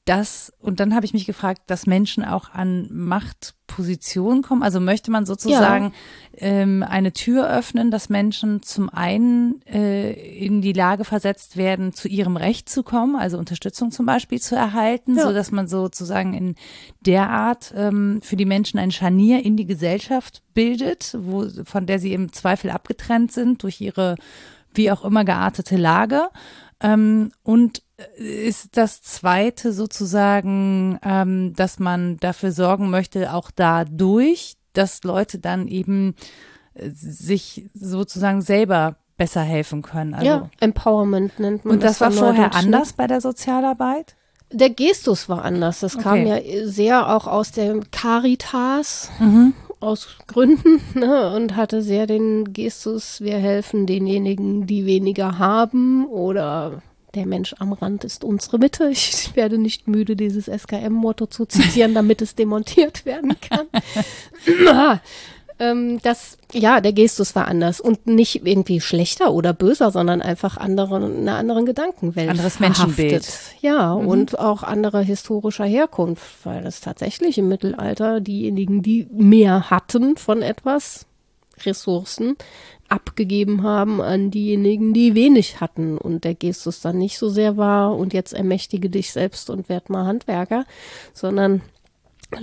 dass, 0.06 0.52
und 0.60 0.82
dann 0.82 0.96
habe 0.96 1.06
ich 1.06 1.14
mich 1.14 1.26
gefragt, 1.26 1.62
dass 1.68 1.88
Menschen 1.88 2.26
auch 2.26 2.50
an 2.50 2.90
Machtpositionen 2.92 4.44
kommen. 4.44 4.62
Also 4.62 4.82
möchte 4.82 5.12
man 5.12 5.26
sozusagen 5.26 5.94
ja. 6.34 6.48
ähm, 6.48 6.84
eine 6.84 7.14
Tür 7.14 7.50
öffnen, 7.50 7.90
dass 7.90 8.10
Menschen 8.10 8.62
zum 8.64 8.90
einen 8.90 9.62
äh, 9.66 10.12
in 10.12 10.62
die 10.62 10.74
Lage 10.74 11.06
versetzt 11.06 11.56
werden, 11.56 11.94
zu 11.94 12.10
ihrem 12.10 12.36
Recht 12.36 12.68
zu 12.68 12.84
kommen, 12.84 13.16
also 13.16 13.38
Unterstützung 13.38 13.92
zum 13.92 14.06
Beispiel 14.06 14.42
zu 14.42 14.58
erhalten, 14.58 15.16
ja. 15.16 15.24
so 15.24 15.32
dass 15.32 15.52
man 15.52 15.68
sozusagen 15.68 16.34
in 16.34 16.56
der 17.00 17.30
Art 17.30 17.74
ähm, 17.74 18.20
für 18.22 18.36
die 18.36 18.46
Menschen 18.46 18.80
ein 18.80 18.92
Scharnier 18.92 19.46
in 19.46 19.56
die 19.56 19.66
Gesellschaft 19.66 20.42
bildet, 20.54 21.16
wo, 21.18 21.48
von 21.64 21.86
der 21.86 22.00
sie 22.00 22.14
im 22.14 22.34
Zweifel 22.34 22.72
abgetrennt 22.72 23.32
sind 23.32 23.64
durch 23.64 23.80
ihre 23.80 24.16
wie 24.76 24.92
auch 24.92 25.04
immer 25.04 25.26
geartete 25.26 25.78
Lage. 25.78 26.30
Ähm, 26.82 27.32
und 27.44 27.82
ist 28.16 28.76
das 28.78 29.02
zweite 29.02 29.72
sozusagen, 29.72 31.00
ähm, 31.04 31.54
dass 31.56 31.80
man 31.80 32.18
dafür 32.18 32.52
sorgen 32.52 32.90
möchte, 32.90 33.34
auch 33.34 33.52
dadurch, 33.56 34.56
dass 34.74 35.04
Leute 35.04 35.40
dann 35.40 35.68
eben 35.68 36.16
äh, 36.74 36.90
sich 36.90 37.70
sozusagen 37.74 38.42
selber 38.42 38.98
besser 39.16 39.42
helfen 39.42 39.82
können. 39.82 40.14
Also, 40.14 40.26
ja, 40.26 40.50
Empowerment 40.60 41.40
nennt 41.40 41.64
man 41.64 41.76
Und 41.76 41.84
das, 41.84 42.00
das 42.00 42.18
war 42.18 42.26
vorher 42.26 42.56
anders 42.56 42.94
bei 42.94 43.08
der 43.08 43.22
Sozialarbeit? 43.22 44.16
Der 44.52 44.70
Gestus 44.70 45.30
war 45.30 45.46
anders. 45.46 45.80
Das 45.80 45.96
okay. 45.96 46.04
kam 46.04 46.28
ja 46.28 46.40
sehr 46.66 47.16
auch 47.16 47.28
aus 47.28 47.52
der 47.52 47.80
Caritas. 47.92 49.10
Mhm 49.20 49.54
aus 49.84 50.18
Gründen 50.28 50.82
ne, 50.94 51.36
und 51.36 51.56
hatte 51.56 51.82
sehr 51.82 52.08
den 52.08 52.54
Gestus, 52.54 53.22
wir 53.22 53.38
helfen 53.38 53.86
denjenigen, 53.86 54.66
die 54.66 54.86
weniger 54.86 55.38
haben 55.38 56.06
oder 56.08 56.82
der 57.14 57.28
Mensch 57.28 57.54
am 57.60 57.74
Rand 57.74 58.04
ist 58.04 58.24
unsere 58.24 58.58
Mitte. 58.58 58.90
Ich 58.90 59.36
werde 59.36 59.60
nicht 59.60 59.88
müde, 59.88 60.16
dieses 60.16 60.46
SKM-Motto 60.46 61.28
zu 61.28 61.46
zitieren, 61.46 61.94
damit 61.94 62.24
es 62.24 62.34
demontiert 62.34 63.06
werden 63.06 63.36
kann. 63.40 63.68
ähm, 65.64 66.02
dass, 66.02 66.38
ja, 66.52 66.82
der 66.82 66.94
Gestus 66.94 67.36
war 67.36 67.48
anders 67.48 67.80
und 67.80 68.06
nicht 68.08 68.46
irgendwie 68.46 68.82
schlechter 68.82 69.32
oder 69.34 69.54
böser, 69.54 69.92
sondern 69.92 70.22
einfach 70.22 70.58
andere, 70.58 70.98
eine 70.98 71.36
andere 71.36 71.64
Gedankenwelt. 71.64 72.30
Anderes 72.30 72.60
Menschenbild. 72.60 73.28
Ja, 73.62 73.96
mhm. 73.96 74.08
und 74.08 74.40
auch 74.40 74.64
andere 74.64 75.02
historischer 75.02 75.66
Herkunft, 75.66 76.46
weil 76.46 76.64
das 76.64 76.82
tatsächlich 76.82 77.38
im 77.38 77.48
Mittelalter 77.48 78.20
diejenigen, 78.20 78.82
die 78.82 79.08
mehr 79.12 79.70
hatten 79.70 80.18
von 80.18 80.42
etwas, 80.42 81.06
Ressourcen, 81.66 82.36
abgegeben 82.90 83.64
haben 83.64 84.02
an 84.02 84.32
diejenigen, 84.32 84.94
die 84.94 85.16
wenig 85.16 85.62
hatten 85.62 85.98
und 85.98 86.24
der 86.24 86.36
Gestus 86.36 86.82
dann 86.82 86.98
nicht 86.98 87.18
so 87.18 87.30
sehr 87.30 87.58
war 87.58 87.96
und 87.96 88.14
jetzt 88.14 88.34
ermächtige 88.34 88.90
dich 88.90 89.12
selbst 89.12 89.50
und 89.50 89.70
werd 89.70 89.90
mal 89.90 90.06
Handwerker, 90.06 90.66
sondern 91.14 91.62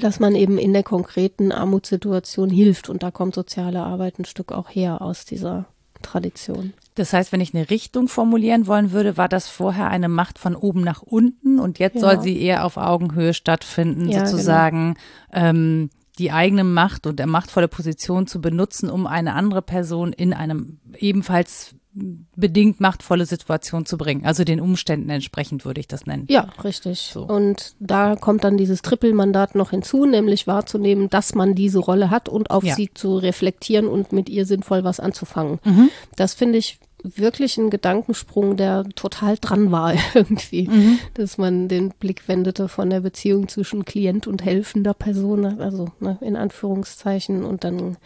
dass 0.01 0.21
man 0.21 0.35
eben 0.35 0.59
in 0.59 0.73
der 0.73 0.83
konkreten 0.83 1.53
Armutssituation 1.53 2.51
hilft. 2.51 2.89
Und 2.89 3.03
da 3.03 3.11
kommt 3.11 3.35
soziale 3.35 3.83
Arbeit 3.83 4.19
ein 4.19 4.25
Stück 4.25 4.53
auch 4.53 4.69
her 4.69 5.03
aus 5.03 5.25
dieser 5.25 5.67
Tradition. 6.03 6.73
Das 6.95 7.13
heißt, 7.13 7.33
wenn 7.33 7.41
ich 7.41 7.55
eine 7.55 7.71
Richtung 7.71 8.09
formulieren 8.09 8.67
wollen 8.67 8.93
würde, 8.93 9.17
war 9.17 9.29
das 9.29 9.49
vorher 9.49 9.89
eine 9.89 10.09
Macht 10.09 10.39
von 10.39 10.57
oben 10.57 10.83
nach 10.83 11.03
unten 11.03 11.59
und 11.59 11.79
jetzt 11.79 11.95
ja. 11.95 12.01
soll 12.01 12.21
sie 12.21 12.41
eher 12.41 12.65
auf 12.65 12.77
Augenhöhe 12.77 13.33
stattfinden, 13.33 14.09
ja, 14.09 14.27
sozusagen 14.27 14.97
genau. 15.31 15.47
ähm, 15.47 15.91
die 16.21 16.31
eigene 16.31 16.65
Macht 16.65 17.07
und 17.07 17.19
der 17.19 17.27
machtvolle 17.27 17.67
Position 17.67 18.27
zu 18.27 18.41
benutzen, 18.41 18.91
um 18.91 19.07
eine 19.07 19.35
andere 19.35 19.63
Person 19.63 20.13
in 20.13 20.33
einem 20.35 20.79
ebenfalls 20.99 21.75
bedingt 21.93 22.79
machtvolle 22.81 23.27
Situation 23.27 23.85
zu 23.85 23.99
bringen. 23.99 24.25
Also 24.25 24.45
den 24.45 24.61
Umständen 24.61 25.11
entsprechend 25.11 25.65
würde 25.65 25.81
ich 25.81 25.89
das 25.89 26.07
nennen. 26.07 26.27
Ja, 26.29 26.49
richtig. 26.63 27.11
So. 27.13 27.25
Und 27.25 27.75
da 27.81 28.15
kommt 28.15 28.45
dann 28.45 28.57
dieses 28.57 28.83
Trippelmandat 28.83 29.55
noch 29.57 29.71
hinzu, 29.71 30.07
nämlich 30.07 30.47
wahrzunehmen, 30.47 31.09
dass 31.09 31.35
man 31.35 31.55
diese 31.55 31.81
Rolle 31.81 32.11
hat 32.11 32.29
und 32.29 32.51
auf 32.51 32.63
ja. 32.63 32.77
sie 32.77 32.91
zu 32.95 33.17
reflektieren 33.17 33.89
und 33.89 34.13
mit 34.13 34.29
ihr 34.29 34.47
sinnvoll 34.47 34.85
was 34.85 35.01
anzufangen. 35.01 35.59
Mhm. 35.65 35.91
Das 36.15 36.35
finde 36.35 36.59
ich 36.59 36.79
wirklich 37.03 37.57
ein 37.59 37.71
Gedankensprung, 37.71 38.57
der 38.57 38.85
total 38.95 39.37
dran 39.41 39.71
war 39.71 39.95
irgendwie, 40.15 40.69
mhm. 40.69 40.99
dass 41.15 41.39
man 41.39 41.69
den 41.69 41.91
Blick 41.91 42.29
wendete 42.29 42.69
von 42.69 42.91
der 42.91 43.01
Beziehung 43.01 43.49
zwischen 43.49 43.85
Klient 43.85 44.27
und 44.27 44.45
helfender 44.45 44.95
Person, 44.95 45.61
also 45.61 45.89
ne, 46.01 46.19
in 46.21 46.37
Anführungszeichen, 46.37 47.45
und 47.45 47.65
dann 47.65 47.97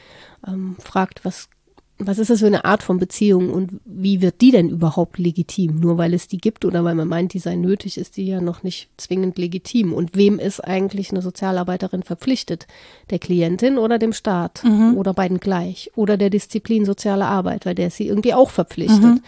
ähm, 0.46 0.76
fragt, 0.78 1.24
was 1.24 1.48
was 1.98 2.18
ist 2.18 2.28
das 2.28 2.40
für 2.40 2.46
eine 2.46 2.64
Art 2.64 2.82
von 2.82 2.98
Beziehung 2.98 3.50
und 3.50 3.80
wie 3.84 4.20
wird 4.20 4.40
die 4.40 4.50
denn 4.50 4.68
überhaupt 4.68 5.18
legitim? 5.18 5.78
Nur 5.78 5.96
weil 5.96 6.12
es 6.12 6.26
die 6.26 6.38
gibt 6.38 6.64
oder 6.64 6.82
weil 6.82 6.96
man 6.96 7.06
meint, 7.06 7.34
die 7.34 7.38
sei 7.38 7.54
nötig, 7.54 7.98
ist 7.98 8.16
die 8.16 8.26
ja 8.26 8.40
noch 8.40 8.64
nicht 8.64 8.88
zwingend 8.96 9.38
legitim. 9.38 9.92
Und 9.92 10.16
wem 10.16 10.40
ist 10.40 10.58
eigentlich 10.60 11.12
eine 11.12 11.22
Sozialarbeiterin 11.22 12.02
verpflichtet? 12.02 12.66
Der 13.10 13.20
Klientin 13.20 13.78
oder 13.78 14.00
dem 14.00 14.12
Staat? 14.12 14.64
Mhm. 14.64 14.96
Oder 14.96 15.14
beiden 15.14 15.38
gleich? 15.38 15.92
Oder 15.94 16.16
der 16.16 16.30
Disziplin 16.30 16.84
soziale 16.84 17.26
Arbeit, 17.26 17.64
weil 17.64 17.76
der 17.76 17.86
ist 17.86 17.96
sie 17.96 18.08
irgendwie 18.08 18.34
auch 18.34 18.50
verpflichtet. 18.50 19.00
Mhm. 19.00 19.20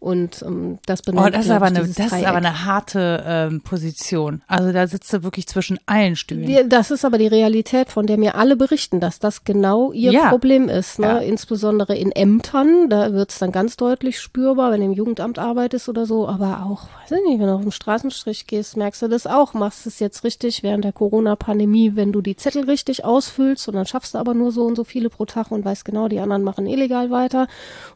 Und 0.00 0.42
ähm, 0.42 0.78
das 0.86 1.02
benennt, 1.02 1.26
oh, 1.26 1.30
das, 1.30 1.46
ist 1.46 1.50
aber, 1.50 1.66
eine, 1.66 1.80
das 1.80 1.88
ist 1.88 2.12
aber 2.12 2.36
eine 2.36 2.64
harte 2.64 3.24
ähm, 3.26 3.60
Position. 3.62 4.42
Also 4.46 4.70
da 4.72 4.86
sitzt 4.86 5.12
du 5.12 5.22
wirklich 5.22 5.46
zwischen 5.46 5.78
allen 5.86 6.16
Stühlen. 6.16 6.46
Die, 6.46 6.68
das 6.68 6.90
ist 6.90 7.04
aber 7.04 7.16
die 7.16 7.26
Realität, 7.26 7.90
von 7.90 8.06
der 8.06 8.18
mir 8.18 8.34
alle 8.34 8.56
berichten, 8.56 9.00
dass 9.00 9.18
das 9.18 9.44
genau 9.44 9.92
ihr 9.92 10.12
ja. 10.12 10.28
Problem 10.28 10.68
ist. 10.68 10.98
Ne? 10.98 11.06
Ja. 11.06 11.18
Insbesondere 11.18 11.96
in 11.96 12.12
Ämtern, 12.12 12.90
da 12.90 13.12
wird 13.14 13.30
es 13.30 13.38
dann 13.38 13.50
ganz 13.50 13.76
deutlich 13.76 14.20
spürbar, 14.20 14.72
wenn 14.72 14.80
du 14.80 14.86
im 14.86 14.92
Jugendamt 14.92 15.38
arbeitest 15.38 15.88
oder 15.88 16.04
so. 16.04 16.28
Aber 16.28 16.66
auch, 16.66 16.88
weiß 17.02 17.18
ich 17.18 17.30
nicht, 17.30 17.40
wenn 17.40 17.46
du 17.46 17.54
auf 17.54 17.62
den 17.62 17.72
Straßenstrich 17.72 18.46
gehst, 18.46 18.76
merkst 18.76 19.02
du 19.02 19.08
das 19.08 19.26
auch. 19.26 19.54
Machst 19.54 19.86
es 19.86 20.00
jetzt 20.00 20.22
richtig 20.22 20.62
während 20.62 20.84
der 20.84 20.92
Corona-Pandemie, 20.92 21.92
wenn 21.94 22.12
du 22.12 22.20
die 22.20 22.36
Zettel 22.36 22.64
richtig 22.64 23.04
ausfüllst 23.04 23.68
und 23.68 23.74
dann 23.74 23.86
schaffst 23.86 24.14
du 24.14 24.18
aber 24.18 24.34
nur 24.34 24.52
so 24.52 24.64
und 24.64 24.76
so 24.76 24.84
viele 24.84 25.08
pro 25.08 25.24
Tag 25.24 25.50
und 25.50 25.64
weißt 25.64 25.84
genau, 25.84 26.08
die 26.08 26.20
anderen 26.20 26.42
machen 26.42 26.66
illegal 26.66 27.10
weiter. 27.10 27.46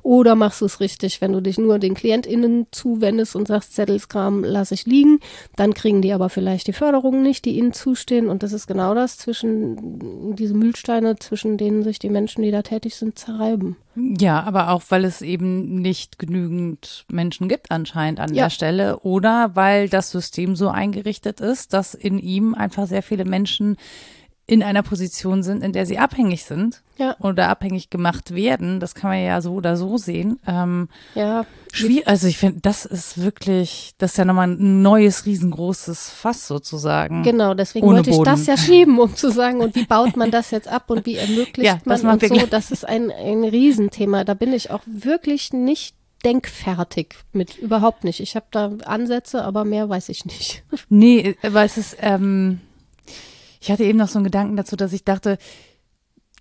Oder 0.03 0.35
machst 0.35 0.63
du 0.63 0.65
es 0.65 0.81
richtig, 0.81 1.21
wenn 1.21 1.33
du 1.33 1.43
dich 1.43 1.59
nur 1.59 1.79
den 1.79 1.98
KlientInnen 1.99 2.67
zuwendest 2.71 3.35
und 3.35 3.49
sagst, 3.49 3.75
Zettelskram 3.75 4.45
lasse 4.45 4.75
ich 4.75 4.87
liegen, 4.87 5.19
dann 5.57 5.75
kriegen 5.75 6.01
die 6.01 6.13
aber 6.13 6.29
vielleicht 6.29 6.69
die 6.69 6.73
Förderungen 6.73 7.23
nicht, 7.23 7.45
die 7.45 7.59
ihnen 7.59 7.73
zustehen. 7.73 8.29
Und 8.29 8.43
das 8.43 8.53
ist 8.53 8.69
genau 8.69 8.95
das 8.95 9.19
zwischen 9.19 10.35
diese 10.37 10.55
Mühlsteine, 10.55 11.17
zwischen 11.17 11.59
denen 11.59 11.83
sich 11.83 11.99
die 11.99 12.09
Menschen, 12.09 12.43
die 12.43 12.53
da 12.53 12.63
tätig 12.63 12.95
sind, 12.95 13.19
zerreiben. 13.19 13.77
Ja, 13.97 14.43
aber 14.45 14.71
auch, 14.71 14.83
weil 14.91 15.05
es 15.05 15.23
eben 15.23 15.81
nicht 15.83 16.21
genügend 16.21 17.05
Menschen 17.11 17.49
gibt 17.49 17.73
anscheinend 17.73 18.21
an 18.21 18.33
ja. 18.33 18.45
der 18.45 18.51
Stelle 18.51 19.01
oder 19.01 19.51
weil 19.55 19.89
das 19.89 20.11
System 20.11 20.55
so 20.55 20.69
eingerichtet 20.69 21.41
ist, 21.41 21.73
dass 21.73 21.95
in 21.95 22.19
ihm 22.19 22.55
einfach 22.55 22.87
sehr 22.87 23.03
viele 23.03 23.25
Menschen 23.25 23.77
in 24.49 24.63
einer 24.63 24.83
Position 24.83 25.43
sind, 25.43 25.63
in 25.63 25.75
der 25.75 25.85
sie 25.85 25.99
abhängig 25.99 26.45
sind 26.45 26.83
ja. 26.97 27.15
oder 27.21 27.51
abhängig 27.51 27.91
gemacht 27.91 28.35
werden. 28.35 28.81
Das 28.81 28.95
kann 28.95 29.11
man 29.11 29.23
ja 29.23 29.43
so 29.43 29.53
oder 29.53 29.77
so 29.77 29.99
sehen. 29.99 30.41
Ähm, 30.47 30.89
ja. 31.15 31.45
Schwierig, 31.71 32.09
also 32.09 32.27
ich 32.27 32.39
finde, 32.39 32.61
das 32.63 32.87
ist 32.87 33.21
wirklich, 33.21 33.93
das 33.99 34.13
ist 34.13 34.17
ja 34.17 34.25
nochmal 34.25 34.49
ein 34.49 34.81
neues, 34.81 35.27
riesengroßes 35.27 36.09
Fass 36.09 36.49
sozusagen. 36.49 37.25
Genau, 37.25 37.53
deswegen 37.53 37.87
wollte 37.87 38.09
ich 38.09 38.17
Boden. 38.17 38.25
das 38.25 38.47
ja 38.47 38.57
schieben, 38.57 38.99
um 38.99 39.15
zu 39.15 39.31
sagen, 39.31 39.61
und 39.61 39.75
wie 39.75 39.85
baut 39.85 40.17
man 40.17 40.31
das 40.31 40.51
jetzt 40.51 40.67
ab 40.67 40.89
und 40.89 41.05
wie 41.05 41.17
ermöglicht 41.17 41.67
ja, 41.67 41.79
man 41.85 42.01
und 42.07 42.27
so. 42.27 42.47
Das 42.47 42.71
ist 42.71 42.89
ein, 42.89 43.11
ein 43.11 43.45
Riesenthema. 43.45 44.25
Da 44.25 44.33
bin 44.33 44.55
ich 44.55 44.71
auch 44.71 44.83
wirklich 44.87 45.53
nicht 45.53 45.95
denkfertig 46.25 47.17
mit, 47.35 47.59
überhaupt 47.59 48.03
nicht. 48.03 48.21
Ich 48.21 48.35
habe 48.35 48.47
da 48.51 48.73
Ansätze, 48.87 49.45
aber 49.45 49.67
mehr 49.67 49.91
weiß 49.91 50.09
ich 50.09 50.25
nicht. 50.25 50.65
Nee, 50.89 51.37
weil 51.43 51.67
es 51.67 51.77
ist, 51.77 51.99
ähm, 52.01 52.61
ich 53.61 53.71
hatte 53.71 53.85
eben 53.85 53.99
noch 53.99 54.09
so 54.09 54.19
einen 54.19 54.25
Gedanken 54.25 54.57
dazu, 54.57 54.77
dass 54.77 54.93
ich 54.93 55.05
dachte, 55.05 55.39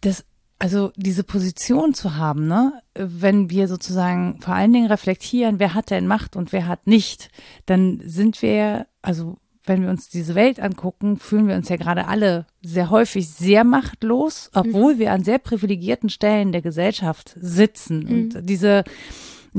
dass 0.02 0.26
also 0.60 0.92
diese 0.96 1.24
Position 1.24 1.94
zu 1.94 2.16
haben, 2.16 2.48
ne, 2.48 2.74
wenn 2.96 3.50
wir 3.50 3.68
sozusagen 3.68 4.42
vor 4.42 4.56
allen 4.56 4.74
Dingen 4.74 4.88
reflektieren, 4.88 5.60
wer 5.60 5.74
hat 5.74 5.92
denn 5.92 6.08
Macht 6.08 6.36
und 6.36 6.52
wer 6.52 6.68
hat 6.68 6.88
nicht, 6.88 7.30
dann 7.66 8.02
sind 8.04 8.42
wir, 8.42 8.88
also 9.02 9.38
wenn 9.66 9.84
wir 9.84 9.90
uns 9.90 10.10
diese 10.10 10.34
Welt 10.34 10.60
angucken, 10.60 11.18
fühlen 11.18 11.48
wir 11.48 11.56
uns 11.56 11.70
ja 11.70 11.76
gerade 11.76 12.08
alle 12.08 12.48
sehr 12.64 12.90
häufig 12.90 13.30
sehr 13.30 13.64
machtlos, 13.64 14.50
obwohl 14.54 14.96
mhm. 14.96 15.00
wir 15.00 15.12
an 15.12 15.24
sehr 15.24 15.40
privilegierten 15.40 16.10
Stellen 16.10 16.52
der 16.52 16.62
Gesellschaft 16.62 17.36
sitzen. 17.40 18.00
Mhm. 18.00 18.10
Und 18.10 18.50
diese, 18.50 18.84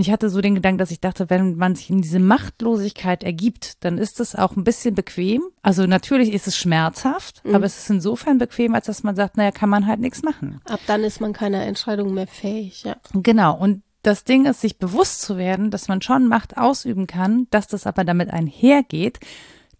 ich 0.01 0.11
hatte 0.11 0.31
so 0.31 0.41
den 0.41 0.55
Gedanken, 0.55 0.79
dass 0.79 0.91
ich 0.91 1.01
dachte, 1.01 1.31
wenn 1.31 1.57
man 1.57 1.75
sich 1.75 1.91
in 1.91 2.03
diese 2.03 2.19
Machtlosigkeit 2.19 3.25
ergibt, 3.25 3.85
dann 3.85 3.99
ist 3.99 4.21
es 4.21 4.35
auch 4.35 4.57
ein 4.57 4.65
bisschen 4.65 4.95
bequem. 4.95 5.43
Also 5.63 5.87
natürlich 5.87 6.33
ist 6.33 6.47
es 6.47 6.57
schmerzhaft, 6.57 7.45
mhm. 7.45 7.55
aber 7.55 7.67
es 7.67 7.79
ist 7.79 7.91
insofern 7.91 8.39
bequem, 8.39 8.75
als 8.75 8.87
dass 8.87 9.03
man 9.03 9.17
sagt, 9.17 9.37
naja, 9.37 9.51
kann 9.51 9.69
man 9.69 9.87
halt 9.87 10.01
nichts 10.01 10.23
machen. 10.23 10.61
Ab 10.67 10.81
dann 10.87 11.05
ist 11.05 11.21
man 11.21 11.33
keiner 11.33 11.63
Entscheidung 11.63 12.15
mehr 12.15 12.27
fähig, 12.27 12.85
ja. 12.85 12.97
Genau. 13.13 13.57
Und 13.57 13.83
das 14.03 14.25
Ding 14.25 14.47
ist, 14.47 14.61
sich 14.61 14.79
bewusst 14.79 15.23
zu 15.23 15.37
werden, 15.37 15.71
dass 15.71 15.89
man 15.89 16.03
schon 16.03 16.29
Macht 16.29 16.57
ausüben 16.57 17.07
kann, 17.07 17.47
dass 17.51 17.67
das 17.67 17.87
aber 17.87 18.05
damit 18.05 18.31
einhergeht, 18.31 19.19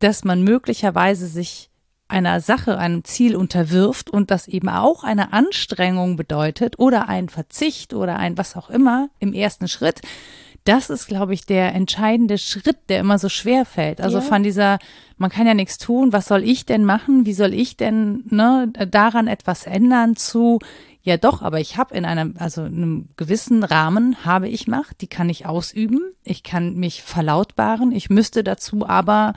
dass 0.01 0.25
man 0.25 0.43
möglicherweise 0.43 1.27
sich 1.27 1.68
einer 2.09 2.41
Sache, 2.41 2.79
einem 2.79 3.05
Ziel 3.05 3.37
unterwirft 3.37 4.11
und 4.11 4.31
das 4.31 4.49
eben 4.49 4.69
auch 4.69 5.05
eine 5.05 5.33
Anstrengung 5.33 6.17
bedeutet 6.17 6.79
oder 6.79 7.09
ein 7.09 7.29
Verzicht 7.29 7.95
oder 7.95 8.17
ein 8.17 8.39
was 8.39 8.57
auch 8.57 8.71
immer 8.71 9.11
im 9.19 9.35
ersten 9.35 9.69
Schritt, 9.69 10.01
das 10.65 10.91
ist, 10.91 11.07
glaube 11.07 11.33
ich, 11.33 11.47
der 11.47 11.75
entscheidende 11.75 12.37
Schritt, 12.37 12.77
der 12.91 13.01
immer 13.01 13.19
so 13.19 13.31
schwer 13.31 13.65
fällt. 13.65 14.03
Also 14.03 14.19
ja. 14.19 14.23
von 14.23 14.43
dieser, 14.43 14.79
man 15.17 15.31
kann 15.31 15.47
ja 15.47 15.55
nichts 15.55 15.79
tun, 15.79 16.13
was 16.13 16.27
soll 16.27 16.45
ich 16.45 16.67
denn 16.67 16.85
machen? 16.85 17.25
Wie 17.25 17.33
soll 17.33 17.55
ich 17.55 17.79
denn 17.79 18.25
ne, 18.29 18.71
daran 18.91 19.29
etwas 19.29 19.65
ändern 19.65 20.17
zu, 20.17 20.59
ja 21.03 21.17
doch, 21.17 21.41
aber 21.41 21.59
ich 21.59 21.79
habe 21.79 21.95
in 21.95 22.05
einem, 22.05 22.35
also 22.39 22.65
in 22.65 22.77
einem 22.77 23.09
gewissen 23.17 23.65
Rahmen 23.65 24.27
habe 24.27 24.49
ich 24.49 24.67
Macht, 24.67 25.01
die 25.01 25.07
kann 25.07 25.31
ich 25.31 25.47
ausüben, 25.47 26.01
ich 26.23 26.43
kann 26.43 26.75
mich 26.75 27.03
verlautbaren, 27.03 27.91
ich 27.93 28.11
müsste 28.11 28.45
dazu 28.45 28.87
aber 28.87 29.33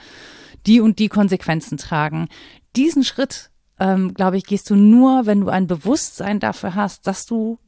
die 0.65 0.81
und 0.81 0.99
die 0.99 1.07
Konsequenzen 1.07 1.77
tragen 1.77 2.27
diesen 2.75 3.03
Schritt, 3.03 3.49
ähm, 3.79 4.13
glaube 4.13 4.37
ich, 4.37 4.45
gehst 4.45 4.69
du 4.69 4.75
nur, 4.75 5.25
wenn 5.25 5.41
du 5.41 5.49
ein 5.49 5.67
Bewusstsein 5.67 6.39
dafür 6.39 6.75
hast, 6.75 7.07
dass 7.07 7.25
du 7.25 7.59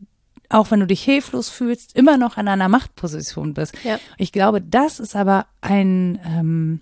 auch 0.49 0.69
wenn 0.69 0.79
du 0.79 0.87
dich 0.87 1.03
hilflos 1.03 1.49
fühlst, 1.49 1.95
immer 1.95 2.17
noch 2.17 2.37
in 2.37 2.47
einer 2.47 2.69
Machtposition 2.69 3.53
bist. 3.55 3.73
Ja. 3.83 3.99
Ich 4.17 4.31
glaube, 4.31 4.61
das 4.61 4.99
ist 4.99 5.15
aber 5.15 5.47
ein, 5.61 6.19
ähm, 6.25 6.81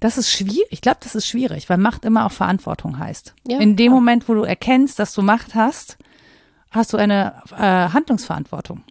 das 0.00 0.18
ist 0.18 0.30
schwierig. 0.30 0.66
Ich 0.70 0.80
glaube, 0.82 0.98
das 1.00 1.14
ist 1.14 1.26
schwierig, 1.26 1.68
weil 1.70 1.78
Macht 1.78 2.04
immer 2.04 2.26
auch 2.26 2.32
Verantwortung 2.32 2.98
heißt. 2.98 3.34
Ja. 3.46 3.58
In 3.58 3.76
dem 3.76 3.92
Moment, 3.92 4.28
wo 4.28 4.34
du 4.34 4.42
erkennst, 4.42 4.98
dass 4.98 5.14
du 5.14 5.22
Macht 5.22 5.54
hast, 5.54 5.96
hast 6.70 6.92
du 6.92 6.98
eine 6.98 7.42
äh, 7.52 7.88
Handlungsverantwortung. 7.92 8.84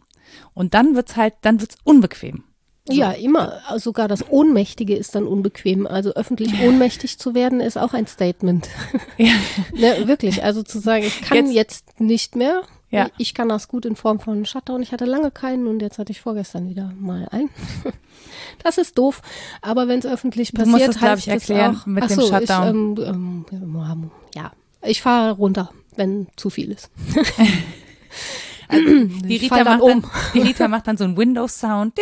Und 0.52 0.74
dann 0.74 0.96
wird's 0.96 1.16
halt, 1.16 1.34
dann 1.42 1.60
wird's 1.60 1.76
unbequem. 1.84 2.44
Ja, 2.94 3.12
immer. 3.12 3.60
Sogar 3.76 4.08
das 4.08 4.28
Ohnmächtige 4.28 4.96
ist 4.96 5.14
dann 5.14 5.26
unbequem. 5.26 5.86
Also 5.86 6.14
öffentlich 6.14 6.60
ohnmächtig 6.62 7.18
zu 7.18 7.34
werden, 7.34 7.60
ist 7.60 7.78
auch 7.78 7.94
ein 7.94 8.06
Statement. 8.06 8.68
Ja. 9.16 9.32
ne, 9.74 10.06
wirklich. 10.06 10.44
Also 10.44 10.62
zu 10.62 10.78
sagen, 10.78 11.04
ich 11.04 11.22
kann 11.22 11.50
jetzt, 11.50 11.86
jetzt 11.86 12.00
nicht 12.00 12.36
mehr. 12.36 12.62
Ja. 12.90 13.08
Ich 13.18 13.34
kann 13.34 13.48
das 13.48 13.68
gut 13.68 13.84
in 13.84 13.96
Form 13.96 14.20
von 14.20 14.46
Shutdown. 14.46 14.82
Ich 14.82 14.92
hatte 14.92 15.04
lange 15.04 15.30
keinen 15.30 15.66
und 15.66 15.82
jetzt 15.82 15.98
hatte 15.98 16.12
ich 16.12 16.20
vorgestern 16.20 16.68
wieder 16.68 16.92
mal 16.98 17.28
einen. 17.30 17.50
Das 18.62 18.78
ist 18.78 18.98
doof. 18.98 19.22
Aber 19.62 19.88
wenn 19.88 20.00
es 20.00 20.06
öffentlich 20.06 20.52
passiert, 20.52 20.66
du 20.66 20.84
musst 20.84 20.88
das, 20.88 21.00
heißt 21.00 21.22
ich, 21.22 21.28
erklären 21.28 21.76
auch, 21.76 21.86
mit 21.86 22.08
dem 22.08 22.16
so, 22.16 22.26
Shutdown. 22.26 22.96
Ich, 22.96 23.06
ähm, 23.06 23.44
ähm, 23.52 24.10
ja, 24.34 24.52
ich 24.82 25.00
fahre 25.00 25.32
runter, 25.32 25.70
wenn 25.96 26.26
zu 26.36 26.50
viel 26.50 26.72
ist. 26.72 26.90
Also, 28.68 28.84
die, 29.04 29.36
Rita 29.36 29.64
macht 29.64 29.80
um. 29.80 30.02
dann, 30.02 30.10
die 30.34 30.40
Rita 30.40 30.68
macht 30.68 30.86
dann 30.86 30.96
so 30.96 31.04
einen 31.04 31.16
Windows-Sound. 31.16 31.96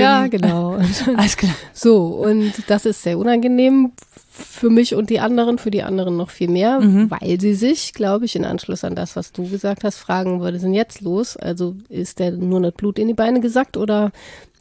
Ja, 0.00 0.26
genau. 0.28 0.78
Alles 1.16 1.36
klar. 1.36 1.54
So, 1.72 2.06
und 2.06 2.52
das 2.68 2.86
ist 2.86 3.02
sehr 3.02 3.18
unangenehm 3.18 3.92
für 4.32 4.70
mich 4.70 4.94
und 4.94 5.10
die 5.10 5.20
anderen, 5.20 5.58
für 5.58 5.70
die 5.70 5.82
anderen 5.82 6.16
noch 6.16 6.30
viel 6.30 6.48
mehr, 6.48 6.80
mhm. 6.80 7.10
weil 7.10 7.38
sie 7.38 7.54
sich, 7.54 7.92
glaube 7.92 8.24
ich, 8.24 8.34
in 8.34 8.46
Anschluss 8.46 8.82
an 8.82 8.94
das, 8.94 9.14
was 9.14 9.32
du 9.32 9.48
gesagt 9.48 9.84
hast, 9.84 9.98
fragen, 9.98 10.40
was 10.40 10.54
ist 10.54 10.62
denn 10.62 10.72
jetzt 10.72 11.02
los? 11.02 11.36
Also 11.36 11.76
ist 11.90 12.18
der 12.18 12.32
nur 12.32 12.60
das 12.62 12.72
Blut 12.72 12.98
in 12.98 13.08
die 13.08 13.14
Beine 13.14 13.40
gesackt 13.40 13.76
oder 13.76 14.10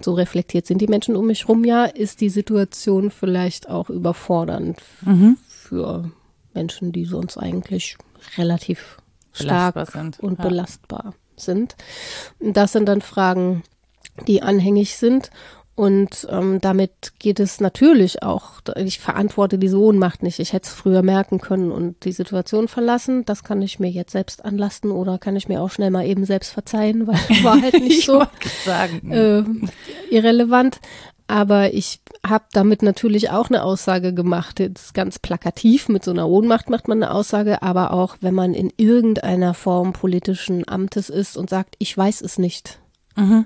so 0.03 0.13
reflektiert 0.13 0.65
sind 0.65 0.81
die 0.81 0.87
Menschen 0.87 1.15
um 1.15 1.27
mich 1.27 1.47
rum 1.47 1.63
ja, 1.63 1.85
ist 1.85 2.21
die 2.21 2.29
Situation 2.29 3.11
vielleicht 3.11 3.69
auch 3.69 3.89
überfordernd 3.89 4.77
mhm. 5.05 5.37
für 5.47 6.11
Menschen, 6.53 6.91
die 6.91 7.05
sonst 7.05 7.37
eigentlich 7.37 7.97
relativ 8.37 8.97
stark 9.31 9.89
sind. 9.91 10.19
und 10.19 10.39
ja. 10.39 10.47
belastbar 10.47 11.13
sind. 11.41 11.75
Das 12.39 12.71
sind 12.71 12.87
dann 12.87 13.01
Fragen, 13.01 13.63
die 14.27 14.41
anhängig 14.41 14.97
sind. 14.97 15.31
Und 15.73 16.27
ähm, 16.29 16.59
damit 16.59 17.13
geht 17.17 17.39
es 17.39 17.61
natürlich 17.61 18.21
auch, 18.21 18.61
ich 18.75 18.99
verantworte 18.99 19.57
diese 19.57 19.79
Ohnmacht 19.79 20.21
nicht. 20.21 20.39
Ich 20.39 20.53
hätte 20.53 20.67
es 20.67 20.73
früher 20.73 21.01
merken 21.01 21.39
können 21.39 21.71
und 21.71 22.03
die 22.03 22.11
Situation 22.11 22.67
verlassen. 22.67 23.23
Das 23.25 23.43
kann 23.43 23.61
ich 23.61 23.79
mir 23.79 23.89
jetzt 23.89 24.11
selbst 24.11 24.43
anlasten 24.43 24.91
oder 24.91 25.17
kann 25.17 25.35
ich 25.37 25.47
mir 25.47 25.61
auch 25.61 25.71
schnell 25.71 25.89
mal 25.89 26.05
eben 26.05 26.25
selbst 26.25 26.51
verzeihen, 26.51 27.07
weil 27.07 27.15
war 27.43 27.61
halt 27.61 27.79
nicht 27.79 28.05
so. 28.05 28.23
Äh, 29.11 29.43
irrelevant. 30.11 30.81
Aber 31.31 31.73
ich 31.73 32.01
habe 32.27 32.43
damit 32.51 32.83
natürlich 32.83 33.29
auch 33.29 33.49
eine 33.49 33.63
Aussage 33.63 34.13
gemacht. 34.13 34.59
Jetzt 34.59 34.93
ganz 34.93 35.17
plakativ, 35.17 35.87
mit 35.87 36.03
so 36.03 36.11
einer 36.11 36.27
Ohnmacht 36.27 36.69
macht 36.69 36.89
man 36.89 37.01
eine 37.01 37.13
Aussage, 37.13 37.61
aber 37.61 37.93
auch 37.93 38.17
wenn 38.19 38.33
man 38.33 38.53
in 38.53 38.69
irgendeiner 38.75 39.53
Form 39.53 39.93
politischen 39.93 40.67
Amtes 40.67 41.09
ist 41.09 41.37
und 41.37 41.49
sagt, 41.49 41.75
ich 41.79 41.97
weiß 41.97 42.19
es 42.19 42.37
nicht. 42.37 42.79
Mhm. 43.15 43.45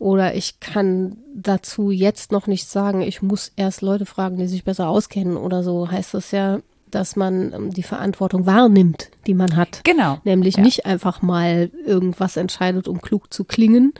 Oder 0.00 0.34
ich 0.34 0.58
kann 0.58 1.18
dazu 1.32 1.92
jetzt 1.92 2.32
noch 2.32 2.48
nichts 2.48 2.72
sagen, 2.72 3.02
ich 3.02 3.22
muss 3.22 3.52
erst 3.54 3.82
Leute 3.82 4.04
fragen, 4.04 4.36
die 4.36 4.48
sich 4.48 4.64
besser 4.64 4.88
auskennen 4.88 5.36
oder 5.36 5.62
so, 5.62 5.88
heißt 5.88 6.14
das 6.14 6.32
ja, 6.32 6.58
dass 6.90 7.14
man 7.14 7.52
ähm, 7.52 7.70
die 7.70 7.84
Verantwortung 7.84 8.46
wahrnimmt, 8.46 9.12
die 9.28 9.34
man 9.34 9.54
hat. 9.54 9.84
Genau. 9.84 10.18
Nämlich 10.24 10.56
ja. 10.56 10.62
nicht 10.64 10.86
einfach 10.86 11.22
mal 11.22 11.70
irgendwas 11.86 12.36
entscheidet, 12.36 12.88
um 12.88 13.00
klug 13.00 13.32
zu 13.32 13.44
klingen, 13.44 13.94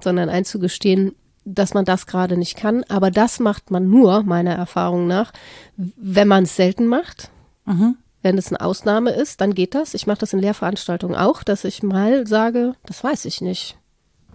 sondern 0.00 0.28
einzugestehen, 0.28 1.16
dass 1.54 1.74
man 1.74 1.84
das 1.84 2.06
gerade 2.06 2.36
nicht 2.36 2.56
kann. 2.56 2.84
Aber 2.88 3.10
das 3.10 3.40
macht 3.40 3.70
man 3.70 3.88
nur, 3.88 4.22
meiner 4.22 4.54
Erfahrung 4.54 5.06
nach, 5.06 5.32
wenn 5.76 6.28
man 6.28 6.44
es 6.44 6.56
selten 6.56 6.86
macht. 6.86 7.30
Mhm. 7.64 7.96
Wenn 8.22 8.36
es 8.36 8.48
eine 8.48 8.60
Ausnahme 8.60 9.10
ist, 9.10 9.40
dann 9.40 9.54
geht 9.54 9.74
das. 9.74 9.94
Ich 9.94 10.06
mache 10.06 10.18
das 10.18 10.32
in 10.32 10.40
Lehrveranstaltungen 10.40 11.16
auch, 11.16 11.42
dass 11.42 11.64
ich 11.64 11.82
mal 11.82 12.26
sage, 12.26 12.74
das 12.84 13.02
weiß 13.02 13.24
ich 13.26 13.40
nicht 13.40 13.78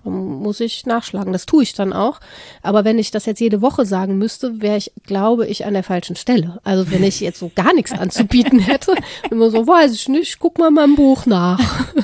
muss 0.03 0.59
ich 0.59 0.85
nachschlagen. 0.85 1.33
Das 1.33 1.45
tue 1.45 1.63
ich 1.63 1.73
dann 1.73 1.93
auch. 1.93 2.19
Aber 2.61 2.85
wenn 2.85 2.99
ich 2.99 3.11
das 3.11 3.25
jetzt 3.25 3.39
jede 3.39 3.61
Woche 3.61 3.85
sagen 3.85 4.17
müsste, 4.17 4.61
wäre 4.61 4.77
ich, 4.77 4.91
glaube 5.05 5.47
ich, 5.47 5.65
an 5.65 5.73
der 5.73 5.83
falschen 5.83 6.15
Stelle. 6.15 6.59
Also 6.63 6.91
wenn 6.91 7.03
ich 7.03 7.19
jetzt 7.19 7.39
so 7.39 7.51
gar 7.53 7.73
nichts 7.73 7.91
anzubieten 7.91 8.59
hätte, 8.59 8.95
immer 9.29 9.49
so, 9.49 9.65
weiß 9.65 9.93
ich 9.93 10.09
nicht, 10.09 10.39
guck 10.39 10.57
mal 10.57 10.71
mein 10.71 10.95
Buch 10.95 11.25
nach. 11.25 11.59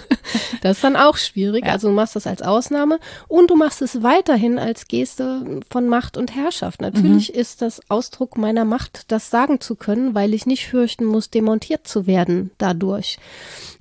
Das 0.61 0.77
ist 0.77 0.83
dann 0.83 0.95
auch 0.95 1.17
schwierig. 1.17 1.65
Ja. 1.65 1.73
Also 1.73 1.89
du 1.89 1.93
machst 1.93 2.15
das 2.15 2.27
als 2.27 2.41
Ausnahme 2.41 2.99
und 3.27 3.49
du 3.49 3.55
machst 3.55 3.81
es 3.81 4.03
weiterhin 4.03 4.59
als 4.59 4.87
Geste 4.87 5.61
von 5.69 5.87
Macht 5.87 6.17
und 6.17 6.35
Herrschaft. 6.35 6.81
Natürlich 6.81 7.33
mhm. 7.33 7.39
ist 7.39 7.61
das 7.61 7.81
Ausdruck 7.89 8.37
meiner 8.37 8.65
Macht, 8.65 9.11
das 9.11 9.29
sagen 9.29 9.61
zu 9.61 9.75
können, 9.75 10.15
weil 10.15 10.33
ich 10.33 10.45
nicht 10.45 10.67
fürchten 10.67 11.05
muss, 11.05 11.29
demontiert 11.29 11.87
zu 11.87 12.07
werden 12.07 12.51
dadurch. 12.57 13.17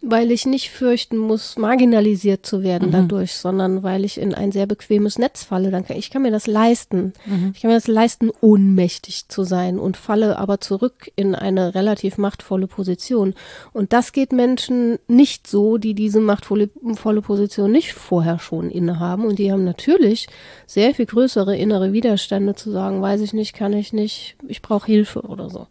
Weil 0.01 0.31
ich 0.31 0.47
nicht 0.47 0.71
fürchten 0.71 1.17
muss, 1.17 1.57
marginalisiert 1.59 2.47
zu 2.47 2.63
werden 2.63 2.89
mhm. 2.89 2.93
dadurch, 2.93 3.35
sondern 3.35 3.83
weil 3.83 4.05
ich 4.05 4.08
in 4.17 4.33
ein 4.33 4.53
sehr 4.53 4.67
bequemes 4.67 5.19
Netz 5.19 5.45
falle. 5.45 5.71
Dann 5.71 5.85
kann, 5.85 5.97
ich 5.97 6.11
kann 6.11 6.23
mir 6.23 6.31
das 6.31 6.47
leisten. 6.47 7.13
Mhm. 7.27 7.53
Ich 7.55 7.61
kann 7.61 7.71
mir 7.71 7.77
das 7.77 7.89
leisten, 7.89 8.31
ohnmächtig 8.41 9.29
zu 9.29 9.43
sein 9.43 9.79
und 9.79 9.97
falle 9.97 10.39
aber 10.39 10.61
zurück 10.61 11.11
in 11.17 11.35
eine 11.35 11.75
relativ 11.75 12.17
machtvolle 12.17 12.67
Position. 12.67 13.35
Und 13.73 13.93
das 13.93 14.13
geht 14.13 14.33
Menschen 14.33 14.99
nicht 15.09 15.47
so, 15.47 15.77
die 15.77 15.95
diese 15.95 16.21
machtvolle 16.21 16.69
Position 17.23 17.71
nicht 17.71 17.93
vorher 17.93 18.39
schon 18.39 18.71
innehaben. 18.71 19.27
Und 19.27 19.39
die 19.39 19.53
haben 19.53 19.65
natürlich 19.65 20.29
sehr 20.67 20.95
viel 20.95 21.07
größere 21.07 21.57
innere 21.57 21.93
Widerstände 21.93 22.55
zu 22.55 22.71
sagen, 22.71 23.03
weiß 23.03 23.21
ich 23.21 23.33
nicht, 23.33 23.55
kann 23.55 23.73
ich 23.73 23.93
nicht, 23.93 24.37
ich 24.47 24.63
brauche 24.63 24.87
Hilfe 24.87 25.23
oder 25.23 25.51
so. 25.51 25.67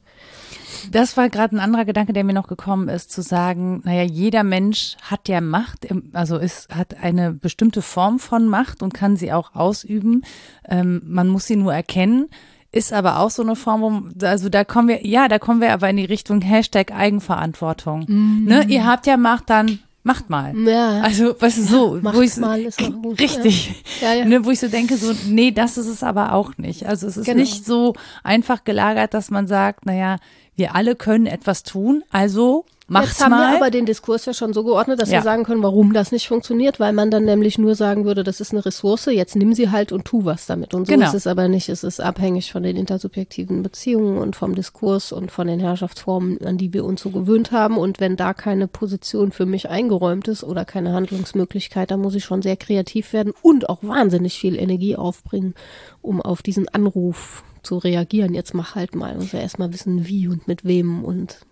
Das 0.92 1.18
war 1.18 1.30
gerade 1.30 1.56
ein 1.56 1.60
anderer 1.60 1.86
Gedanke, 1.86 2.14
der 2.14 2.24
mir 2.24 2.34
noch 2.34 2.48
gekommen 2.48 2.90
ist, 2.90 3.12
zu 3.12 3.22
sagen, 3.22 3.82
naja, 3.84 4.04
jeder 4.04 4.44
Mensch 4.44 4.98
hat 5.02 5.28
ja 5.28 5.42
Macht, 5.42 5.88
also 6.14 6.38
ist, 6.38 6.74
hat 6.74 7.02
eine 7.02 7.34
bestimmte 7.34 7.82
Form 7.82 8.20
von 8.20 8.48
Macht 8.48 8.82
und 8.82 8.94
kann 8.94 9.18
sie 9.18 9.34
auch 9.34 9.56
ausüben. 9.56 10.24
Ähm, 10.68 11.02
man 11.06 11.28
muss 11.28 11.46
sie 11.46 11.56
nur 11.56 11.74
erkennen 11.74 12.28
ist 12.74 12.94
aber 12.94 13.20
auch 13.20 13.30
so 13.30 13.42
eine 13.42 13.56
Form, 13.56 13.82
wo, 13.82 14.26
also 14.26 14.50
da 14.50 14.64
kommen 14.64 14.90
wir, 14.90 15.08
ja, 15.08 15.28
da 15.28 15.40
kommen 15.40 15.62
wir 15.62 15.72
aber 15.72 15.90
in 15.90 15.98
die 15.98 16.06
Richtung 16.06 16.42
Hashtag 16.42 16.92
Eigenverantwortung. 16.92 18.06
Mhm. 18.08 18.44
Ne, 18.46 18.66
ihr 18.68 18.86
habt 18.86 19.08
ja 19.08 19.18
Macht, 19.18 19.50
dann 19.50 19.80
macht 20.08 20.30
mal. 20.30 20.58
Ja. 20.58 21.02
Also, 21.02 21.40
weißt 21.40 21.58
du, 21.60 21.64
so, 21.64 22.00
macht 22.02 22.16
wo 22.16 22.22
ich 22.22 22.36
mal 22.38 22.62
ist 22.62 22.80
gut. 22.80 23.20
Richtig. 23.20 23.84
Ja. 24.02 24.14
Ja, 24.14 24.26
ne, 24.26 24.46
wo 24.46 24.52
ich 24.52 24.60
so 24.60 24.68
denke, 24.68 24.98
so, 24.98 25.14
nee, 25.28 25.52
das 25.52 25.78
ist 25.78 25.88
es 25.88 26.02
aber 26.02 26.34
auch 26.34 26.58
nicht. 26.58 26.88
Also 26.88 27.08
es 27.08 27.18
ist 27.18 27.26
genau. 27.26 27.40
nicht 27.40 27.66
so 27.66 27.94
einfach 28.24 28.64
gelagert, 28.64 29.14
dass 29.14 29.30
man 29.30 29.48
sagt, 29.48 29.86
naja, 29.86 30.18
wir 30.58 30.76
alle 30.76 30.96
können 30.96 31.28
etwas 31.28 31.64
tun, 31.64 32.04
also 32.12 32.66
macht's 32.88 33.10
Jetzt 33.10 33.24
haben 33.24 33.32
mal. 33.32 33.52
wir 33.52 33.58
aber 33.58 33.70
den 33.70 33.86
Diskurs 33.86 34.26
ja 34.26 34.34
schon 34.34 34.54
so 34.54 34.64
geordnet, 34.64 35.00
dass 35.00 35.12
ja. 35.12 35.20
wir 35.20 35.22
sagen 35.22 35.44
können, 35.44 35.62
warum 35.62 35.94
das 35.94 36.12
nicht 36.12 36.28
funktioniert, 36.28 36.80
weil 36.80 36.94
man 36.94 37.12
dann 37.12 37.26
nämlich 37.26 37.60
nur 37.60 37.76
sagen 37.76 38.06
würde, 38.06 38.24
das 38.24 38.42
ist 38.42 38.54
eine 38.54 38.66
Ressource, 38.66 39.06
jetzt 39.06 39.36
nimm 39.36 39.54
sie 39.54 39.70
halt 39.70 39.92
und 39.92 40.06
tu 40.06 40.26
was 40.26 40.48
damit. 40.48 40.74
Und 40.74 40.88
so 40.88 40.94
genau. 40.94 41.06
ist 41.06 41.14
es 41.14 41.28
aber 41.28 41.48
nicht. 41.48 41.70
Es 41.70 41.84
ist 41.84 42.02
abhängig 42.02 42.52
von 42.52 42.64
den 42.64 42.76
intersubjektiven 42.76 43.62
Beziehungen 43.62 44.18
und 44.18 44.36
vom 44.36 44.56
Diskurs 44.56 45.12
und 45.12 45.32
von 45.32 45.46
den 45.46 45.60
Herrschaftsformen, 45.60 46.44
an 46.44 46.58
die 46.58 46.74
wir 46.74 46.86
uns 46.86 47.02
so 47.02 47.12
gewöhnt 47.12 47.52
haben. 47.52 47.78
Und 47.78 48.00
wenn 48.00 48.16
da 48.16 48.34
keine 48.34 48.68
Position 48.68 49.32
für 49.32 49.46
mich 49.46 49.70
eingeräumt 49.70 50.28
ist 50.28 50.44
oder 50.44 50.66
keine 50.66 50.94
Handlungsmöglichkeit, 50.94 51.92
dann 51.92 52.02
muss 52.02 52.16
ich 52.16 52.26
schon 52.26 52.42
sehr 52.42 52.58
kreativ 52.58 53.14
werden 53.14 53.34
und 53.44 53.70
auch 53.70 53.84
wahnsinnig 53.84 54.40
viel 54.40 54.58
Energie 54.58 54.96
aufbringen, 54.96 55.54
um 56.02 56.20
auf 56.20 56.42
diesen 56.42 56.68
Anruf 56.70 57.44
zu 57.64 57.78
reagieren. 57.78 58.34
Jetzt 58.34 58.54
mach 58.54 58.76
halt 58.76 58.96
mal. 58.96 59.16
Muss 59.16 59.32
ja 59.32 59.40
erstmal 59.40 59.74
wissen, 59.74 60.08
wie 60.08 60.28
und 60.28 60.48
mit 60.48 60.66
wem 60.66 61.04
und 61.04 61.46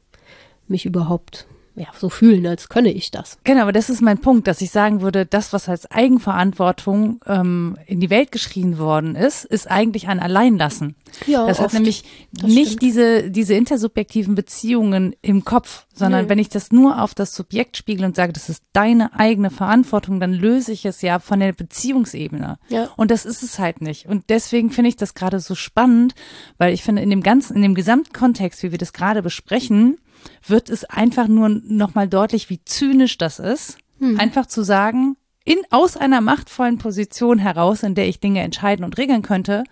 mich 0.67 0.85
überhaupt 0.85 1.47
ja, 1.75 1.87
so 1.97 2.09
fühlen, 2.09 2.45
als 2.47 2.69
könne 2.69 2.91
ich 2.91 3.11
das. 3.11 3.37
Genau, 3.43 3.63
aber 3.63 3.73
das 3.73 3.89
ist 3.89 4.01
mein 4.01 4.17
Punkt, 4.19 4.47
dass 4.47 4.61
ich 4.61 4.71
sagen 4.71 5.01
würde, 5.01 5.25
das, 5.25 5.51
was 5.51 5.67
als 5.67 5.89
Eigenverantwortung 5.91 7.19
ähm, 7.25 7.77
in 7.85 7.99
die 7.99 8.09
Welt 8.09 8.31
geschrien 8.31 8.77
worden 8.77 9.15
ist, 9.15 9.43
ist 9.43 9.69
eigentlich 9.69 10.07
ein 10.07 10.19
Alleinlassen. 10.19 10.95
Ja, 11.27 11.45
das 11.45 11.59
oft. 11.59 11.67
hat 11.67 11.73
nämlich 11.73 12.03
das 12.31 12.49
nicht 12.49 12.81
diese, 12.81 13.29
diese 13.29 13.55
intersubjektiven 13.55 14.35
Beziehungen 14.35 15.15
im 15.21 15.43
Kopf, 15.43 15.85
sondern 15.93 16.25
nee. 16.25 16.29
wenn 16.29 16.39
ich 16.39 16.49
das 16.49 16.71
nur 16.71 17.01
auf 17.01 17.13
das 17.13 17.35
Subjekt 17.35 17.77
spiegel 17.77 18.05
und 18.05 18.15
sage, 18.15 18.33
das 18.33 18.49
ist 18.49 18.63
deine 18.73 19.17
eigene 19.17 19.49
Verantwortung, 19.49 20.19
dann 20.19 20.33
löse 20.33 20.71
ich 20.71 20.85
es 20.85 21.01
ja 21.01 21.19
von 21.19 21.39
der 21.39 21.53
Beziehungsebene. 21.53 22.57
Ja. 22.69 22.89
Und 22.95 23.11
das 23.11 23.25
ist 23.25 23.43
es 23.43 23.59
halt 23.59 23.81
nicht. 23.81 24.07
Und 24.07 24.25
deswegen 24.29 24.71
finde 24.71 24.89
ich 24.89 24.95
das 24.95 25.13
gerade 25.13 25.39
so 25.39 25.55
spannend, 25.55 26.15
weil 26.57 26.73
ich 26.73 26.83
finde, 26.83 27.01
in 27.01 27.09
dem 27.09 27.21
ganzen, 27.21 27.55
in 27.55 27.61
dem 27.61 27.75
Gesamtkontext, 27.75 28.63
wie 28.63 28.71
wir 28.71 28.77
das 28.77 28.93
gerade 28.93 29.21
besprechen, 29.21 29.97
wird 30.45 30.69
es 30.69 30.85
einfach 30.85 31.27
nur 31.27 31.49
nochmal 31.49 32.07
deutlich, 32.07 32.49
wie 32.49 32.63
zynisch 32.63 33.17
das 33.17 33.39
ist, 33.39 33.77
hm. 33.99 34.19
einfach 34.19 34.45
zu 34.45 34.63
sagen, 34.63 35.17
in, 35.43 35.59
aus 35.69 35.95
einer 35.95 36.21
machtvollen 36.21 36.77
Position 36.77 37.37
heraus, 37.37 37.83
in 37.83 37.95
der 37.95 38.07
ich 38.07 38.19
Dinge 38.19 38.41
entscheiden 38.41 38.83
und 38.83 38.97
regeln 38.97 39.21
könnte, 39.21 39.63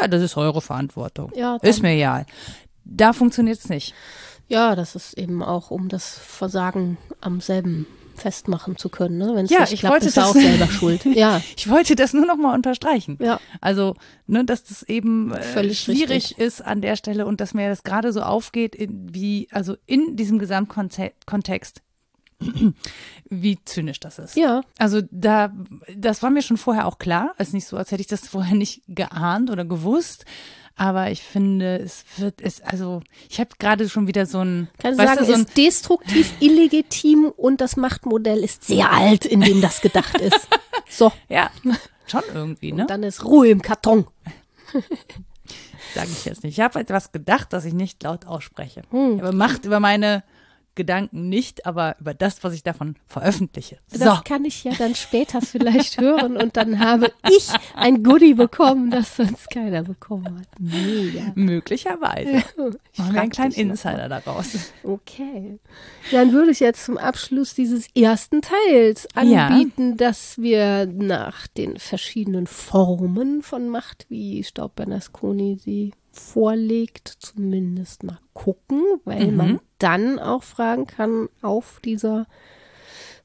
ja, 0.00 0.08
das 0.08 0.22
ist 0.22 0.36
eure 0.36 0.60
Verantwortung. 0.60 1.32
Ja, 1.34 1.56
ist 1.56 1.82
mir 1.82 1.92
egal. 1.92 2.26
Da 2.84 3.12
funktioniert 3.12 3.58
es 3.58 3.68
nicht. 3.68 3.94
Ja, 4.48 4.74
das 4.74 4.94
ist 4.94 5.18
eben 5.18 5.42
auch 5.42 5.70
um 5.70 5.88
das 5.88 6.18
Versagen 6.18 6.96
am 7.20 7.40
selben 7.40 7.86
festmachen 8.18 8.76
zu 8.76 8.88
können. 8.88 9.18
Ne? 9.18 9.34
Wenn 9.34 9.46
es 9.46 9.50
ja, 9.50 9.60
nicht 9.60 9.72
ich 9.72 9.80
klappt, 9.80 9.94
wollte 9.94 10.06
ist 10.08 10.16
das, 10.16 10.30
auch 10.30 10.34
selber 10.34 10.66
schuld. 10.66 11.04
Ja. 11.04 11.40
ich 11.56 11.68
wollte 11.68 11.96
das 11.96 12.12
nur 12.12 12.26
noch 12.26 12.36
mal 12.36 12.54
unterstreichen. 12.54 13.18
Ja. 13.20 13.40
Also, 13.60 13.94
ne, 14.26 14.44
dass 14.44 14.64
das 14.64 14.82
eben 14.82 15.32
äh, 15.32 15.74
schwierig 15.74 16.10
richtig. 16.10 16.38
ist 16.38 16.60
an 16.60 16.80
der 16.80 16.96
Stelle 16.96 17.26
und 17.26 17.40
dass 17.40 17.54
mir 17.54 17.68
das 17.68 17.82
gerade 17.82 18.12
so 18.12 18.22
aufgeht, 18.22 18.74
in, 18.74 19.14
wie, 19.14 19.48
also 19.52 19.76
in 19.86 20.16
diesem 20.16 20.38
Gesamtkontext, 20.38 21.82
wie 23.28 23.58
zynisch 23.64 24.00
das 24.00 24.18
ist. 24.18 24.36
Ja. 24.36 24.62
Also 24.78 25.00
da, 25.10 25.52
das 25.96 26.22
war 26.22 26.30
mir 26.30 26.42
schon 26.42 26.56
vorher 26.56 26.86
auch 26.86 26.98
klar. 26.98 27.34
Es 27.38 27.48
ist 27.48 27.54
nicht 27.54 27.66
so, 27.66 27.76
als 27.76 27.90
hätte 27.90 28.00
ich 28.00 28.06
das 28.06 28.28
vorher 28.28 28.54
nicht 28.56 28.82
geahnt 28.88 29.50
oder 29.50 29.64
gewusst. 29.64 30.24
Aber 30.80 31.10
ich 31.10 31.24
finde, 31.24 31.80
es 31.80 32.04
wird, 32.18 32.40
es, 32.40 32.62
also, 32.62 33.02
ich 33.28 33.40
habe 33.40 33.50
gerade 33.58 33.88
schon 33.88 34.06
wieder 34.06 34.26
so 34.26 34.44
ein. 34.44 34.68
Kannst 34.78 35.00
du 35.00 35.04
sagen, 35.04 35.18
du, 35.18 35.24
so 35.24 35.32
ist 35.32 35.56
destruktiv, 35.56 36.32
illegitim 36.40 37.32
und 37.36 37.60
das 37.60 37.76
Machtmodell 37.76 38.44
ist 38.44 38.62
sehr 38.62 38.92
alt, 38.92 39.24
in 39.24 39.40
dem 39.40 39.60
das 39.60 39.82
gedacht 39.82 40.20
ist. 40.20 40.48
So. 40.90 41.12
Ja, 41.28 41.50
schon 42.06 42.22
irgendwie, 42.32 42.72
ne? 42.72 42.82
Und 42.82 42.90
dann 42.90 43.02
ist 43.02 43.22
Ruhe 43.22 43.48
im 43.48 43.60
Karton. 43.60 44.06
Sage 45.94 46.08
ich 46.10 46.24
jetzt 46.24 46.44
nicht. 46.44 46.56
Ich 46.56 46.64
habe 46.64 46.80
etwas 46.80 47.12
gedacht, 47.12 47.52
das 47.52 47.66
ich 47.66 47.74
nicht 47.74 48.02
laut 48.02 48.24
ausspreche. 48.24 48.80
Hm. 48.90 49.16
Ich 49.16 49.22
habe 49.22 49.36
Macht 49.36 49.66
über 49.66 49.80
meine 49.80 50.24
Gedanken 50.78 51.28
nicht, 51.28 51.66
aber 51.66 51.96
über 52.00 52.14
das, 52.14 52.42
was 52.42 52.54
ich 52.54 52.62
davon 52.62 52.96
veröffentliche. 53.06 53.78
So. 53.88 54.04
Das 54.04 54.24
kann 54.24 54.46
ich 54.46 54.64
ja 54.64 54.72
dann 54.78 54.94
später 54.94 55.42
vielleicht 55.42 56.00
hören 56.00 56.38
und 56.38 56.56
dann 56.56 56.78
habe 56.78 57.12
ich 57.28 57.48
ein 57.74 58.02
Goodie 58.02 58.32
bekommen, 58.32 58.90
das 58.90 59.16
sonst 59.16 59.50
keiner 59.50 59.82
bekommen 59.82 60.40
hat. 60.40 60.48
Mega. 60.58 61.32
Möglicherweise. 61.34 62.44
Machen 62.96 63.14
wir 63.14 63.20
einen 63.20 63.30
kleinen 63.30 63.52
Insider 63.52 64.08
daraus. 64.08 64.72
Okay. 64.84 65.58
Dann 66.12 66.32
würde 66.32 66.52
ich 66.52 66.60
jetzt 66.60 66.84
zum 66.84 66.96
Abschluss 66.96 67.54
dieses 67.54 67.88
ersten 67.94 68.40
Teils 68.40 69.08
anbieten, 69.14 69.90
ja. 69.90 69.96
dass 69.96 70.38
wir 70.38 70.86
nach 70.86 71.48
den 71.48 71.78
verschiedenen 71.78 72.46
Formen 72.46 73.42
von 73.42 73.68
Macht, 73.68 74.06
wie 74.08 74.44
Staub 74.44 74.76
Bernasconi 74.76 75.58
sie 75.62 75.92
vorlegt, 76.12 77.08
zumindest 77.18 78.04
mal 78.04 78.18
gucken, 78.32 78.82
weil 79.04 79.28
mhm. 79.28 79.36
man 79.36 79.60
dann 79.78 80.18
auch 80.18 80.42
fragen 80.42 80.86
kann 80.86 81.28
auf 81.42 81.80
dieser 81.84 82.26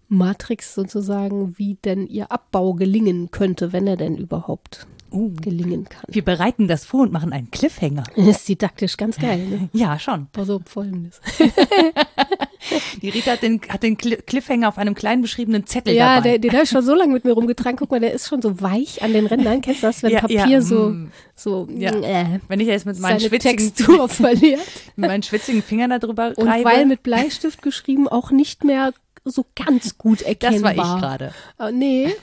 Matrix 0.08 0.74
sozusagen, 0.76 1.58
wie 1.58 1.76
denn 1.76 2.08
ihr 2.08 2.32
Abbau 2.32 2.74
gelingen 2.74 3.32
könnte, 3.32 3.74
wenn 3.74 3.88
er 3.88 3.98
denn 3.98 4.18
überhaupt 4.18 4.88
uh, 5.12 5.34
gelingen 5.34 5.86
kann. 5.86 6.04
Wir 6.08 6.24
bereiten 6.24 6.68
das 6.68 6.86
vor 6.86 7.02
und 7.02 7.12
machen 7.12 7.34
einen 7.34 7.52
Cliffhanger. 7.52 8.04
Das 8.16 8.38
ist 8.38 8.50
didaktisch 8.50 8.98
ganz 8.98 9.18
geil, 9.18 9.46
ne? 9.48 9.70
Ja, 9.74 10.00
schon. 10.00 10.28
Also 10.36 10.62
folgendes. 10.66 11.22
Die 13.02 13.10
Rita 13.10 13.32
hat 13.32 13.42
den, 13.42 13.62
hat 13.70 13.84
den 13.84 13.98
Cliffhanger 13.98 14.68
auf 14.68 14.78
einem 14.78 14.96
kleinen 14.96 15.22
beschriebenen 15.22 15.66
Zettel 15.66 15.94
ja, 15.94 16.18
dabei. 16.18 16.34
Ja, 16.34 16.38
den 16.38 16.52
habe 16.52 16.64
ich 16.64 16.70
schon 16.70 16.84
so 16.84 16.94
lange 16.94 17.14
mit 17.14 17.26
mir 17.26 17.34
rumgetragen. 17.34 17.78
Guck 17.78 17.92
mal, 17.92 18.00
der 18.00 18.14
ist 18.14 18.28
schon 18.28 18.42
so 18.42 18.62
weich 18.62 19.02
an 19.02 19.14
den 19.14 19.26
Rändern. 19.26 19.62
Kennst 19.62 19.84
du 19.84 19.88
das, 19.88 20.04
wenn 20.04 20.12
ja, 20.12 20.22
Papier 20.22 20.48
ja, 20.48 20.62
so, 20.62 20.90
mm. 20.90 21.12
so 21.36 21.68
ja. 21.76 21.92
äh, 21.92 22.40
wenn 22.48 22.60
ich 22.60 22.68
jetzt 22.68 22.86
mit 22.86 23.00
meinen 23.00 23.20
schwitzigen 23.20 23.58
Textur 23.58 24.10
verliert. 24.10 24.62
mit 24.96 25.10
meinen 25.10 25.24
schwitzigen 25.24 25.62
Fingern 25.62 25.90
da 25.90 26.00
drüber 26.00 26.34
Und 26.36 26.48
reibe. 26.48 26.66
weil 26.66 26.86
mit 26.86 27.04
Bleistift 27.04 27.62
geschrieben 27.62 28.08
auch 28.08 28.32
nicht 28.32 28.64
mehr 28.64 28.94
so 29.26 29.46
ganz 29.56 29.98
gut 29.98 30.22
erkennbar. 30.22 30.74
Das 30.74 30.86
war 30.86 30.96
ich 30.96 31.02
gerade. 31.02 31.34
Uh, 31.60 31.72
nee, 31.72 32.14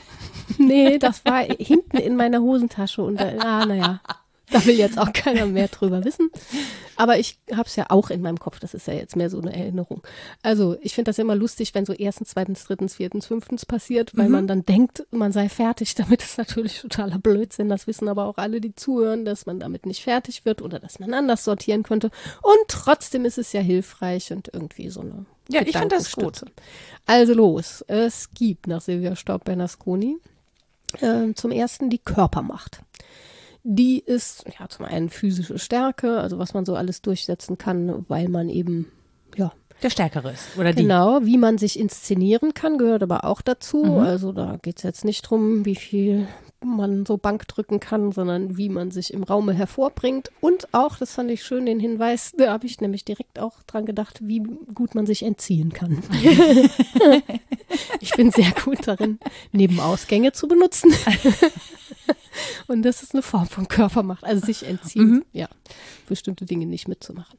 nee, 0.58 0.98
das 0.98 1.24
war 1.24 1.42
hinten 1.42 1.96
in 1.96 2.16
meiner 2.16 2.40
Hosentasche 2.40 3.02
und 3.02 3.20
ah, 3.20 3.64
naja. 3.66 4.00
Da 4.50 4.64
will 4.66 4.76
jetzt 4.76 4.98
auch 4.98 5.12
keiner 5.12 5.46
mehr 5.46 5.68
drüber 5.68 6.04
wissen. 6.04 6.30
Aber 6.96 7.18
ich 7.18 7.38
habe 7.52 7.66
es 7.66 7.76
ja 7.76 7.86
auch 7.88 8.10
in 8.10 8.20
meinem 8.20 8.38
Kopf. 8.38 8.58
Das 8.60 8.74
ist 8.74 8.86
ja 8.86 8.94
jetzt 8.94 9.16
mehr 9.16 9.30
so 9.30 9.40
eine 9.40 9.54
Erinnerung. 9.54 10.02
Also 10.42 10.76
ich 10.82 10.94
finde 10.94 11.10
das 11.10 11.18
immer 11.18 11.34
lustig, 11.34 11.74
wenn 11.74 11.86
so 11.86 11.92
erstens, 11.92 12.30
zweitens, 12.30 12.64
drittens, 12.64 12.96
viertens, 12.96 13.26
fünftens 13.26 13.64
passiert, 13.64 14.16
weil 14.16 14.26
mhm. 14.26 14.32
man 14.32 14.46
dann 14.46 14.64
denkt, 14.64 15.06
man 15.10 15.32
sei 15.32 15.48
fertig. 15.48 15.94
Damit 16.00 16.22
ist 16.22 16.38
natürlich 16.38 16.80
totaler 16.80 17.18
Blödsinn. 17.18 17.68
Das 17.68 17.86
wissen 17.86 18.08
aber 18.08 18.26
auch 18.26 18.38
alle, 18.38 18.60
die 18.60 18.74
zuhören, 18.74 19.24
dass 19.24 19.46
man 19.46 19.60
damit 19.60 19.86
nicht 19.86 20.02
fertig 20.02 20.44
wird 20.44 20.62
oder 20.62 20.78
dass 20.78 20.98
man 20.98 21.14
anders 21.14 21.44
sortieren 21.44 21.82
könnte. 21.82 22.10
Und 22.42 22.68
trotzdem 22.68 23.24
ist 23.24 23.38
es 23.38 23.52
ja 23.52 23.60
hilfreich 23.60 24.32
und 24.32 24.50
irgendwie 24.52 24.90
so 24.90 25.00
eine 25.00 25.26
Ja, 25.48 25.62
ich 25.62 25.76
finde 25.76 25.96
das 25.96 26.12
gut. 26.12 26.44
Also 27.06 27.34
los. 27.34 27.84
Es 27.86 28.30
gibt 28.34 28.66
nach 28.66 28.80
Silvia 28.80 29.16
Staub-Bernasconi 29.16 30.18
äh, 31.00 31.32
zum 31.34 31.50
ersten 31.50 31.90
die 31.90 31.98
Körpermacht 31.98 32.82
die 33.62 34.00
ist 34.00 34.44
ja 34.58 34.68
zum 34.68 34.86
einen 34.86 35.10
physische 35.10 35.58
Stärke, 35.58 36.18
also 36.20 36.38
was 36.38 36.54
man 36.54 36.64
so 36.64 36.74
alles 36.74 37.02
durchsetzen 37.02 37.58
kann, 37.58 38.04
weil 38.08 38.28
man 38.28 38.48
eben 38.48 38.90
ja 39.36 39.52
der 39.82 39.90
Stärkere 39.90 40.32
ist 40.32 40.58
oder 40.58 40.72
die. 40.72 40.82
Genau, 40.82 41.20
wie 41.22 41.38
man 41.38 41.56
sich 41.56 41.78
inszenieren 41.78 42.52
kann, 42.52 42.76
gehört 42.76 43.02
aber 43.02 43.24
auch 43.24 43.40
dazu. 43.40 43.84
Mhm. 43.84 43.98
Also 43.98 44.32
da 44.32 44.58
geht 44.60 44.78
es 44.78 44.82
jetzt 44.82 45.04
nicht 45.04 45.22
drum, 45.22 45.64
wie 45.64 45.76
viel 45.76 46.26
man 46.62 47.06
so 47.06 47.16
Bank 47.16 47.48
drücken 47.48 47.80
kann, 47.80 48.12
sondern 48.12 48.58
wie 48.58 48.68
man 48.68 48.90
sich 48.90 49.14
im 49.14 49.22
Raume 49.22 49.54
hervorbringt. 49.54 50.30
Und 50.40 50.68
auch, 50.72 50.98
das 50.98 51.14
fand 51.14 51.30
ich 51.30 51.42
schön, 51.42 51.64
den 51.64 51.80
Hinweis, 51.80 52.32
da 52.36 52.52
habe 52.52 52.66
ich 52.66 52.80
nämlich 52.80 53.04
direkt 53.04 53.38
auch 53.38 53.62
dran 53.62 53.86
gedacht, 53.86 54.18
wie 54.22 54.42
gut 54.74 54.94
man 54.94 55.06
sich 55.06 55.22
entziehen 55.22 55.72
kann. 55.72 56.02
ich 58.00 58.12
bin 58.12 58.30
sehr 58.30 58.52
gut 58.64 58.86
darin, 58.86 59.18
Nebenausgänge 59.52 60.32
zu 60.32 60.48
benutzen. 60.48 60.92
Und 62.66 62.82
das 62.82 63.02
ist 63.02 63.14
eine 63.14 63.22
Form 63.22 63.46
von 63.46 63.68
Körpermacht, 63.68 64.24
also 64.24 64.44
sich 64.44 64.66
entziehen, 64.66 65.10
mhm. 65.10 65.24
ja, 65.32 65.48
bestimmte 66.08 66.44
Dinge 66.44 66.66
nicht 66.66 66.88
mitzumachen. 66.88 67.38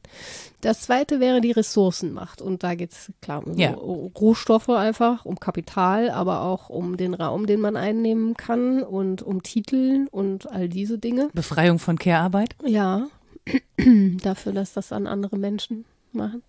Das 0.60 0.82
zweite 0.82 1.20
wäre 1.20 1.40
die 1.40 1.52
Ressourcenmacht. 1.52 2.40
Und 2.40 2.62
da 2.62 2.74
geht 2.74 2.92
es 2.92 3.12
klar 3.20 3.46
um 3.46 3.56
ja. 3.56 3.72
Rohstoffe 3.72 4.68
einfach, 4.68 5.24
um 5.24 5.38
Kapital, 5.38 6.10
aber 6.10 6.42
auch 6.42 6.68
um 6.68 6.96
den 6.96 7.14
Raum, 7.14 7.46
den 7.46 7.60
man 7.60 7.76
einnehmen 7.76 8.36
kann 8.36 8.82
und 8.82 9.22
um 9.22 9.42
Titel 9.42 10.06
und 10.10 10.50
all 10.50 10.68
diese 10.68 10.98
Dinge. 10.98 11.30
Befreiung 11.32 11.78
von 11.78 11.98
Care-Arbeit? 11.98 12.54
Ja, 12.64 13.08
dafür, 14.22 14.52
dass 14.52 14.72
das 14.72 14.92
an 14.92 15.06
andere 15.06 15.36
Menschen 15.36 15.84
machen. 16.12 16.42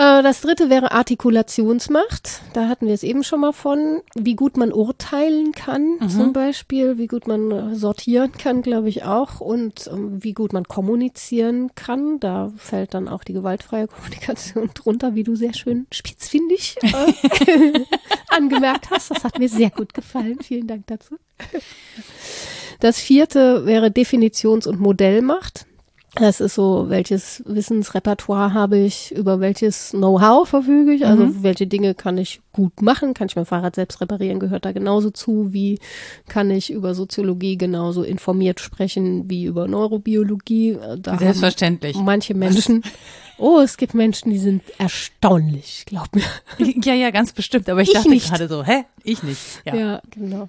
Äh, 0.00 0.22
das 0.22 0.40
dritte 0.40 0.70
wäre 0.70 0.92
Artikulationsmacht. 0.92 2.40
Da 2.54 2.68
hatten 2.68 2.86
wir 2.86 2.94
es 2.94 3.02
eben 3.02 3.22
schon 3.22 3.40
mal 3.40 3.52
von, 3.52 4.00
wie 4.14 4.34
gut 4.34 4.56
man 4.56 4.72
urteilen 4.72 5.52
kann, 5.52 5.98
mhm. 6.00 6.08
zum 6.08 6.32
Beispiel, 6.32 6.96
wie 6.96 7.06
gut 7.06 7.28
man 7.28 7.50
äh, 7.50 7.74
sortieren 7.74 8.32
kann, 8.32 8.62
glaube 8.62 8.88
ich 8.88 9.04
auch, 9.04 9.40
und 9.40 9.90
ähm, 9.92 10.24
wie 10.24 10.32
gut 10.32 10.54
man 10.54 10.64
kommunizieren 10.64 11.74
kann. 11.74 12.18
Da 12.18 12.50
fällt 12.56 12.94
dann 12.94 13.08
auch 13.08 13.24
die 13.24 13.34
gewaltfreie 13.34 13.86
Kommunikation 13.88 14.70
drunter, 14.72 15.14
wie 15.14 15.24
du 15.24 15.36
sehr 15.36 15.52
schön 15.52 15.86
spitzfindig 15.92 16.76
äh, 16.80 17.84
angemerkt 18.28 18.90
hast. 18.90 19.10
Das 19.10 19.22
hat 19.22 19.38
mir 19.38 19.50
sehr 19.50 19.70
gut 19.70 19.92
gefallen. 19.92 20.38
Vielen 20.40 20.66
Dank 20.66 20.86
dazu. 20.86 21.16
Das 22.80 22.98
vierte 22.98 23.66
wäre 23.66 23.88
Definitions- 23.88 24.66
und 24.66 24.80
Modellmacht. 24.80 25.66
Das 26.14 26.40
ist 26.40 26.54
so, 26.54 26.86
welches 26.88 27.42
Wissensrepertoire 27.46 28.52
habe 28.52 28.78
ich, 28.78 29.12
über 29.12 29.38
welches 29.38 29.90
Know-how 29.90 30.48
verfüge 30.48 30.92
ich, 30.92 31.06
also 31.06 31.26
mhm. 31.26 31.42
welche 31.44 31.68
Dinge 31.68 31.94
kann 31.94 32.18
ich 32.18 32.40
gut 32.52 32.82
machen, 32.82 33.14
kann 33.14 33.28
ich 33.28 33.36
mein 33.36 33.46
Fahrrad 33.46 33.76
selbst 33.76 34.00
reparieren, 34.00 34.40
gehört 34.40 34.64
da 34.64 34.72
genauso 34.72 35.10
zu, 35.10 35.52
wie 35.52 35.78
kann 36.28 36.50
ich 36.50 36.72
über 36.72 36.94
Soziologie 36.94 37.56
genauso 37.56 38.02
informiert 38.02 38.58
sprechen 38.58 39.30
wie 39.30 39.44
über 39.44 39.68
Neurobiologie. 39.68 40.78
Da 40.98 41.16
Selbstverständlich. 41.16 41.96
Manche 41.96 42.34
Menschen, 42.34 42.82
oh, 43.38 43.60
es 43.60 43.76
gibt 43.76 43.94
Menschen, 43.94 44.30
die 44.30 44.38
sind 44.38 44.62
erstaunlich, 44.78 45.84
glaub 45.86 46.08
mir. 46.14 46.24
Ja, 46.58 46.94
ja, 46.94 47.10
ganz 47.10 47.32
bestimmt, 47.32 47.68
aber 47.68 47.82
ich, 47.82 47.88
ich 47.88 47.94
dachte 47.94 48.16
gerade 48.16 48.48
so, 48.48 48.64
hä? 48.64 48.84
Ich 49.04 49.22
nicht. 49.22 49.40
Ja, 49.64 49.74
ja 49.76 50.02
genau. 50.10 50.48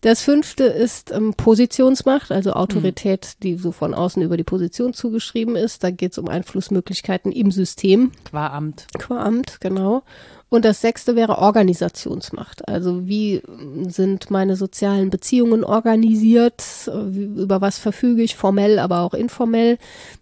Das 0.00 0.22
fünfte 0.22 0.64
ist 0.64 1.12
ähm, 1.12 1.34
Positionsmacht, 1.34 2.32
also 2.32 2.52
Autorität, 2.52 3.36
mhm. 3.36 3.42
die 3.42 3.56
so 3.56 3.70
von 3.70 3.92
außen 3.92 4.22
über 4.22 4.36
die 4.36 4.44
Position 4.44 4.94
zugeschrieben 4.94 5.56
ist. 5.56 5.84
Da 5.84 5.90
geht 5.90 6.12
es 6.12 6.18
um 6.18 6.28
Einflussmöglichkeiten 6.28 7.32
im 7.32 7.50
System. 7.50 8.12
Qua 8.24 8.48
Amt. 8.48 8.86
Qua 8.98 9.22
Amt, 9.22 9.60
genau. 9.60 10.02
Und 10.50 10.64
das 10.64 10.80
sechste 10.80 11.14
wäre 11.14 11.38
Organisationsmacht. 11.38 12.68
Also 12.68 13.06
wie 13.06 13.40
sind 13.86 14.32
meine 14.32 14.56
sozialen 14.56 15.08
Beziehungen 15.08 15.62
organisiert? 15.62 16.90
Über 16.92 17.60
was 17.60 17.78
verfüge 17.78 18.22
ich 18.22 18.34
formell, 18.34 18.80
aber 18.80 19.00
auch 19.00 19.14
informell? 19.14 19.78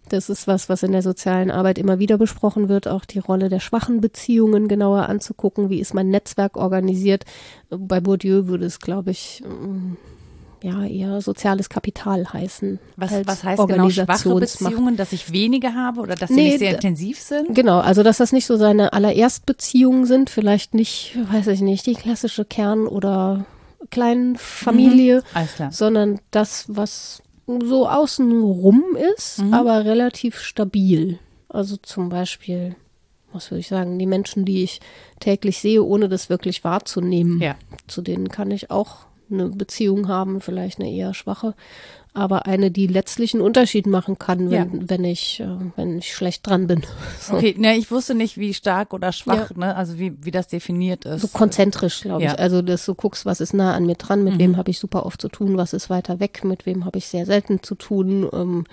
Das 0.07 0.29
ist 0.29 0.47
was, 0.47 0.69
was 0.69 0.83
in 0.83 0.91
der 0.91 1.01
sozialen 1.01 1.49
Arbeit 1.49 1.79
immer 1.79 1.97
wieder 1.97 2.19
besprochen 2.19 2.69
wird. 2.69 2.87
Auch 2.87 3.05
die 3.05 3.17
Rolle 3.17 3.49
der 3.49 3.59
schwachen 3.59 4.01
Beziehungen 4.01 4.67
genauer 4.67 5.09
anzugucken. 5.09 5.71
Wie 5.71 5.79
ist 5.79 5.95
mein 5.95 6.09
Netzwerk 6.09 6.57
organisiert? 6.57 7.25
Bei 7.71 7.99
Bourdieu 7.99 8.45
würde 8.45 8.67
es, 8.67 8.79
glaube 8.79 9.09
ich, 9.09 9.41
ja, 10.63 10.83
eher 10.83 11.21
soziales 11.21 11.69
Kapital 11.69 12.31
heißen. 12.31 12.79
Was, 12.95 13.11
was 13.25 13.43
heißt 13.43 13.67
genau 13.67 13.89
schwache 13.89 14.35
Beziehungen, 14.35 14.97
dass 14.97 15.13
ich 15.13 15.31
wenige 15.31 15.73
habe 15.73 16.01
oder 16.01 16.15
dass 16.15 16.29
sie 16.29 16.35
nee, 16.35 16.47
nicht 16.49 16.59
sehr 16.59 16.71
intensiv 16.73 17.19
sind? 17.19 17.55
Genau, 17.55 17.79
also 17.79 18.03
dass 18.03 18.17
das 18.17 18.31
nicht 18.31 18.45
so 18.45 18.57
seine 18.57 18.93
Allererstbeziehungen 18.93 20.05
sind, 20.05 20.29
vielleicht 20.29 20.73
nicht, 20.73 21.17
weiß 21.31 21.47
ich 21.47 21.61
nicht, 21.61 21.85
die 21.85 21.95
klassische 21.95 22.45
Kern- 22.45 22.87
oder 22.87 23.45
Kleinfamilie, 23.91 25.23
mhm, 25.33 25.71
sondern 25.71 26.19
das, 26.31 26.65
was 26.67 27.21
so 27.47 27.87
außenrum 27.87 28.83
ist, 29.15 29.39
mhm. 29.39 29.53
aber 29.53 29.85
relativ 29.85 30.39
stabil. 30.39 31.19
Also 31.47 31.77
zum 31.77 32.09
Beispiel, 32.09 32.75
was 33.33 33.49
würde 33.49 33.61
ich 33.61 33.67
sagen, 33.67 33.97
die 33.97 34.05
Menschen, 34.05 34.45
die 34.45 34.63
ich 34.63 34.79
täglich 35.19 35.59
sehe, 35.59 35.83
ohne 35.83 36.09
das 36.09 36.29
wirklich 36.29 36.63
wahrzunehmen, 36.63 37.41
ja. 37.41 37.55
zu 37.87 38.01
denen 38.01 38.29
kann 38.29 38.51
ich 38.51 38.69
auch 38.69 39.08
eine 39.31 39.49
Beziehung 39.49 40.07
haben, 40.07 40.41
vielleicht 40.41 40.79
eine 40.79 40.91
eher 40.91 41.13
schwache, 41.13 41.55
aber 42.13 42.47
eine, 42.47 42.71
die 42.71 42.87
letztlich 42.87 43.33
einen 43.33 43.43
Unterschied 43.43 43.85
machen 43.85 44.17
kann, 44.17 44.49
wenn, 44.49 44.81
ja. 44.81 44.89
wenn 44.89 45.03
ich, 45.03 45.39
äh, 45.39 45.47
wenn 45.75 45.99
ich 45.99 46.13
schlecht 46.13 46.47
dran 46.47 46.67
bin. 46.67 46.83
So. 47.19 47.35
Okay, 47.35 47.53
ne, 47.57 47.75
ich 47.77 47.91
wusste 47.91 48.15
nicht, 48.15 48.37
wie 48.37 48.53
stark 48.53 48.93
oder 48.93 49.11
schwach, 49.11 49.51
ja. 49.51 49.57
ne, 49.57 49.75
also 49.75 49.99
wie, 49.99 50.13
wie 50.23 50.31
das 50.31 50.47
definiert 50.47 51.05
ist. 51.05 51.21
So 51.21 51.27
konzentrisch, 51.27 52.01
glaube 52.01 52.23
ja. 52.23 52.33
ich. 52.33 52.39
Also, 52.39 52.61
dass 52.61 52.85
du 52.85 52.95
guckst, 52.95 53.25
was 53.25 53.41
ist 53.41 53.53
nah 53.53 53.73
an 53.75 53.85
mir 53.85 53.95
dran, 53.95 54.23
mit 54.23 54.35
mhm. 54.35 54.39
wem 54.39 54.57
habe 54.57 54.71
ich 54.71 54.79
super 54.79 55.05
oft 55.05 55.21
zu 55.21 55.27
tun, 55.27 55.57
was 55.57 55.73
ist 55.73 55.89
weiter 55.89 56.19
weg, 56.19 56.43
mit 56.43 56.65
wem 56.65 56.85
habe 56.85 56.97
ich 56.97 57.07
sehr 57.07 57.25
selten 57.25 57.61
zu 57.61 57.75
tun, 57.75 58.27
ähm, 58.33 58.63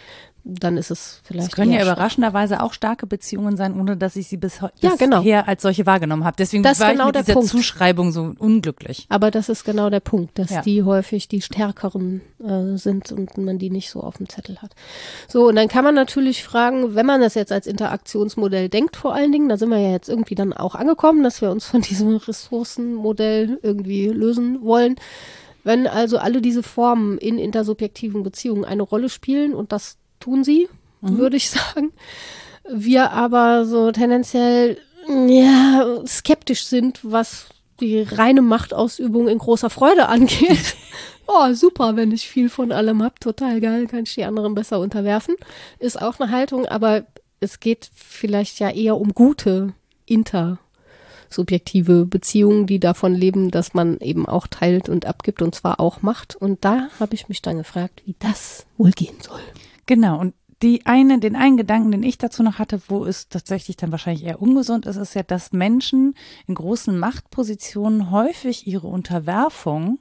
dann 0.48 0.76
ist 0.76 0.92
es 0.92 1.20
vielleicht. 1.24 1.48
Es 1.48 1.54
können 1.54 1.72
ja 1.72 1.82
überraschenderweise 1.82 2.62
auch 2.62 2.72
starke 2.72 3.08
Beziehungen 3.08 3.56
sein, 3.56 3.78
ohne 3.78 3.96
dass 3.96 4.14
ich 4.14 4.28
sie 4.28 4.36
bis 4.36 4.60
ja, 4.80 4.94
genau. 4.96 5.18
bisher 5.18 5.48
als 5.48 5.62
solche 5.62 5.86
wahrgenommen 5.86 6.24
habe. 6.24 6.36
Deswegen 6.38 6.62
das 6.62 6.78
war 6.78 6.92
genau 6.92 7.08
ich 7.08 7.14
mit 7.14 7.26
dieser 7.26 7.32
Punkt. 7.32 7.48
Zuschreibung 7.48 8.12
so 8.12 8.32
unglücklich. 8.38 9.06
Aber 9.08 9.32
das 9.32 9.48
ist 9.48 9.64
genau 9.64 9.90
der 9.90 9.98
Punkt, 10.00 10.38
dass 10.38 10.50
ja. 10.50 10.62
die 10.62 10.84
häufig 10.84 11.26
die 11.26 11.42
stärkeren 11.42 12.20
äh, 12.38 12.76
sind 12.76 13.10
und 13.10 13.36
man 13.38 13.58
die 13.58 13.70
nicht 13.70 13.90
so 13.90 14.00
auf 14.00 14.18
dem 14.18 14.28
Zettel 14.28 14.62
hat. 14.62 14.70
So, 15.26 15.48
und 15.48 15.56
dann 15.56 15.66
kann 15.66 15.82
man 15.82 15.96
natürlich 15.96 16.44
fragen, 16.44 16.94
wenn 16.94 17.06
man 17.06 17.20
das 17.20 17.34
jetzt 17.34 17.50
als 17.50 17.66
Interaktionsmodell 17.66 18.68
denkt, 18.68 18.96
vor 18.96 19.14
allen 19.14 19.32
Dingen, 19.32 19.48
da 19.48 19.56
sind 19.56 19.70
wir 19.70 19.80
ja 19.80 19.90
jetzt 19.90 20.08
irgendwie 20.08 20.36
dann 20.36 20.52
auch 20.52 20.76
angekommen, 20.76 21.24
dass 21.24 21.42
wir 21.42 21.50
uns 21.50 21.66
von 21.66 21.80
diesem 21.80 22.14
Ressourcenmodell 22.16 23.58
irgendwie 23.62 24.06
lösen 24.06 24.62
wollen. 24.62 24.94
Wenn 25.64 25.88
also 25.88 26.18
alle 26.18 26.40
diese 26.40 26.62
Formen 26.62 27.18
in 27.18 27.38
intersubjektiven 27.38 28.22
Beziehungen 28.22 28.64
eine 28.64 28.82
Rolle 28.82 29.08
spielen, 29.08 29.52
und 29.52 29.72
das 29.72 29.96
tun 30.20 30.44
sie, 30.44 30.68
mhm. 31.00 31.18
würde 31.18 31.36
ich 31.36 31.50
sagen, 31.50 31.92
wir 32.68 33.12
aber 33.12 33.64
so 33.64 33.92
tendenziell 33.92 34.78
ja, 35.08 36.02
skeptisch 36.06 36.66
sind, 36.66 37.00
was 37.02 37.46
die 37.80 38.02
reine 38.02 38.42
Machtausübung 38.42 39.28
in 39.28 39.38
großer 39.38 39.70
Freude 39.70 40.08
angeht. 40.08 40.76
oh, 41.26 41.52
super, 41.52 41.96
wenn 41.96 42.12
ich 42.12 42.28
viel 42.28 42.48
von 42.48 42.72
allem 42.72 43.02
hab, 43.02 43.20
total 43.20 43.60
geil, 43.60 43.86
kann 43.86 44.04
ich 44.04 44.14
die 44.14 44.24
anderen 44.24 44.54
besser 44.54 44.80
unterwerfen. 44.80 45.36
Ist 45.78 46.00
auch 46.00 46.18
eine 46.18 46.30
Haltung, 46.30 46.66
aber 46.66 47.04
es 47.40 47.60
geht 47.60 47.90
vielleicht 47.94 48.58
ja 48.58 48.70
eher 48.70 48.96
um 48.96 49.12
gute 49.12 49.74
intersubjektive 50.06 52.06
Beziehungen, 52.06 52.66
die 52.66 52.80
davon 52.80 53.14
leben, 53.14 53.50
dass 53.50 53.74
man 53.74 53.98
eben 54.00 54.26
auch 54.26 54.46
teilt 54.46 54.88
und 54.88 55.04
abgibt 55.04 55.42
und 55.42 55.54
zwar 55.54 55.80
auch 55.80 56.02
macht. 56.02 56.34
Und 56.34 56.64
da 56.64 56.88
habe 56.98 57.14
ich 57.14 57.28
mich 57.28 57.42
dann 57.42 57.58
gefragt, 57.58 58.02
wie 58.06 58.14
das 58.18 58.66
wohl 58.78 58.92
gehen 58.92 59.16
soll. 59.20 59.40
Genau, 59.86 60.18
und 60.20 60.34
die 60.62 60.86
eine, 60.86 61.18
den 61.18 61.36
einen 61.36 61.56
Gedanken, 61.56 61.92
den 61.92 62.02
ich 62.02 62.18
dazu 62.18 62.42
noch 62.42 62.58
hatte, 62.58 62.80
wo 62.88 63.04
es 63.04 63.28
tatsächlich 63.28 63.76
dann 63.76 63.92
wahrscheinlich 63.92 64.24
eher 64.24 64.40
ungesund 64.40 64.86
ist, 64.86 64.96
ist 64.96 65.14
ja, 65.14 65.22
dass 65.22 65.52
Menschen 65.52 66.14
in 66.46 66.54
großen 66.54 66.98
Machtpositionen 66.98 68.10
häufig 68.10 68.66
ihre 68.66 68.86
Unterwerfung 68.86 69.98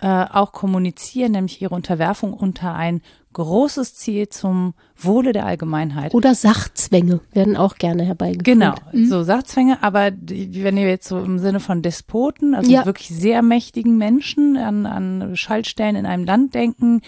äh, 0.00 0.06
auch 0.06 0.52
kommunizieren, 0.52 1.32
nämlich 1.32 1.60
ihre 1.60 1.74
Unterwerfung 1.74 2.32
unter 2.32 2.74
ein 2.74 3.02
großes 3.38 3.94
Ziel 3.94 4.28
zum 4.28 4.74
Wohle 5.00 5.32
der 5.32 5.46
Allgemeinheit. 5.46 6.12
Oder 6.12 6.34
Sachzwänge 6.34 7.20
werden 7.32 7.56
auch 7.56 7.76
gerne 7.76 8.04
herbeigeführt. 8.04 8.44
Genau, 8.44 8.74
mhm. 8.92 9.06
so 9.06 9.22
Sachzwänge, 9.22 9.82
aber 9.82 10.10
die, 10.10 10.64
wenn 10.64 10.76
ihr 10.76 10.88
jetzt 10.88 11.08
so 11.08 11.18
im 11.18 11.38
Sinne 11.38 11.60
von 11.60 11.80
Despoten, 11.80 12.54
also 12.54 12.70
ja. 12.70 12.84
wirklich 12.84 13.08
sehr 13.08 13.42
mächtigen 13.42 13.96
Menschen 13.96 14.56
an, 14.56 14.86
an 14.86 15.36
Schaltstellen 15.36 15.96
in 15.96 16.04
einem 16.04 16.24
Land 16.24 16.54
denken, 16.54 17.00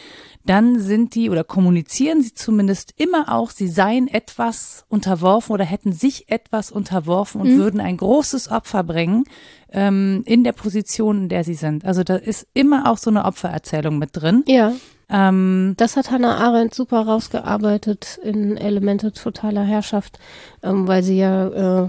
dann 0.47 0.79
sind 0.79 1.15
die 1.15 1.31
oder 1.31 1.45
kommunizieren 1.45 2.23
sie 2.23 2.33
zumindest 2.33 2.95
immer 2.97 3.33
auch, 3.33 3.51
sie 3.51 3.69
seien 3.69 4.09
etwas 4.09 4.85
unterworfen 4.89 5.53
oder 5.53 5.65
hätten 5.65 5.93
sich 5.93 6.31
etwas 6.31 6.71
unterworfen 6.71 7.41
und 7.41 7.55
mhm. 7.55 7.59
würden 7.59 7.81
ein 7.81 7.97
großes 7.97 8.51
Opfer 8.51 8.85
bringen 8.85 9.25
ähm, 9.73 10.23
in 10.27 10.45
der 10.45 10.53
Position, 10.53 11.23
in 11.23 11.29
der 11.29 11.45
sie 11.45 11.55
sind. 11.55 11.85
Also 11.85 12.05
da 12.05 12.17
ist 12.17 12.47
immer 12.55 12.91
auch 12.91 12.99
so 12.99 13.11
eine 13.11 13.25
Opfererzählung 13.25 13.99
mit 13.99 14.11
drin. 14.13 14.45
Ja. 14.47 14.73
Ähm, 15.11 15.75
das 15.77 15.97
hat 15.97 16.11
Hannah 16.11 16.37
Arendt 16.37 16.75
super 16.75 17.01
rausgearbeitet 17.01 18.19
in 18.23 18.57
Elemente 18.57 19.13
totaler 19.13 19.65
Herrschaft, 19.65 20.19
ähm, 20.63 20.87
weil 20.87 21.03
sie 21.03 21.19
ja 21.19 21.85
äh, 21.85 21.89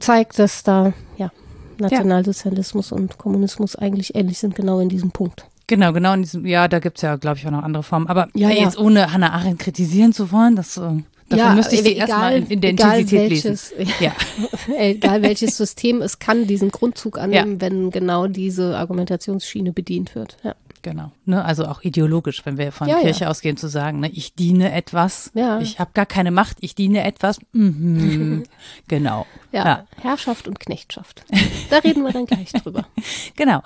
zeigt, 0.00 0.38
dass 0.38 0.62
da 0.62 0.92
ja 1.16 1.30
Nationalsozialismus 1.78 2.90
ja. 2.90 2.96
und 2.96 3.18
Kommunismus 3.18 3.76
eigentlich 3.76 4.14
ähnlich 4.14 4.38
sind, 4.38 4.54
genau 4.54 4.80
in 4.80 4.88
diesem 4.88 5.10
Punkt. 5.10 5.44
Genau, 5.66 5.92
genau 5.92 6.14
in 6.14 6.22
diesem, 6.22 6.46
ja, 6.46 6.68
da 6.68 6.78
gibt 6.78 6.98
es 6.98 7.02
ja, 7.02 7.16
glaube 7.16 7.38
ich, 7.38 7.46
auch 7.46 7.50
noch 7.50 7.64
andere 7.64 7.82
Formen. 7.82 8.06
Aber 8.06 8.28
ja, 8.34 8.50
ja. 8.50 8.62
jetzt 8.62 8.78
ohne 8.78 9.12
Hannah 9.12 9.32
Arendt 9.32 9.58
kritisieren 9.58 10.12
zu 10.12 10.30
wollen, 10.30 10.54
das 10.54 10.76
äh, 10.76 11.02
Dafür 11.28 11.44
ja, 11.44 11.54
müsste 11.54 11.74
ich 11.74 11.82
sie 11.82 11.94
erstmal 11.94 12.36
in, 12.36 12.46
in 12.46 12.60
der 12.60 12.70
Intensität 12.70 13.30
welches, 13.30 13.72
lesen. 13.76 13.92
Ja. 13.98 14.12
egal 14.78 15.22
welches 15.22 15.56
System, 15.56 16.00
es 16.00 16.20
kann 16.20 16.46
diesen 16.46 16.70
Grundzug 16.70 17.18
annehmen, 17.18 17.54
ja. 17.54 17.60
wenn 17.62 17.90
genau 17.90 18.28
diese 18.28 18.76
Argumentationsschiene 18.76 19.72
bedient 19.72 20.14
wird. 20.14 20.36
Ja. 20.44 20.54
Genau. 20.86 21.10
Ne, 21.24 21.44
also 21.44 21.66
auch 21.66 21.82
ideologisch, 21.82 22.46
wenn 22.46 22.58
wir 22.58 22.70
von 22.70 22.86
ja, 22.86 23.00
Kirche 23.00 23.24
ja. 23.24 23.30
ausgehen, 23.30 23.56
zu 23.56 23.66
sagen, 23.66 23.98
ne, 23.98 24.08
ich 24.08 24.36
diene 24.36 24.70
etwas, 24.70 25.32
ja. 25.34 25.58
ich 25.58 25.80
habe 25.80 25.90
gar 25.94 26.06
keine 26.06 26.30
Macht, 26.30 26.58
ich 26.60 26.76
diene 26.76 27.02
etwas. 27.02 27.40
Mhm. 27.50 28.44
genau. 28.86 29.26
Ja, 29.50 29.84
Herrschaft 30.00 30.46
und 30.46 30.60
Knechtschaft. 30.60 31.24
Da 31.70 31.78
reden 31.78 32.04
wir 32.04 32.12
dann 32.12 32.26
gleich 32.26 32.52
drüber. 32.52 32.86
genau. 33.34 33.62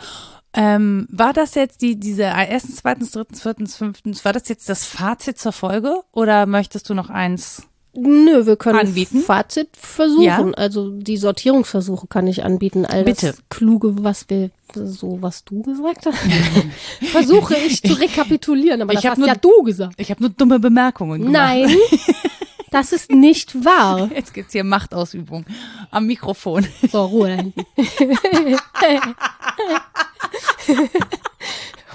Ähm, 0.55 1.09
war 1.11 1.35
das 1.35 1.55
jetzt 1.57 1.83
die, 1.83 2.01
diese 2.01 2.23
erstens, 2.23 2.77
zweitens, 2.77 3.11
drittens, 3.11 3.43
viertens, 3.43 3.77
fünftens, 3.77 4.25
war 4.25 4.33
das 4.33 4.49
jetzt 4.49 4.71
das 4.71 4.87
Fazit 4.87 5.39
zur 5.39 5.53
Folge 5.53 6.01
oder 6.13 6.47
möchtest 6.47 6.89
du 6.89 6.95
noch 6.95 7.11
eins 7.11 7.69
Nö, 7.93 8.47
wir 8.47 8.57
können 8.57 8.79
anbieten? 8.79 9.21
Fazit 9.21 9.69
versuchen. 9.73 10.25
Ja. 10.25 10.51
Also 10.53 10.91
die 10.91 11.17
Sortierungsversuche 11.17 12.07
kann 12.07 12.27
ich 12.27 12.45
anbieten. 12.45 12.87
All 12.87 13.05
Bitte. 13.05 13.29
das 13.29 13.43
Kluge, 13.49 14.05
was 14.05 14.29
wir 14.29 14.51
so 14.73 15.19
was 15.21 15.45
du 15.45 15.63
gesagt 15.63 16.07
hast, 16.07 16.17
versuche 17.11 17.57
ich 17.57 17.83
zu 17.83 17.95
rekapitulieren, 17.95 18.83
aber 18.83 18.93
ich 18.93 19.01
das 19.01 19.11
hast 19.11 19.19
nur, 19.19 19.27
ja 19.27 19.35
du 19.35 19.63
gesagt. 19.65 19.95
Ich 19.99 20.11
habe 20.11 20.23
nur 20.23 20.31
dumme 20.31 20.61
Bemerkungen 20.61 21.23
gemacht. 21.23 21.33
Nein, 21.33 21.75
das 22.71 22.93
ist 22.93 23.11
nicht 23.11 23.65
wahr. 23.65 24.09
Jetzt 24.15 24.33
gibt's 24.33 24.53
hier 24.53 24.63
Machtausübung 24.63 25.45
am 25.91 26.07
Mikrofon. 26.07 26.67
So, 26.91 27.05
Ruhe 27.07 27.29
da 27.29 27.35
hinten. 27.43 27.65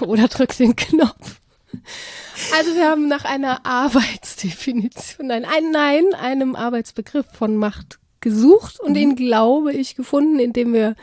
Oder 0.00 0.28
drückst 0.28 0.60
den 0.60 0.76
Knopf. 0.76 1.40
Also 2.56 2.74
wir 2.74 2.88
haben 2.88 3.08
nach 3.08 3.24
einer 3.24 3.64
Arbeitsdefinition, 3.64 5.26
nein, 5.28 5.44
ein, 5.44 5.70
nein, 5.70 6.14
einem 6.14 6.54
Arbeitsbegriff 6.56 7.26
von 7.32 7.56
Macht 7.56 7.98
gesucht 8.20 8.80
und 8.80 8.90
mhm. 8.90 8.94
den 8.94 9.16
glaube 9.16 9.72
ich 9.72 9.94
gefunden, 9.94 10.38
indem 10.38 10.72
wir 10.72 10.96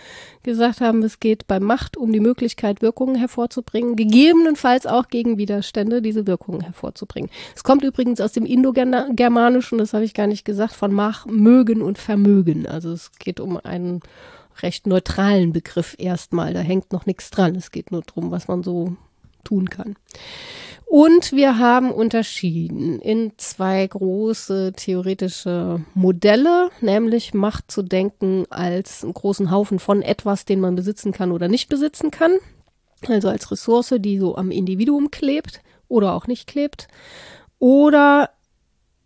gesagt 0.43 0.81
haben, 0.81 1.03
es 1.03 1.21
geht 1.21 1.47
bei 1.47 1.59
Macht 1.59 1.95
um 1.95 2.11
die 2.11 2.19
Möglichkeit, 2.19 2.81
Wirkungen 2.81 3.15
hervorzubringen, 3.15 3.95
gegebenenfalls 3.95 4.85
auch 4.85 5.07
gegen 5.07 5.37
Widerstände 5.37 6.01
diese 6.01 6.27
Wirkungen 6.27 6.61
hervorzubringen. 6.61 7.31
Es 7.55 7.63
kommt 7.63 7.83
übrigens 7.83 8.19
aus 8.19 8.33
dem 8.33 8.45
Indogermanischen, 8.45 9.77
das 9.77 9.93
habe 9.93 10.03
ich 10.03 10.13
gar 10.13 10.27
nicht 10.27 10.43
gesagt, 10.43 10.73
von 10.73 10.91
Mach, 10.91 11.25
Mögen 11.25 11.81
und 11.81 11.97
Vermögen. 11.97 12.67
Also 12.67 12.91
es 12.91 13.11
geht 13.19 13.39
um 13.39 13.57
einen 13.57 14.01
recht 14.61 14.85
neutralen 14.85 15.53
Begriff 15.53 15.95
erstmal. 15.97 16.53
Da 16.53 16.59
hängt 16.59 16.91
noch 16.91 17.05
nichts 17.05 17.29
dran. 17.29 17.55
Es 17.55 17.71
geht 17.71 17.91
nur 17.91 18.01
darum, 18.01 18.31
was 18.31 18.47
man 18.47 18.63
so 18.63 18.97
tun 19.43 19.69
kann. 19.69 19.95
Und 20.85 21.31
wir 21.31 21.57
haben 21.57 21.91
unterschieden 21.91 22.99
in 22.99 23.31
zwei 23.37 23.87
große 23.87 24.73
theoretische 24.75 25.83
Modelle, 25.95 26.69
nämlich 26.81 27.33
Macht 27.33 27.71
zu 27.71 27.81
denken 27.81 28.45
als 28.51 29.03
einen 29.03 29.15
großen 29.15 29.49
Haufen 29.49 29.79
von 29.79 30.03
etwas, 30.03 30.45
den 30.45 30.59
man 30.59 30.75
besitzen 30.75 31.11
kann 31.11 31.31
oder 31.31 31.47
nicht 31.47 31.67
besitzen 31.67 32.11
kann. 32.11 32.33
Also 33.07 33.27
als 33.27 33.49
Ressource, 33.51 33.95
die 33.97 34.19
so 34.19 34.35
am 34.35 34.51
Individuum 34.51 35.09
klebt 35.09 35.61
oder 35.87 36.13
auch 36.13 36.27
nicht 36.27 36.45
klebt. 36.45 36.87
Oder 37.57 38.29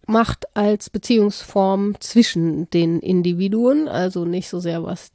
Macht 0.08 0.46
als 0.56 0.90
Beziehungsform 0.90 1.96
zwischen 2.00 2.70
den 2.70 3.00
Individuen, 3.00 3.88
also 3.88 4.26
nicht 4.26 4.50
so 4.50 4.60
sehr 4.60 4.84
was 4.84 5.12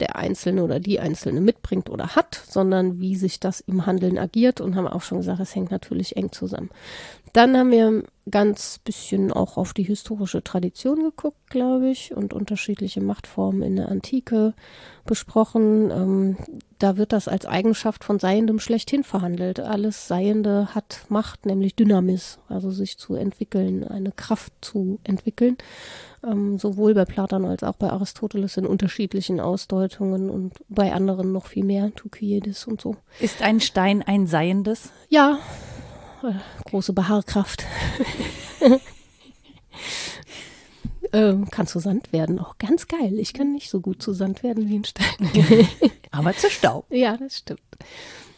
der 0.00 0.16
Einzelne 0.16 0.62
oder 0.62 0.80
die 0.80 1.00
Einzelne 1.00 1.40
mitbringt 1.40 1.90
oder 1.90 2.14
hat, 2.14 2.40
sondern 2.48 3.00
wie 3.00 3.16
sich 3.16 3.40
das 3.40 3.60
im 3.60 3.86
Handeln 3.86 4.18
agiert 4.18 4.60
und 4.60 4.76
haben 4.76 4.88
auch 4.88 5.02
schon 5.02 5.18
gesagt, 5.18 5.40
es 5.40 5.54
hängt 5.54 5.70
natürlich 5.70 6.16
eng 6.16 6.32
zusammen. 6.32 6.70
Dann 7.32 7.56
haben 7.56 7.70
wir 7.70 8.02
ganz 8.30 8.78
bisschen 8.84 9.32
auch 9.32 9.56
auf 9.56 9.72
die 9.72 9.82
historische 9.82 10.42
Tradition 10.42 11.02
geguckt, 11.02 11.50
glaube 11.50 11.90
ich, 11.90 12.14
und 12.14 12.32
unterschiedliche 12.32 13.00
Machtformen 13.00 13.62
in 13.62 13.76
der 13.76 13.88
Antike 13.88 14.54
besprochen. 15.04 15.90
Ähm, 15.90 16.36
da 16.78 16.96
wird 16.96 17.12
das 17.12 17.28
als 17.28 17.46
Eigenschaft 17.46 18.04
von 18.04 18.18
Seiendem 18.18 18.60
schlechthin 18.60 19.02
verhandelt. 19.02 19.60
Alles 19.60 20.06
Seiende 20.06 20.74
hat 20.74 21.06
Macht, 21.08 21.46
nämlich 21.46 21.74
Dynamis, 21.74 22.38
also 22.48 22.70
sich 22.70 22.98
zu 22.98 23.14
entwickeln, 23.14 23.86
eine 23.86 24.12
Kraft 24.12 24.52
zu 24.60 24.98
entwickeln. 25.04 25.56
Ähm, 26.24 26.58
sowohl 26.58 26.94
bei 26.94 27.04
Platon 27.04 27.44
als 27.44 27.62
auch 27.62 27.74
bei 27.74 27.90
Aristoteles 27.90 28.56
in 28.56 28.66
unterschiedlichen 28.66 29.40
Ausdeutungen 29.40 30.30
und 30.30 30.52
bei 30.68 30.92
anderen 30.92 31.32
noch 31.32 31.46
viel 31.46 31.64
mehr, 31.64 31.94
Thukydides 31.94 32.66
und 32.66 32.80
so. 32.80 32.96
Ist 33.20 33.40
ein 33.42 33.60
Stein 33.60 34.02
ein 34.02 34.26
Seiendes? 34.26 34.90
Ja, 35.08 35.38
große 36.64 36.92
Behaarkraft. 36.92 37.64
äh, 41.12 41.34
kann 41.50 41.66
zu 41.66 41.78
Sand 41.78 42.12
werden, 42.12 42.38
auch 42.38 42.58
ganz 42.58 42.86
geil. 42.88 43.18
Ich 43.18 43.32
kann 43.32 43.52
nicht 43.52 43.70
so 43.70 43.80
gut 43.80 44.02
zu 44.02 44.12
Sand 44.12 44.42
werden 44.42 44.68
wie 44.68 44.76
ein 44.76 44.84
Stein. 44.84 45.68
Aber 46.10 46.34
zu 46.34 46.50
Staub. 46.50 46.86
Ja, 46.90 47.16
das 47.16 47.38
stimmt. 47.38 47.60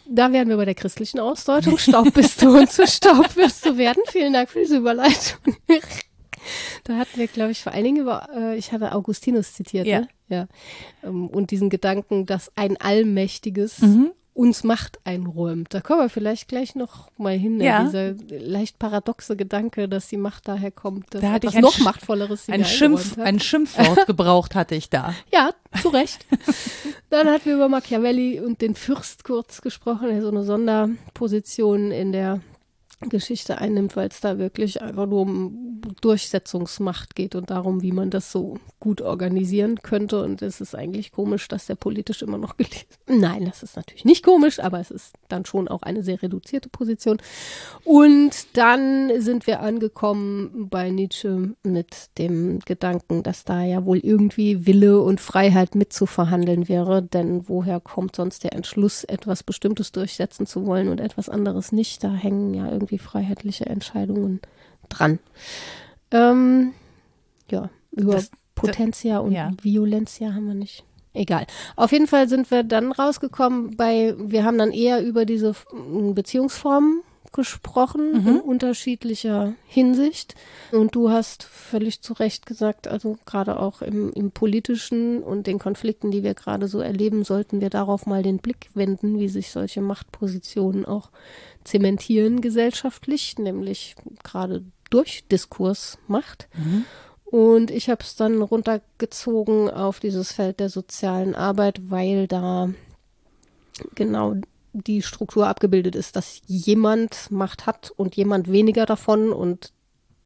Da 0.08 0.32
wären 0.32 0.48
wir 0.48 0.56
bei 0.56 0.64
der 0.64 0.74
christlichen 0.74 1.20
Ausdeutung. 1.20 1.78
Staub 1.78 2.12
bist 2.12 2.42
du 2.42 2.58
und 2.58 2.70
zu 2.70 2.86
Staub 2.86 3.36
wirst 3.36 3.64
du 3.64 3.78
werden. 3.78 4.02
Vielen 4.08 4.32
Dank 4.32 4.50
für 4.50 4.58
diese 4.58 4.78
Überleitung. 4.78 5.38
da 6.84 6.96
hatten 6.96 7.18
wir, 7.18 7.28
glaube 7.28 7.52
ich, 7.52 7.62
vor 7.62 7.72
allen 7.72 7.84
Dingen 7.84 8.02
über, 8.02 8.28
äh, 8.34 8.56
ich 8.56 8.72
habe 8.72 8.92
Augustinus 8.92 9.54
zitiert, 9.54 9.86
ja. 9.86 10.00
Ne? 10.00 10.08
ja. 10.28 10.48
Ähm, 11.04 11.28
und 11.28 11.52
diesen 11.52 11.70
Gedanken, 11.70 12.26
dass 12.26 12.50
ein 12.56 12.76
allmächtiges 12.76 13.80
mhm 13.82 14.10
uns 14.40 14.64
Macht 14.64 15.00
einräumt. 15.04 15.74
Da 15.74 15.82
kommen 15.82 16.00
wir 16.00 16.08
vielleicht 16.08 16.48
gleich 16.48 16.74
noch 16.74 17.10
mal 17.18 17.36
hin, 17.36 17.58
ne? 17.58 17.66
ja. 17.66 17.84
dieser 17.84 18.14
leicht 18.30 18.78
paradoxe 18.78 19.36
Gedanke, 19.36 19.86
dass 19.86 20.08
die 20.08 20.16
Macht 20.16 20.48
daher 20.48 20.70
kommt, 20.70 21.12
dass 21.12 21.20
da 21.20 21.32
hatte 21.32 21.48
etwas 21.48 21.52
ich 21.52 21.58
ein 21.58 21.62
noch 21.62 21.74
Sch 21.74 21.84
machtvolleres 21.84 22.48
ein 22.48 22.64
Schimpf, 22.64 23.18
hat. 23.18 23.26
ein 23.26 23.38
Schimpfwort 23.38 24.06
gebraucht 24.06 24.54
hatte 24.54 24.76
ich 24.76 24.88
da. 24.88 25.14
Ja, 25.30 25.50
zu 25.82 25.90
Recht. 25.90 26.24
Dann 27.10 27.28
hatten 27.28 27.44
wir 27.44 27.56
über 27.56 27.68
Machiavelli 27.68 28.40
und 28.40 28.62
den 28.62 28.74
Fürst 28.74 29.24
kurz 29.24 29.60
gesprochen, 29.60 30.18
so 30.22 30.28
eine 30.28 30.42
Sonderposition 30.42 31.90
in 31.90 32.12
der 32.12 32.40
Geschichte 33.08 33.58
einnimmt, 33.58 33.96
weil 33.96 34.08
es 34.08 34.20
da 34.20 34.38
wirklich 34.38 34.82
einfach 34.82 35.06
nur 35.06 35.22
um 35.22 35.80
Durchsetzungsmacht 36.02 37.14
geht 37.14 37.34
und 37.34 37.50
darum, 37.50 37.80
wie 37.82 37.92
man 37.92 38.10
das 38.10 38.30
so 38.30 38.58
gut 38.78 39.00
organisieren 39.00 39.82
könnte. 39.82 40.22
Und 40.22 40.42
es 40.42 40.60
ist 40.60 40.74
eigentlich 40.74 41.10
komisch, 41.10 41.48
dass 41.48 41.66
der 41.66 41.76
politisch 41.76 42.20
immer 42.22 42.36
noch 42.36 42.56
gelesen. 42.56 42.86
Nein, 43.06 43.46
das 43.46 43.62
ist 43.62 43.76
natürlich 43.76 44.04
nicht 44.04 44.24
komisch, 44.24 44.60
aber 44.60 44.80
es 44.80 44.90
ist 44.90 45.14
dann 45.28 45.46
schon 45.46 45.68
auch 45.68 45.82
eine 45.82 46.02
sehr 46.02 46.22
reduzierte 46.22 46.68
Position. 46.68 47.18
Und 47.84 48.56
dann 48.56 49.10
sind 49.20 49.46
wir 49.46 49.60
angekommen 49.60 50.68
bei 50.68 50.90
Nietzsche 50.90 51.54
mit 51.62 52.18
dem 52.18 52.58
Gedanken, 52.60 53.22
dass 53.22 53.44
da 53.44 53.62
ja 53.62 53.84
wohl 53.84 53.98
irgendwie 53.98 54.66
Wille 54.66 55.00
und 55.00 55.20
Freiheit 55.20 55.74
mitzuverhandeln 55.74 56.68
wäre. 56.68 57.02
Denn 57.02 57.48
woher 57.48 57.80
kommt 57.80 58.16
sonst 58.16 58.44
der 58.44 58.52
Entschluss, 58.52 59.04
etwas 59.04 59.42
Bestimmtes 59.42 59.92
durchsetzen 59.92 60.46
zu 60.46 60.66
wollen 60.66 60.88
und 60.88 61.00
etwas 61.00 61.28
anderes 61.28 61.72
nicht? 61.72 62.04
Da 62.04 62.12
hängen 62.12 62.52
ja 62.52 62.70
irgendwie 62.70 62.89
irgendwie 62.90 62.98
freiheitliche 62.98 63.66
Entscheidungen 63.66 64.40
dran. 64.88 65.18
Ähm, 66.10 66.72
ja, 67.50 67.70
über 67.92 68.14
das, 68.14 68.30
Potentia 68.54 69.18
und 69.18 69.32
ja. 69.32 69.52
Violentia 69.62 70.34
haben 70.34 70.48
wir 70.48 70.54
nicht. 70.54 70.84
Egal. 71.12 71.46
Auf 71.76 71.92
jeden 71.92 72.06
Fall 72.06 72.28
sind 72.28 72.50
wir 72.50 72.62
dann 72.62 72.92
rausgekommen 72.92 73.76
bei, 73.76 74.14
wir 74.18 74.44
haben 74.44 74.58
dann 74.58 74.70
eher 74.70 75.02
über 75.02 75.24
diese 75.24 75.54
Beziehungsformen 76.14 77.02
gesprochen 77.32 78.22
mhm. 78.22 78.28
in 78.28 78.40
unterschiedlicher 78.40 79.54
Hinsicht. 79.66 80.34
Und 80.72 80.94
du 80.94 81.10
hast 81.10 81.42
völlig 81.42 82.02
zu 82.02 82.12
Recht 82.14 82.46
gesagt, 82.46 82.88
also 82.88 83.18
gerade 83.26 83.58
auch 83.58 83.82
im, 83.82 84.12
im 84.12 84.30
politischen 84.30 85.22
und 85.22 85.46
den 85.46 85.58
Konflikten, 85.58 86.10
die 86.10 86.22
wir 86.22 86.34
gerade 86.34 86.68
so 86.68 86.80
erleben, 86.80 87.24
sollten 87.24 87.60
wir 87.60 87.70
darauf 87.70 88.06
mal 88.06 88.22
den 88.22 88.38
Blick 88.38 88.70
wenden, 88.74 89.18
wie 89.18 89.28
sich 89.28 89.50
solche 89.50 89.80
Machtpositionen 89.80 90.84
auch 90.84 91.10
zementieren 91.64 92.40
gesellschaftlich, 92.40 93.38
nämlich 93.38 93.94
gerade 94.24 94.64
durch 94.90 95.24
Diskursmacht. 95.30 96.48
Mhm. 96.56 96.84
Und 97.24 97.70
ich 97.70 97.88
habe 97.88 98.02
es 98.02 98.16
dann 98.16 98.42
runtergezogen 98.42 99.70
auf 99.70 100.00
dieses 100.00 100.32
Feld 100.32 100.58
der 100.58 100.68
sozialen 100.68 101.36
Arbeit, 101.36 101.90
weil 101.90 102.26
da 102.26 102.70
genau 103.94 104.34
die 104.72 105.02
Struktur 105.02 105.46
abgebildet 105.46 105.94
ist, 105.94 106.16
dass 106.16 106.42
jemand 106.46 107.30
Macht 107.30 107.66
hat 107.66 107.92
und 107.96 108.16
jemand 108.16 108.50
weniger 108.50 108.86
davon 108.86 109.32
und 109.32 109.72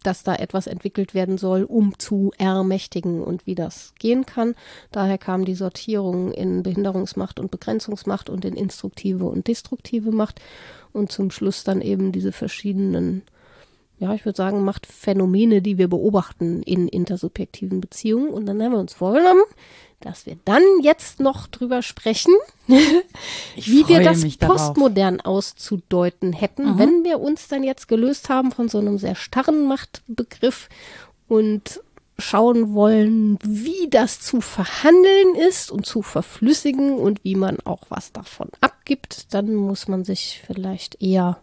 dass 0.04 0.22
da 0.22 0.34
etwas 0.34 0.66
entwickelt 0.66 1.14
werden 1.14 1.38
soll, 1.38 1.64
um 1.64 1.98
zu 1.98 2.30
ermächtigen 2.36 3.22
und 3.22 3.46
wie 3.46 3.54
das 3.54 3.94
gehen 3.98 4.26
kann. 4.26 4.54
Daher 4.92 5.18
kam 5.18 5.44
die 5.44 5.54
Sortierung 5.54 6.30
in 6.32 6.62
Behinderungsmacht 6.62 7.40
und 7.40 7.50
Begrenzungsmacht 7.50 8.28
und 8.28 8.44
in 8.44 8.54
instruktive 8.54 9.24
und 9.24 9.48
destruktive 9.48 10.12
Macht 10.12 10.40
und 10.92 11.10
zum 11.10 11.30
Schluss 11.30 11.64
dann 11.64 11.80
eben 11.80 12.12
diese 12.12 12.32
verschiedenen, 12.32 13.22
ja, 14.04 14.12
ich 14.12 14.26
würde 14.26 14.36
sagen, 14.36 14.64
Machtphänomene, 14.64 15.62
die 15.62 15.78
wir 15.78 15.88
beobachten 15.88 16.62
in 16.62 16.88
intersubjektiven 16.88 17.80
Beziehungen. 17.80 18.28
Und 18.28 18.44
dann 18.44 18.62
haben 18.62 18.72
wir 18.72 18.78
uns 18.78 18.92
vorgenommen, 18.92 19.40
dass 20.00 20.26
wir 20.26 20.36
dann 20.44 20.62
jetzt 20.82 21.20
noch 21.20 21.46
drüber 21.46 21.80
sprechen, 21.80 22.34
wie 22.66 23.88
wir 23.88 24.02
das 24.02 24.22
postmodern 24.36 25.22
auszudeuten 25.22 26.34
hätten, 26.34 26.74
mhm. 26.74 26.78
wenn 26.78 27.04
wir 27.04 27.18
uns 27.18 27.48
dann 27.48 27.64
jetzt 27.64 27.88
gelöst 27.88 28.28
haben 28.28 28.52
von 28.52 28.68
so 28.68 28.76
einem 28.76 28.98
sehr 28.98 29.14
starren 29.14 29.66
Machtbegriff 29.66 30.68
und 31.26 31.80
schauen 32.18 32.74
wollen, 32.74 33.38
wie 33.42 33.88
das 33.88 34.20
zu 34.20 34.42
verhandeln 34.42 35.34
ist 35.48 35.70
und 35.70 35.86
zu 35.86 36.02
verflüssigen 36.02 36.98
und 36.98 37.24
wie 37.24 37.36
man 37.36 37.56
auch 37.64 37.84
was 37.88 38.12
davon 38.12 38.50
abgibt, 38.60 39.32
dann 39.32 39.54
muss 39.54 39.88
man 39.88 40.04
sich 40.04 40.42
vielleicht 40.46 41.00
eher 41.00 41.38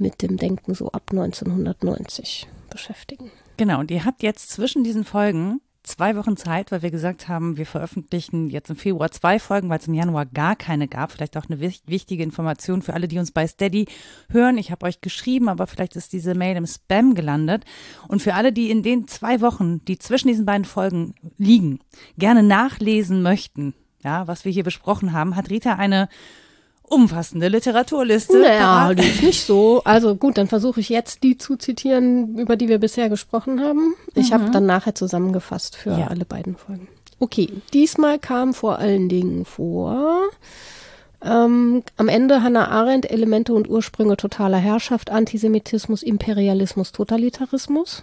mit 0.00 0.22
dem 0.22 0.36
Denken 0.36 0.74
so 0.74 0.90
ab 0.92 1.04
1990 1.10 2.48
beschäftigen. 2.70 3.30
Genau, 3.56 3.80
und 3.80 3.90
ihr 3.90 4.04
habt 4.04 4.22
jetzt 4.22 4.50
zwischen 4.50 4.84
diesen 4.84 5.04
Folgen 5.04 5.60
zwei 5.82 6.16
Wochen 6.16 6.36
Zeit, 6.36 6.72
weil 6.72 6.82
wir 6.82 6.90
gesagt 6.90 7.28
haben, 7.28 7.56
wir 7.56 7.66
veröffentlichen 7.66 8.48
jetzt 8.48 8.70
im 8.70 8.76
Februar 8.76 9.10
zwei 9.10 9.38
Folgen, 9.38 9.68
weil 9.68 9.78
es 9.78 9.88
im 9.88 9.94
Januar 9.94 10.26
gar 10.26 10.56
keine 10.56 10.88
gab. 10.88 11.12
Vielleicht 11.12 11.36
auch 11.36 11.48
eine 11.48 11.60
wichtige 11.60 12.22
Information 12.22 12.82
für 12.82 12.94
alle, 12.94 13.08
die 13.08 13.18
uns 13.18 13.32
bei 13.32 13.46
Steady 13.46 13.86
hören. 14.30 14.58
Ich 14.58 14.70
habe 14.70 14.86
euch 14.86 15.00
geschrieben, 15.00 15.48
aber 15.48 15.66
vielleicht 15.66 15.96
ist 15.96 16.12
diese 16.12 16.34
Mail 16.34 16.56
im 16.56 16.66
Spam 16.66 17.14
gelandet. 17.14 17.64
Und 18.08 18.22
für 18.22 18.34
alle, 18.34 18.52
die 18.52 18.70
in 18.70 18.82
den 18.82 19.08
zwei 19.08 19.40
Wochen, 19.40 19.84
die 19.86 19.98
zwischen 19.98 20.28
diesen 20.28 20.46
beiden 20.46 20.64
Folgen 20.64 21.14
liegen, 21.38 21.80
gerne 22.18 22.42
nachlesen 22.42 23.22
möchten, 23.22 23.74
ja, 24.02 24.26
was 24.26 24.44
wir 24.44 24.52
hier 24.52 24.64
besprochen 24.64 25.12
haben, 25.12 25.36
hat 25.36 25.50
Rita 25.50 25.74
eine 25.74 26.08
umfassende 26.90 27.48
Literaturliste. 27.48 28.38
Naja, 28.38 28.92
die 28.94 29.06
ist 29.06 29.22
nicht 29.22 29.44
so. 29.44 29.82
Also 29.84 30.16
gut, 30.16 30.36
dann 30.36 30.48
versuche 30.48 30.80
ich 30.80 30.88
jetzt 30.88 31.22
die 31.22 31.38
zu 31.38 31.56
zitieren, 31.56 32.36
über 32.36 32.56
die 32.56 32.68
wir 32.68 32.78
bisher 32.78 33.08
gesprochen 33.08 33.60
haben. 33.60 33.94
Ich 34.14 34.30
mhm. 34.30 34.34
habe 34.34 34.50
dann 34.50 34.66
nachher 34.66 34.94
zusammengefasst 34.94 35.76
für 35.76 35.98
ja. 35.98 36.08
alle 36.08 36.24
beiden 36.24 36.56
Folgen. 36.56 36.88
Okay, 37.18 37.48
diesmal 37.72 38.18
kam 38.18 38.54
vor 38.54 38.78
allen 38.78 39.08
Dingen 39.08 39.44
vor 39.44 40.22
ähm, 41.22 41.82
am 41.96 42.08
Ende 42.08 42.42
Hannah 42.42 42.68
Arendt 42.68 43.10
Elemente 43.10 43.52
und 43.52 43.68
Ursprünge 43.68 44.16
totaler 44.16 44.58
Herrschaft, 44.58 45.10
Antisemitismus, 45.10 46.02
Imperialismus, 46.02 46.92
Totalitarismus. 46.92 48.02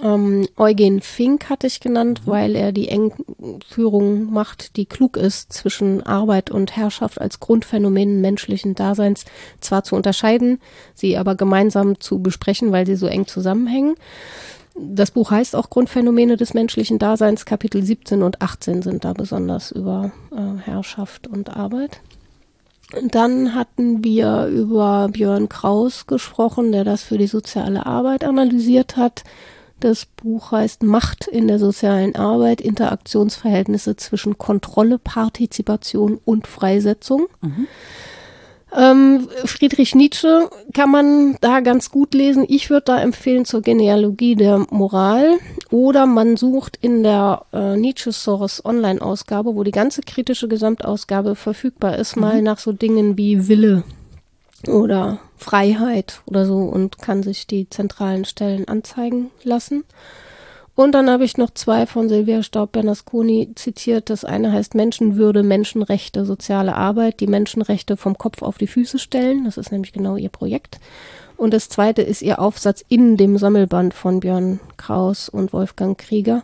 Ähm, 0.00 0.46
Eugen 0.56 1.00
Fink 1.00 1.50
hatte 1.50 1.66
ich 1.66 1.80
genannt, 1.80 2.22
mhm. 2.24 2.30
weil 2.30 2.56
er 2.56 2.72
die 2.72 2.88
Engführung 2.88 4.32
macht, 4.32 4.76
die 4.76 4.86
klug 4.86 5.16
ist, 5.16 5.52
zwischen 5.52 6.02
Arbeit 6.02 6.50
und 6.50 6.76
Herrschaft 6.76 7.20
als 7.20 7.40
Grundphänomen 7.40 8.20
menschlichen 8.20 8.74
Daseins 8.74 9.24
zwar 9.60 9.84
zu 9.84 9.96
unterscheiden, 9.96 10.60
sie 10.94 11.16
aber 11.16 11.34
gemeinsam 11.34 12.00
zu 12.00 12.20
besprechen, 12.20 12.72
weil 12.72 12.86
sie 12.86 12.96
so 12.96 13.06
eng 13.06 13.26
zusammenhängen. 13.26 13.94
Das 14.74 15.10
Buch 15.10 15.30
heißt 15.30 15.54
auch 15.54 15.68
Grundphänomene 15.68 16.36
des 16.36 16.54
menschlichen 16.54 16.98
Daseins. 16.98 17.44
Kapitel 17.44 17.82
17 17.82 18.22
und 18.22 18.40
18 18.40 18.82
sind 18.82 19.04
da 19.04 19.12
besonders 19.12 19.70
über 19.70 20.12
äh, 20.30 20.60
Herrschaft 20.62 21.26
und 21.26 21.54
Arbeit. 21.54 22.00
Dann 23.02 23.54
hatten 23.54 24.04
wir 24.04 24.46
über 24.46 25.08
Björn 25.12 25.48
Kraus 25.48 26.06
gesprochen, 26.06 26.72
der 26.72 26.84
das 26.84 27.02
für 27.02 27.18
die 27.18 27.26
soziale 27.26 27.84
Arbeit 27.86 28.24
analysiert 28.24 28.96
hat. 28.96 29.24
Das 29.82 30.06
Buch 30.06 30.52
heißt 30.52 30.84
Macht 30.84 31.26
in 31.26 31.48
der 31.48 31.58
sozialen 31.58 32.14
Arbeit, 32.14 32.60
Interaktionsverhältnisse 32.60 33.96
zwischen 33.96 34.38
Kontrolle, 34.38 35.00
Partizipation 35.00 36.20
und 36.24 36.46
Freisetzung. 36.46 37.26
Mhm. 37.40 37.66
Ähm, 38.74 39.28
Friedrich 39.44 39.96
Nietzsche 39.96 40.48
kann 40.72 40.88
man 40.92 41.36
da 41.40 41.58
ganz 41.58 41.90
gut 41.90 42.14
lesen. 42.14 42.46
Ich 42.48 42.70
würde 42.70 42.84
da 42.86 43.00
empfehlen 43.00 43.44
zur 43.44 43.60
Genealogie 43.60 44.36
der 44.36 44.64
Moral. 44.70 45.38
Oder 45.72 46.06
man 46.06 46.36
sucht 46.36 46.78
in 46.80 47.02
der 47.02 47.44
äh, 47.52 47.76
Nietzsche 47.76 48.12
Source 48.12 48.64
Online-Ausgabe, 48.64 49.56
wo 49.56 49.64
die 49.64 49.72
ganze 49.72 50.02
kritische 50.02 50.46
Gesamtausgabe 50.46 51.34
verfügbar 51.34 51.98
ist, 51.98 52.14
mhm. 52.14 52.22
mal 52.22 52.40
nach 52.40 52.58
so 52.58 52.70
Dingen 52.70 53.18
wie 53.18 53.48
Wille 53.48 53.82
oder 54.68 55.18
Freiheit 55.36 56.22
oder 56.26 56.46
so 56.46 56.58
und 56.58 56.98
kann 56.98 57.22
sich 57.22 57.46
die 57.46 57.68
zentralen 57.68 58.24
Stellen 58.24 58.68
anzeigen 58.68 59.30
lassen. 59.42 59.84
Und 60.74 60.92
dann 60.92 61.10
habe 61.10 61.24
ich 61.24 61.36
noch 61.36 61.50
zwei 61.50 61.86
von 61.86 62.08
Silvia 62.08 62.42
Staub-Bernasconi 62.42 63.50
zitiert. 63.56 64.08
Das 64.08 64.24
eine 64.24 64.52
heißt 64.52 64.74
Menschenwürde, 64.74 65.42
Menschenrechte, 65.42 66.24
soziale 66.24 66.74
Arbeit, 66.74 67.20
die 67.20 67.26
Menschenrechte 67.26 67.98
vom 67.98 68.16
Kopf 68.16 68.40
auf 68.40 68.56
die 68.56 68.66
Füße 68.66 68.98
stellen. 68.98 69.44
Das 69.44 69.58
ist 69.58 69.70
nämlich 69.70 69.92
genau 69.92 70.16
ihr 70.16 70.30
Projekt. 70.30 70.80
Und 71.36 71.52
das 71.52 71.68
zweite 71.68 72.02
ist 72.02 72.22
ihr 72.22 72.38
Aufsatz 72.38 72.84
in 72.88 73.16
dem 73.16 73.36
Sammelband 73.36 73.92
von 73.92 74.20
Björn 74.20 74.60
Kraus 74.78 75.28
und 75.28 75.52
Wolfgang 75.52 75.98
Krieger. 75.98 76.42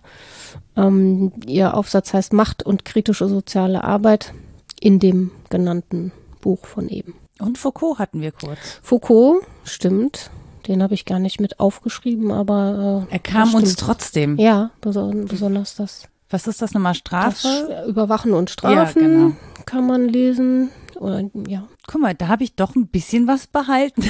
Ähm, 0.77 1.33
ihr 1.47 1.75
Aufsatz 1.75 2.13
heißt 2.13 2.33
Macht 2.33 2.63
und 2.65 2.85
kritische 2.85 3.29
soziale 3.29 3.83
Arbeit 3.83 4.35
in 4.81 4.99
dem 4.99 5.31
genannten 5.49 6.13
Buch 6.41 6.67
von 6.67 6.89
eben. 6.89 7.15
Und 7.41 7.59
Foucault 7.59 7.99
hatten 7.99 8.21
wir 8.21 8.33
kurz. 8.33 8.81
Foucault, 8.83 9.43
stimmt. 9.65 10.31
Den 10.67 10.83
habe 10.83 10.95
ich 10.95 11.05
gar 11.05 11.19
nicht 11.19 11.41
mit 11.41 11.61
aufgeschrieben, 11.61 12.31
aber. 12.31 13.07
Äh, 13.11 13.15
er 13.15 13.19
kam 13.19 13.55
uns 13.55 13.77
trotzdem. 13.77 14.39
Ja, 14.39 14.71
besonders 14.81 15.77
das. 15.77 16.09
Was 16.31 16.47
ist 16.47 16.61
das 16.61 16.75
nochmal? 16.75 16.95
Strafe? 16.95 17.49
Das 17.69 17.89
Überwachen 17.89 18.35
und 18.35 18.51
Strafen 18.51 18.77
ja, 18.77 19.09
genau. 19.09 19.33
kann 19.65 19.87
man 19.87 20.09
lesen. 20.09 20.71
Oder, 20.99 21.31
ja. 21.47 21.69
Guck 21.87 22.01
mal, 22.01 22.15
da 22.15 22.27
habe 22.27 22.43
ich 22.43 22.57
doch 22.57 22.75
ein 22.75 22.89
bisschen 22.89 23.29
was 23.29 23.47
behalten. 23.47 24.03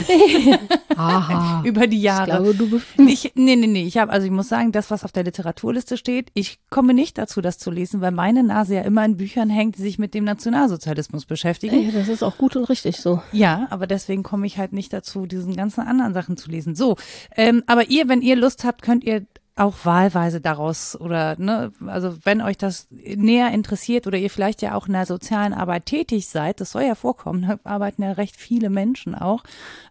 Aha. 0.96 1.62
Über 1.66 1.86
die 1.86 2.00
Jahre. 2.00 2.50
Ich 2.50 2.56
glaube, 2.56 2.82
du 2.96 3.02
ich, 3.06 3.32
nee, 3.34 3.56
nee, 3.56 3.66
nee. 3.66 3.84
Ich 3.84 3.98
habe, 3.98 4.10
also 4.10 4.24
ich 4.24 4.32
muss 4.32 4.48
sagen, 4.48 4.72
das, 4.72 4.90
was 4.90 5.04
auf 5.04 5.12
der 5.12 5.24
Literaturliste 5.24 5.98
steht, 5.98 6.30
ich 6.32 6.60
komme 6.70 6.94
nicht 6.94 7.18
dazu, 7.18 7.42
das 7.42 7.58
zu 7.58 7.70
lesen, 7.70 8.00
weil 8.00 8.10
meine 8.10 8.42
Nase 8.42 8.76
ja 8.76 8.80
immer 8.82 9.04
in 9.04 9.18
Büchern 9.18 9.50
hängt, 9.50 9.76
die 9.76 9.82
sich 9.82 9.98
mit 9.98 10.14
dem 10.14 10.24
Nationalsozialismus 10.24 11.26
beschäftigen. 11.26 11.82
Ja, 11.82 11.92
das 11.92 12.08
ist 12.08 12.22
auch 12.22 12.38
gut 12.38 12.56
und 12.56 12.64
richtig 12.64 12.96
so. 12.96 13.20
Ja, 13.32 13.66
aber 13.70 13.86
deswegen 13.86 14.22
komme 14.22 14.46
ich 14.46 14.56
halt 14.56 14.72
nicht 14.72 14.92
dazu, 14.92 15.26
diesen 15.26 15.54
ganzen 15.54 15.82
anderen 15.82 16.14
Sachen 16.14 16.38
zu 16.38 16.50
lesen. 16.50 16.74
So, 16.74 16.96
ähm, 17.36 17.62
aber 17.66 17.90
ihr, 17.90 18.08
wenn 18.08 18.22
ihr 18.22 18.36
Lust 18.36 18.64
habt, 18.64 18.80
könnt 18.80 19.04
ihr 19.04 19.26
auch 19.58 19.84
wahlweise 19.84 20.40
daraus 20.40 20.98
oder 20.98 21.36
ne, 21.38 21.72
also 21.86 22.16
wenn 22.24 22.40
euch 22.40 22.56
das 22.56 22.86
näher 22.90 23.50
interessiert 23.50 24.06
oder 24.06 24.18
ihr 24.18 24.30
vielleicht 24.30 24.62
ja 24.62 24.74
auch 24.74 24.86
in 24.86 24.92
der 24.92 25.06
sozialen 25.06 25.52
Arbeit 25.52 25.86
tätig 25.86 26.28
seid, 26.28 26.60
das 26.60 26.72
soll 26.72 26.82
ja 26.82 26.94
vorkommen, 26.94 27.42
da 27.42 27.58
arbeiten 27.64 28.02
ja 28.02 28.12
recht 28.12 28.36
viele 28.36 28.70
Menschen 28.70 29.14
auch 29.14 29.42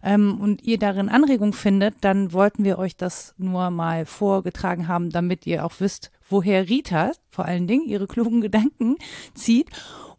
ähm, 0.02 0.40
und 0.40 0.62
ihr 0.62 0.78
darin 0.78 1.08
Anregung 1.08 1.52
findet, 1.52 1.96
dann 2.00 2.32
wollten 2.32 2.64
wir 2.64 2.78
euch 2.78 2.96
das 2.96 3.34
nur 3.38 3.70
mal 3.70 4.06
vorgetragen 4.06 4.88
haben, 4.88 5.10
damit 5.10 5.46
ihr 5.46 5.64
auch 5.64 5.74
wisst, 5.78 6.10
woher 6.28 6.68
Rita 6.68 7.12
vor 7.30 7.44
allen 7.44 7.66
Dingen 7.66 7.86
ihre 7.86 8.06
klugen 8.06 8.40
Gedanken 8.40 8.96
zieht 9.34 9.70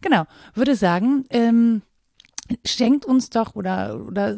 Genau, 0.01 0.25
würde 0.53 0.75
sagen, 0.75 1.25
ähm, 1.29 1.81
schenkt 2.65 3.05
uns 3.05 3.29
doch 3.29 3.55
oder, 3.55 3.99
oder 4.05 4.37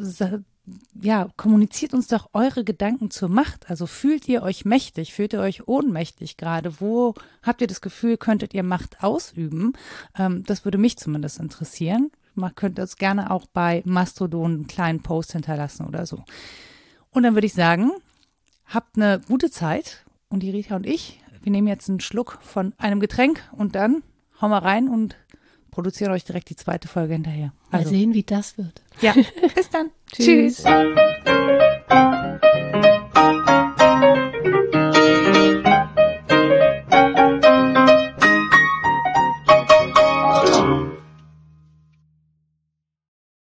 ja, 1.02 1.30
kommuniziert 1.38 1.94
uns 1.94 2.08
doch 2.08 2.30
eure 2.34 2.64
Gedanken 2.64 3.12
zur 3.12 3.30
Macht. 3.30 3.70
Also 3.70 3.88
fühlt 3.88 4.28
ihr 4.28 4.44
euch 4.44 4.66
mächtig, 4.66 5.14
fühlt 5.14 5.34
ihr 5.34 5.40
euch 5.40 5.68
ohnmächtig 5.68 6.38
gerade? 6.38 6.80
Wo 6.80 7.16
habt 7.42 7.62
ihr 7.62 7.68
das 7.68 7.82
Gefühl, 7.82 8.18
könntet 8.18 8.54
ihr 8.54 8.64
Macht 8.64 9.04
ausüben? 9.04 9.74
Ähm, 10.18 10.44
das 10.46 10.66
würde 10.66 10.78
mich 10.78 10.98
zumindest 10.98 11.40
interessieren. 11.40 12.12
Man 12.36 12.56
könnte 12.56 12.82
es 12.82 12.98
gerne 12.98 13.32
auch 13.32 13.46
bei 13.48 13.82
Mastodon 13.86 14.52
einen 14.52 14.68
kleinen 14.68 15.02
Post 15.02 15.34
hinterlassen 15.34 15.86
oder 15.86 16.06
so. 16.06 16.24
Und 17.12 17.24
dann 17.24 17.34
würde 17.34 17.48
ich 17.48 17.54
sagen, 17.54 17.92
habt 18.66 18.96
eine 18.96 19.20
gute 19.28 19.50
Zeit 19.50 20.06
und 20.30 20.42
die 20.42 20.52
Rita 20.52 20.76
und 20.76 20.86
ich, 20.86 21.20
wir 21.42 21.52
nehmen 21.52 21.68
jetzt 21.68 21.90
einen 21.90 22.00
Schluck 22.00 22.40
von 22.42 22.74
einem 22.78 23.00
Getränk 23.00 23.42
und 23.52 23.76
dann 23.76 24.04
hauen 24.42 24.52
wir 24.52 24.64
rein 24.64 24.90
und 24.90 25.16
produzieren 25.72 26.12
euch 26.12 26.24
direkt 26.24 26.50
die 26.50 26.56
zweite 26.56 26.88
Folge 26.88 27.14
hinterher. 27.14 27.54
Also. 27.72 27.86
Mal 27.86 27.98
sehen, 27.98 28.14
wie 28.14 28.24
das 28.24 28.58
wird. 28.58 28.82
Ja, 29.02 29.14
bis 29.56 29.70
dann. 29.70 29.92
Tschüss. 30.12 30.64
Tschüss. 30.64 30.66